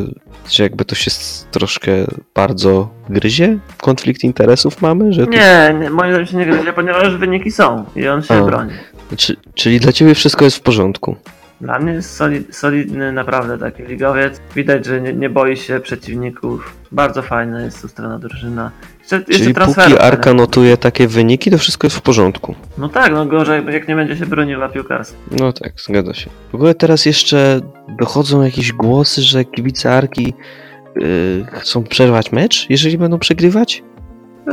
że 0.50 0.64
jakby 0.64 0.86
to 0.86 0.96
się 0.96 1.12
troszkę 1.52 1.92
bardzo 2.36 2.90
gryzie. 3.10 3.58
Konflikt 3.78 4.24
interesów 4.24 4.82
mamy, 4.82 5.14
że 5.14 5.26
to 5.26 5.32
Nie, 5.32 5.76
nie, 5.82 5.90
moim 5.90 6.12
zdaniem 6.12 6.28
się 6.28 6.38
nie 6.38 6.46
gryzie, 6.46 6.74
ponieważ 6.74 7.18
wyniki 7.18 7.52
są 7.52 7.86
i 7.96 8.08
on 8.08 8.22
się 8.22 8.34
A. 8.34 8.42
broni. 8.42 8.74
Czy, 9.18 9.36
czyli 9.54 9.80
dla 9.80 9.92
ciebie 9.92 10.16
wszystko 10.16 10.46
jest 10.46 10.58
w 10.58 10.62
porządku. 10.62 11.16
Dla 11.62 11.80
mnie 11.80 11.94
jest 11.94 12.16
solid, 12.16 12.56
solidny 12.56 13.12
naprawdę 13.12 13.58
taki 13.58 13.84
ligowiec. 13.84 14.42
Widać, 14.56 14.86
że 14.86 15.02
nie, 15.02 15.14
nie 15.14 15.30
boi 15.30 15.58
się 15.58 15.80
przeciwników. 15.80 16.76
Bardzo 16.92 17.22
fajna 17.22 17.62
jest 17.62 17.86
ustrona 17.86 18.20
drużyna. 18.20 18.72
Jeszcze, 19.12 19.32
jeszcze 19.32 19.44
Czyli 19.44 19.54
transfery 19.54 19.88
póki 19.88 20.02
fajne. 20.02 20.18
Arka 20.18 20.34
notuje 20.34 20.78
takie 20.78 21.08
wyniki, 21.08 21.52
to 21.52 21.58
wszystko 21.58 21.86
jest 21.88 21.98
w 21.98 22.02
porządku. 22.02 22.56
No 22.78 22.90
tak, 22.90 23.12
no 23.12 23.26
gorzej, 23.26 23.66
jak 23.74 23.88
nie 23.88 23.96
będzie 23.96 24.18
się 24.18 24.26
broniła 24.26 24.70
piłkarska. 24.70 25.18
No 25.40 25.54
tak, 25.54 25.74
zgadza 25.82 26.14
się. 26.14 26.30
W 26.52 26.56
ogóle 26.56 26.76
teraz 26.76 27.06
jeszcze 27.06 27.62
dochodzą 28.00 28.42
jakieś 28.42 28.72
głosy, 28.72 29.22
że 29.22 29.46
kibice 29.46 29.92
Arki 29.94 30.34
yy, 30.96 31.46
chcą 31.52 31.84
przerwać 31.84 32.32
mecz, 32.32 32.70
jeżeli 32.70 32.98
będą 32.98 33.20
przegrywać? 33.20 33.84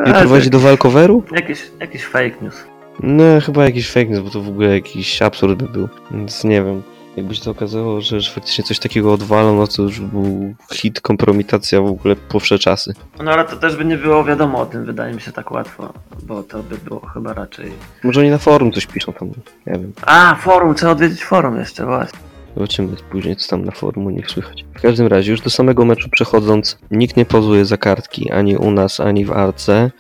I 0.07 0.11
A, 0.11 0.13
prowadzić 0.21 0.51
do 0.51 0.61
walkoveru? 0.61 1.23
Jakiś, 1.33 1.59
jakiś 1.81 2.05
fake 2.05 2.35
news. 2.43 2.65
No, 3.03 3.25
chyba 3.47 3.65
jakiś 3.65 3.91
fake 3.91 4.07
news, 4.07 4.21
bo 4.21 4.31
to 4.31 4.41
w 4.41 4.49
ogóle 4.49 4.69
jakiś 4.75 5.23
absurd 5.23 5.59
by 5.63 5.69
był. 5.69 5.89
Więc 6.11 6.45
nie 6.45 6.63
wiem. 6.63 6.83
Jakby 7.19 7.35
się 7.35 7.45
to 7.45 7.51
okazało, 7.51 8.01
że, 8.01 8.21
że 8.21 8.31
faktycznie 8.31 8.65
coś 8.65 8.79
takiego 8.79 9.13
odwalą, 9.13 9.57
no 9.57 9.67
to 9.67 9.83
już 9.83 10.01
był 10.01 10.55
hit, 10.73 11.01
kompromitacja 11.01 11.81
w 11.81 11.87
ogóle 11.87 12.17
po 12.17 12.41
wsze 12.41 12.59
czasy. 12.59 12.95
No 13.23 13.31
ale 13.31 13.45
to 13.45 13.57
też 13.57 13.77
by 13.77 13.85
nie 13.85 13.97
było 13.97 14.25
wiadomo 14.25 14.59
o 14.59 14.67
tym, 14.67 14.85
wydaje 14.85 15.15
mi 15.15 15.21
się 15.21 15.33
tak 15.33 15.51
łatwo, 15.51 15.93
bo 16.23 16.43
to 16.43 16.63
by 16.63 16.79
było 16.79 17.01
chyba 17.01 17.35
raczej... 17.35 17.73
Może 18.05 18.21
oni 18.21 18.31
na 18.31 18.39
forum 18.39 18.73
coś 18.73 18.87
piszą 18.87 19.13
tam, 19.13 19.29
nie 19.67 19.73
wiem. 19.73 19.93
A, 20.03 20.35
forum, 20.35 20.75
trzeba 20.75 20.93
odwiedzić 20.93 21.25
forum 21.25 21.59
jeszcze, 21.59 21.87
właśnie. 21.87 22.28
Zobaczymy 22.59 22.89
później, 23.11 23.37
co 23.37 23.49
tam 23.49 23.65
na 23.65 23.73
forum 23.73 24.07
u 24.07 24.11
nich 24.11 24.31
słychać. 24.31 24.65
W 24.75 24.81
każdym 24.81 25.07
razie, 25.07 25.31
już 25.31 25.41
do 25.41 25.51
samego 25.51 25.85
meczu 25.85 26.09
przechodząc, 26.09 26.79
nikt 26.91 27.17
nie 27.17 27.25
pozuje 27.25 27.65
za 27.65 27.77
kartki 27.77 28.31
ani 28.31 28.57
u 28.57 28.71
nas, 28.71 29.01
ani 29.01 29.25
w 29.25 29.33
Arce. 29.33 29.91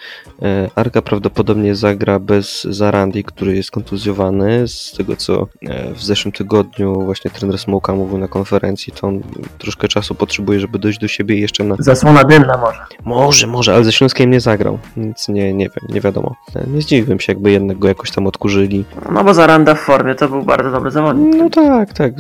E, 0.42 0.70
Arka 0.74 1.02
prawdopodobnie 1.02 1.74
zagra 1.74 2.18
bez 2.18 2.64
Zarandi, 2.64 3.24
który 3.24 3.56
jest 3.56 3.70
kontuzjowany. 3.70 4.68
Z 4.68 4.92
tego, 4.96 5.16
co 5.16 5.46
e, 5.62 5.94
w 5.94 6.02
zeszłym 6.02 6.32
tygodniu 6.32 6.94
właśnie 7.04 7.30
trener 7.30 7.58
Smoka 7.58 7.94
mówił 7.94 8.18
na 8.18 8.28
konferencji, 8.28 8.92
to 8.92 9.06
on 9.06 9.20
troszkę 9.58 9.88
czasu 9.88 10.14
potrzebuje, 10.14 10.60
żeby 10.60 10.78
dojść 10.78 10.98
do 10.98 11.08
siebie 11.08 11.36
i 11.36 11.40
jeszcze 11.40 11.64
na... 11.64 11.76
Zasłona 11.78 12.24
dymna 12.24 12.56
może. 12.58 12.80
Może, 13.04 13.46
może, 13.46 13.74
ale 13.74 13.84
ze 13.84 13.92
Śląskiem 13.92 14.30
nie 14.30 14.40
zagrał, 14.40 14.78
więc 14.96 15.28
nie, 15.28 15.52
nie 15.52 15.64
wiem, 15.68 15.88
nie 15.94 16.00
wiadomo. 16.00 16.34
E, 16.56 16.66
Nie 16.66 16.82
zdziwiłbym 16.82 17.20
się, 17.20 17.32
jakby 17.32 17.50
jednak 17.50 17.78
go 17.78 17.88
jakoś 17.88 18.10
tam 18.10 18.26
odkurzyli. 18.26 18.84
No 19.12 19.24
bo 19.24 19.34
Zaranda 19.34 19.74
w 19.74 19.80
formie 19.80 20.14
to 20.14 20.28
był 20.28 20.42
bardzo 20.42 20.70
dobry 20.70 20.90
zawodnik. 20.90 21.34
No 21.38 21.50
tak, 21.50 21.92
tak. 21.92 22.12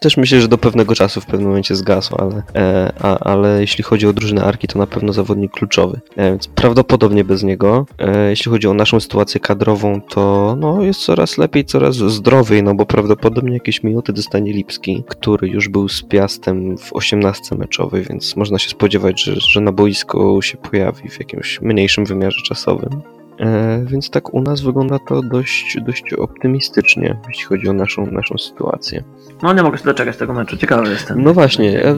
Też 0.00 0.16
myślę, 0.16 0.40
że 0.40 0.48
do 0.48 0.58
pewnego 0.58 0.94
czasu 0.94 1.20
w 1.20 1.26
pewnym 1.26 1.48
momencie 1.48 1.76
zgasł, 1.76 2.14
ale, 2.18 2.42
e, 2.54 2.92
a, 3.00 3.18
ale 3.18 3.60
jeśli 3.60 3.84
chodzi 3.84 4.06
o 4.06 4.12
drużynę 4.12 4.44
Arki, 4.44 4.68
to 4.68 4.78
na 4.78 4.86
pewno 4.86 5.12
zawodnik 5.12 5.52
kluczowy. 5.52 6.00
E, 6.16 6.30
więc 6.30 6.48
prawdopodobnie 6.48 7.24
bez 7.24 7.42
niego. 7.42 7.86
E, 7.98 8.30
jeśli 8.30 8.50
chodzi 8.50 8.68
o 8.68 8.74
naszą 8.74 9.00
sytuację 9.00 9.40
kadrową, 9.40 10.00
to 10.00 10.56
no, 10.60 10.82
jest 10.82 11.00
coraz 11.00 11.38
lepiej, 11.38 11.64
coraz 11.64 11.96
zdrowiej, 11.96 12.62
no 12.62 12.74
bo 12.74 12.86
prawdopodobnie 12.86 13.52
jakieś 13.52 13.82
minuty 13.82 14.12
dostanie 14.12 14.52
Lipski, 14.52 15.04
który 15.08 15.48
już 15.48 15.68
był 15.68 15.88
z 15.88 16.02
Piastem 16.02 16.78
w 16.78 16.92
18 16.92 17.56
meczowej, 17.56 18.02
więc 18.02 18.36
można 18.36 18.58
się 18.58 18.68
spodziewać, 18.68 19.22
że, 19.22 19.34
że 19.40 19.60
na 19.60 19.72
boisku 19.72 20.42
się 20.42 20.58
pojawi 20.58 21.08
w 21.08 21.18
jakimś 21.18 21.60
mniejszym 21.60 22.04
wymiarze 22.04 22.40
czasowym. 22.44 23.02
E, 23.40 23.82
więc 23.86 24.10
tak 24.10 24.34
u 24.34 24.42
nas 24.42 24.60
wygląda 24.60 24.98
to 24.98 25.22
dość, 25.22 25.76
dość 25.80 26.12
optymistycznie, 26.12 27.16
jeśli 27.28 27.44
chodzi 27.44 27.68
o 27.68 27.72
naszą, 27.72 28.06
naszą 28.06 28.38
sytuację. 28.38 29.02
No 29.42 29.52
nie 29.52 29.62
mogę 29.62 29.78
się 29.78 29.84
doczekać 29.84 30.16
tego 30.16 30.32
meczu, 30.32 30.56
ciekawy 30.56 30.90
jestem. 30.90 31.22
No 31.22 31.34
właśnie, 31.34 31.72
ja, 31.72 31.94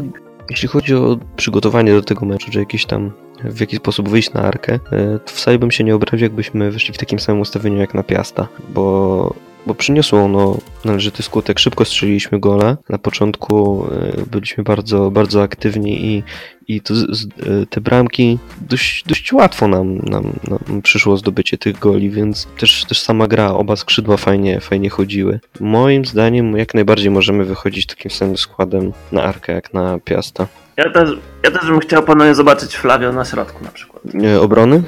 jeśli 0.50 0.68
chodzi 0.68 0.94
o 0.94 1.18
przygotowanie 1.36 1.92
do 1.92 2.02
tego 2.02 2.26
meczu, 2.26 2.50
czy 2.50 2.58
jakieś 2.58 2.86
tam 2.86 3.12
w 3.44 3.60
jaki 3.60 3.76
sposób 3.76 4.08
wyjść 4.08 4.32
na 4.32 4.40
arkę, 4.40 4.74
e, 4.74 5.18
to 5.18 5.32
wcale 5.32 5.58
bym 5.58 5.70
się 5.70 5.84
nie 5.84 5.94
obraził, 5.94 6.24
jakbyśmy 6.24 6.70
wyszli 6.70 6.94
w 6.94 6.98
takim 6.98 7.18
samym 7.18 7.40
ustawieniu 7.40 7.78
jak 7.78 7.94
na 7.94 8.02
Piasta, 8.02 8.48
bo, 8.74 9.34
bo 9.66 9.74
przyniosło 9.74 10.20
ono 10.22 10.58
należyty 10.84 11.22
skutek. 11.22 11.58
Szybko 11.58 11.84
strzeliliśmy 11.84 12.40
gola. 12.40 12.76
Na 12.88 12.98
początku 12.98 13.86
e, 13.92 14.24
byliśmy 14.30 14.64
bardzo, 14.64 15.10
bardzo 15.10 15.42
aktywni 15.42 16.04
i, 16.06 16.22
i 16.68 16.80
to, 16.80 16.94
z- 16.94 17.24
e, 17.24 17.66
te 17.70 17.80
bramki 17.80 18.38
dość, 18.60 19.04
dość 19.06 19.32
łatwo 19.32 19.68
nam, 19.68 19.96
nam, 19.98 20.32
nam 20.48 20.82
przyszło 20.82 21.16
zdobycie 21.16 21.58
tych 21.58 21.78
goli, 21.78 22.10
więc 22.10 22.46
też, 22.58 22.84
też 22.84 23.00
sama 23.00 23.26
gra, 23.26 23.50
oba 23.50 23.76
skrzydła 23.76 24.16
fajnie, 24.16 24.60
fajnie 24.60 24.90
chodziły. 24.90 25.40
Moim 25.60 26.04
zdaniem 26.04 26.56
jak 26.56 26.74
najbardziej 26.74 27.10
możemy 27.10 27.44
wychodzić 27.44 27.86
takim 27.86 28.10
samym 28.10 28.36
składem 28.36 28.92
na 29.12 29.22
arkę 29.22 29.52
jak 29.52 29.74
na 29.74 29.98
Piasta. 30.04 30.46
Ja 30.76 30.90
też, 30.90 31.10
ja 31.44 31.50
też 31.50 31.66
bym 31.66 31.80
chciał 31.80 32.02
ponownie 32.02 32.34
zobaczyć 32.34 32.76
Flavio 32.76 33.12
na 33.12 33.24
środku 33.24 33.64
na 33.64 33.70
przykład. 33.70 34.02
E, 34.24 34.40
Obrony? 34.40 34.82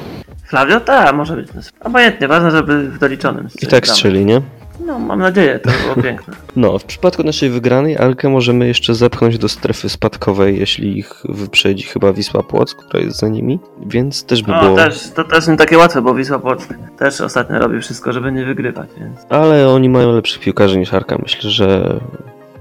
Flavio? 0.49 0.81
Tak, 0.81 1.16
może 1.16 1.37
być. 1.37 1.49
Obojętnie, 1.81 2.29
ważne, 2.29 2.51
żeby 2.51 2.91
w 2.91 2.99
doliczonym 2.99 3.49
I 3.62 3.66
tak 3.66 3.87
strzeli, 3.89 4.24
nie? 4.24 4.41
No, 4.87 4.99
mam 4.99 5.18
nadzieję, 5.18 5.59
to 5.59 5.70
było 5.83 6.03
piękne. 6.07 6.35
No, 6.57 6.79
w 6.79 6.85
przypadku 6.85 7.22
naszej 7.22 7.51
wygranej 7.51 7.97
Arkę 7.99 8.29
możemy 8.29 8.66
jeszcze 8.66 8.95
zepchnąć 8.95 9.39
do 9.39 9.49
strefy 9.49 9.89
spadkowej, 9.89 10.59
jeśli 10.59 10.99
ich 10.99 11.22
wyprzedzi 11.29 11.85
chyba 11.85 12.12
Wisła 12.12 12.43
Płock, 12.43 12.77
która 12.79 13.03
jest 13.03 13.18
za 13.18 13.29
nimi, 13.29 13.59
więc 13.87 14.24
też 14.24 14.43
by 14.43 14.53
No, 14.53 14.61
było... 14.61 14.77
też, 14.77 15.11
to 15.11 15.24
też 15.24 15.47
nie 15.49 15.57
takie 15.57 15.79
łatwe, 15.79 16.03
bo 16.03 16.14
Wisła 16.14 16.39
Płock 16.39 16.74
też 16.99 17.20
ostatnio 17.20 17.59
robi 17.59 17.81
wszystko, 17.81 18.12
żeby 18.12 18.33
nie 18.33 18.45
wygrywać, 18.45 18.89
więc... 19.01 19.18
Ale 19.29 19.68
oni 19.68 19.89
mają 19.89 20.12
lepszych 20.12 20.41
piłkarzy 20.43 20.79
niż 20.79 20.95
Arka. 20.95 21.18
Myślę, 21.22 21.51
że 21.51 22.01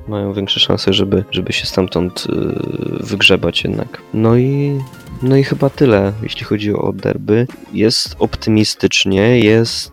mają 0.07 0.33
większe 0.33 0.59
szanse, 0.59 0.93
żeby, 0.93 1.23
żeby 1.31 1.53
się 1.53 1.65
stamtąd 1.65 2.27
yy, 2.29 2.99
wygrzebać 2.99 3.63
jednak. 3.63 4.01
No 4.13 4.35
i, 4.35 4.79
no 5.21 5.35
i 5.35 5.43
chyba 5.43 5.69
tyle, 5.69 6.13
jeśli 6.23 6.45
chodzi 6.45 6.73
o 6.73 6.93
derby. 6.93 7.47
Jest 7.73 8.15
optymistycznie, 8.19 9.39
jest... 9.39 9.91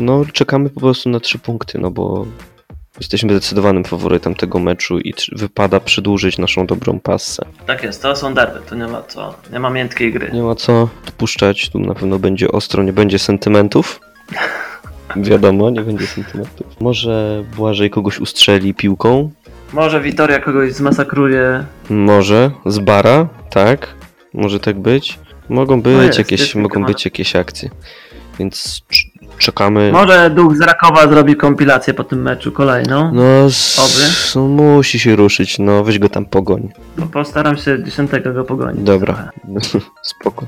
No, 0.00 0.24
czekamy 0.32 0.70
po 0.70 0.80
prostu 0.80 1.10
na 1.10 1.20
trzy 1.20 1.38
punkty, 1.38 1.78
no 1.78 1.90
bo 1.90 2.26
jesteśmy 3.00 3.30
zdecydowanym 3.30 3.84
faworytem 3.84 4.34
tego 4.34 4.58
meczu 4.58 4.98
i 4.98 5.14
wypada 5.32 5.80
przedłużyć 5.80 6.38
naszą 6.38 6.66
dobrą 6.66 7.00
passę. 7.00 7.46
Tak 7.66 7.82
jest, 7.82 8.02
to 8.02 8.16
są 8.16 8.34
derby, 8.34 8.60
tu 8.68 8.74
nie 8.74 8.86
ma 8.86 9.02
co, 9.02 9.34
nie 9.52 9.60
ma 9.60 9.70
miętkiej 9.70 10.12
gry. 10.12 10.30
Nie 10.32 10.42
ma 10.42 10.54
co 10.54 10.88
odpuszczać, 11.08 11.68
tu 11.68 11.78
na 11.78 11.94
pewno 11.94 12.18
będzie 12.18 12.52
ostro, 12.52 12.82
nie 12.82 12.92
będzie 12.92 13.18
sentymentów. 13.18 14.00
Wiadomo, 15.16 15.70
nie 15.70 15.80
będzie 15.80 16.06
sentymentów. 16.06 16.80
Może 16.80 17.44
Błażej 17.56 17.90
kogoś 17.90 18.20
ustrzeli 18.20 18.74
piłką? 18.74 19.30
Może 19.72 20.00
Witoria 20.00 20.40
kogoś 20.40 20.72
zmasakruje. 20.72 21.64
Może. 21.90 22.50
Z 22.66 22.78
bara? 22.78 23.28
Tak. 23.50 24.03
Może 24.34 24.60
tak 24.60 24.78
być. 24.80 25.18
Mogą 25.48 25.82
być 25.82 25.94
No 25.96 26.02
jest, 26.02 26.18
jakieś, 26.18 26.40
jest 26.40 26.54
mogą 26.54 26.84
być 26.84 27.04
jakieś 27.04 27.36
akcje. 27.36 27.70
Więc 28.38 28.82
cz- 28.92 29.06
czekamy. 29.38 29.92
Może 29.92 30.30
duch 30.30 30.56
z 30.56 30.60
Rakowa 30.60 31.08
zrobi 31.08 31.36
kompilację 31.36 31.94
po 31.94 32.04
tym 32.04 32.22
meczu 32.22 32.52
kolejną. 32.52 33.10
No, 33.14 33.44
s- 33.46 34.32
no, 34.36 34.48
musi 34.48 34.98
się 34.98 35.16
ruszyć, 35.16 35.58
no 35.58 35.84
weź 35.84 35.98
go 35.98 36.08
tam 36.08 36.24
pogoń. 36.24 36.68
Bo 36.98 37.06
postaram 37.06 37.56
się 37.56 37.84
dziesiątego 37.84 38.32
go 38.32 38.44
pogonić. 38.44 38.82
Dobra, 38.82 39.30
spoko. 40.02 40.46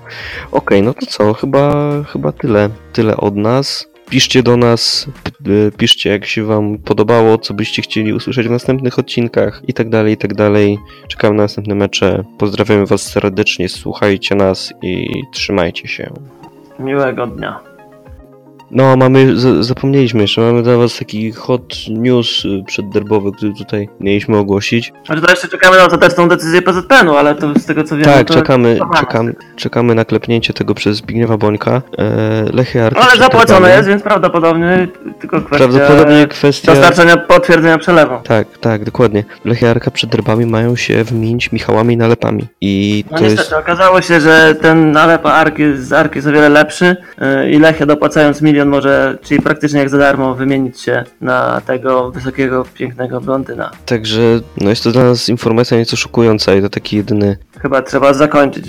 Okej, 0.52 0.82
no 0.82 0.94
to 0.94 1.06
co, 1.06 1.34
chyba, 1.34 1.72
chyba 2.12 2.32
tyle. 2.32 2.70
Tyle 2.92 3.16
od 3.16 3.36
nas. 3.36 3.86
Piszcie 4.10 4.42
do 4.42 4.56
nas, 4.56 5.06
y, 5.48 5.72
piszcie 5.76 6.10
jak 6.10 6.26
się 6.26 6.44
wam 6.44 6.78
podobało, 6.78 7.38
co 7.38 7.54
byście 7.54 7.82
chcieli 7.82 8.12
usłyszeć 8.12 8.48
w 8.48 8.50
następnych 8.50 8.98
odcinkach 8.98 9.62
i 9.68 9.74
tak 9.74 9.88
dalej, 9.88 10.12
i 10.12 10.16
tak 10.16 10.34
dalej. 10.34 10.78
Czekamy 11.08 11.36
na 11.36 11.42
następne 11.42 11.74
mecze. 11.74 12.24
Pozdrawiamy 12.38 12.86
was 12.86 13.02
serdecznie, 13.02 13.68
słuchajcie 13.68 14.34
nas 14.34 14.72
i 14.82 15.06
trzymajcie 15.32 15.88
się. 15.88 16.12
Miłego 16.78 17.26
dnia. 17.26 17.75
No, 18.70 18.96
mamy, 18.96 19.34
zapomnieliśmy 19.60 20.20
jeszcze, 20.20 20.40
mamy 20.40 20.62
dla 20.62 20.76
was 20.76 20.98
taki 20.98 21.32
hot 21.32 21.74
news 21.90 22.44
y, 22.44 22.64
przedderbowy, 22.66 23.32
który 23.32 23.52
tutaj 23.54 23.88
mieliśmy 24.00 24.36
ogłosić. 24.36 24.92
Znaczy 25.06 25.22
to 25.22 25.30
jeszcze 25.30 25.48
czekamy 25.48 25.76
na 25.76 25.84
ostateczną 25.84 26.28
decyzję 26.28 26.62
PZPN-u, 26.62 27.16
ale 27.16 27.34
to 27.34 27.58
z 27.58 27.66
tego 27.66 27.84
co 27.84 27.96
wiem. 27.96 28.04
Tak, 28.04 28.28
to 28.28 28.34
czekamy, 28.34 28.78
kochamy. 28.78 28.98
czekamy, 29.00 29.34
czekamy 29.56 29.94
na 29.94 30.04
klepnięcie 30.04 30.52
tego 30.52 30.74
przez 30.74 30.96
Zbigniewa 30.96 31.36
Bońka. 31.36 31.82
E, 31.98 32.12
Lechy 32.52 32.82
Arki 32.82 32.98
Ale 33.00 33.08
przed 33.08 33.20
zapłacone 33.20 33.76
jest, 33.76 33.88
więc 33.88 34.02
prawdopodobnie 34.02 34.88
tylko 35.20 35.40
kwestia 35.40 35.56
Prawdopodobnie 35.68 36.26
kwestia... 36.28 36.72
dostarczenia 36.72 37.16
potwierdzenia 37.16 37.78
przelewu. 37.78 38.14
Tak, 38.24 38.46
tak, 38.60 38.84
dokładnie. 38.84 39.24
Lechy 39.44 39.68
Arka 39.68 39.90
przed 39.90 40.10
derbami 40.10 40.46
mają 40.46 40.76
się 40.76 41.04
wymienić 41.04 41.52
Michałami 41.52 41.94
i 41.94 41.96
nalepami. 41.96 42.46
I 42.60 43.04
No 43.10 43.16
to 43.18 43.24
niestety, 43.24 43.42
jest... 43.42 43.52
okazało 43.52 44.02
się, 44.02 44.20
że 44.20 44.54
ten 44.62 44.92
nalep 44.92 45.26
Arki 45.26 45.62
z 45.76 45.92
Arki 45.92 46.16
jest 46.16 46.28
o 46.28 46.32
wiele 46.32 46.48
lepszy 46.48 46.96
yy, 47.20 47.50
i 47.50 47.58
Lechia 47.58 47.86
dopłacając 47.86 48.42
milion 48.42 48.65
może, 48.66 49.18
czyli 49.22 49.42
praktycznie 49.42 49.80
jak 49.80 49.88
za 49.88 49.98
darmo, 49.98 50.34
wymienić 50.34 50.80
się 50.80 51.04
na 51.20 51.60
tego 51.60 52.10
wysokiego, 52.10 52.64
pięknego 52.74 53.20
blondyna. 53.20 53.70
Także 53.86 54.20
no 54.56 54.70
jest 54.70 54.84
to 54.84 54.92
dla 54.92 55.04
nas 55.04 55.28
informacja 55.28 55.78
nieco 55.78 55.96
szokująca 55.96 56.54
i 56.54 56.62
to 56.62 56.68
taki 56.68 56.96
jedyny... 56.96 57.36
Chyba 57.62 57.82
trzeba 57.82 58.14
zakończyć 58.14 58.66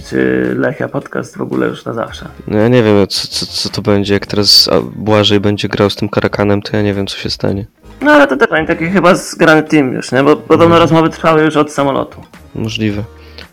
Lechia 0.55 0.87
podcast 0.87 1.37
w 1.37 1.41
ogóle 1.41 1.67
już 1.67 1.85
na 1.85 1.93
zawsze. 1.93 2.27
No 2.47 2.57
ja 2.57 2.67
nie 2.67 2.83
wiem, 2.83 3.07
co, 3.07 3.27
co, 3.27 3.45
co 3.45 3.69
to 3.69 3.81
będzie, 3.81 4.13
jak 4.13 4.25
teraz 4.25 4.69
Błażej 4.95 5.39
będzie 5.39 5.67
grał 5.67 5.89
z 5.89 5.95
tym 5.95 6.09
Karakanem, 6.09 6.61
to 6.61 6.77
ja 6.77 6.83
nie 6.83 6.93
wiem, 6.93 7.07
co 7.07 7.17
się 7.17 7.29
stanie. 7.29 7.65
No 8.01 8.11
ale 8.11 8.27
to 8.27 8.37
też 8.37 8.49
taki 8.67 8.85
chyba 8.85 9.15
zgrany 9.15 9.63
team 9.63 9.93
już, 9.93 10.11
nie? 10.11 10.23
Bo 10.23 10.35
podobno 10.35 10.79
rozmowy 10.79 11.09
trwały 11.09 11.43
już 11.43 11.55
od 11.55 11.73
samolotu. 11.73 12.21
Możliwe. 12.55 13.03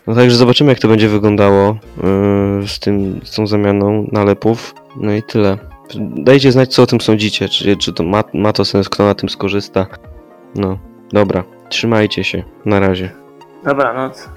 No 0.07 0.15
także 0.15 0.37
zobaczymy, 0.37 0.71
jak 0.71 0.79
to 0.79 0.87
będzie 0.87 1.09
wyglądało 1.09 1.77
yy, 1.97 2.67
z 2.67 2.79
tym, 2.79 3.21
z 3.23 3.35
tą 3.35 3.47
zamianą 3.47 4.07
nalepów. 4.11 4.75
No 4.97 5.13
i 5.13 5.23
tyle. 5.23 5.57
Dajcie 5.99 6.51
znać, 6.51 6.73
co 6.73 6.83
o 6.83 6.87
tym 6.87 7.01
sądzicie. 7.01 7.49
Czy, 7.49 7.77
czy 7.77 7.93
to 7.93 8.03
ma, 8.03 8.23
ma 8.33 8.53
to 8.53 8.65
sens, 8.65 8.89
kto 8.89 9.05
na 9.05 9.15
tym 9.15 9.29
skorzysta. 9.29 9.87
No, 10.55 10.79
dobra. 11.11 11.43
Trzymajcie 11.69 12.23
się. 12.23 12.43
Na 12.65 12.79
razie. 12.79 13.11
Dobranoc. 13.65 14.29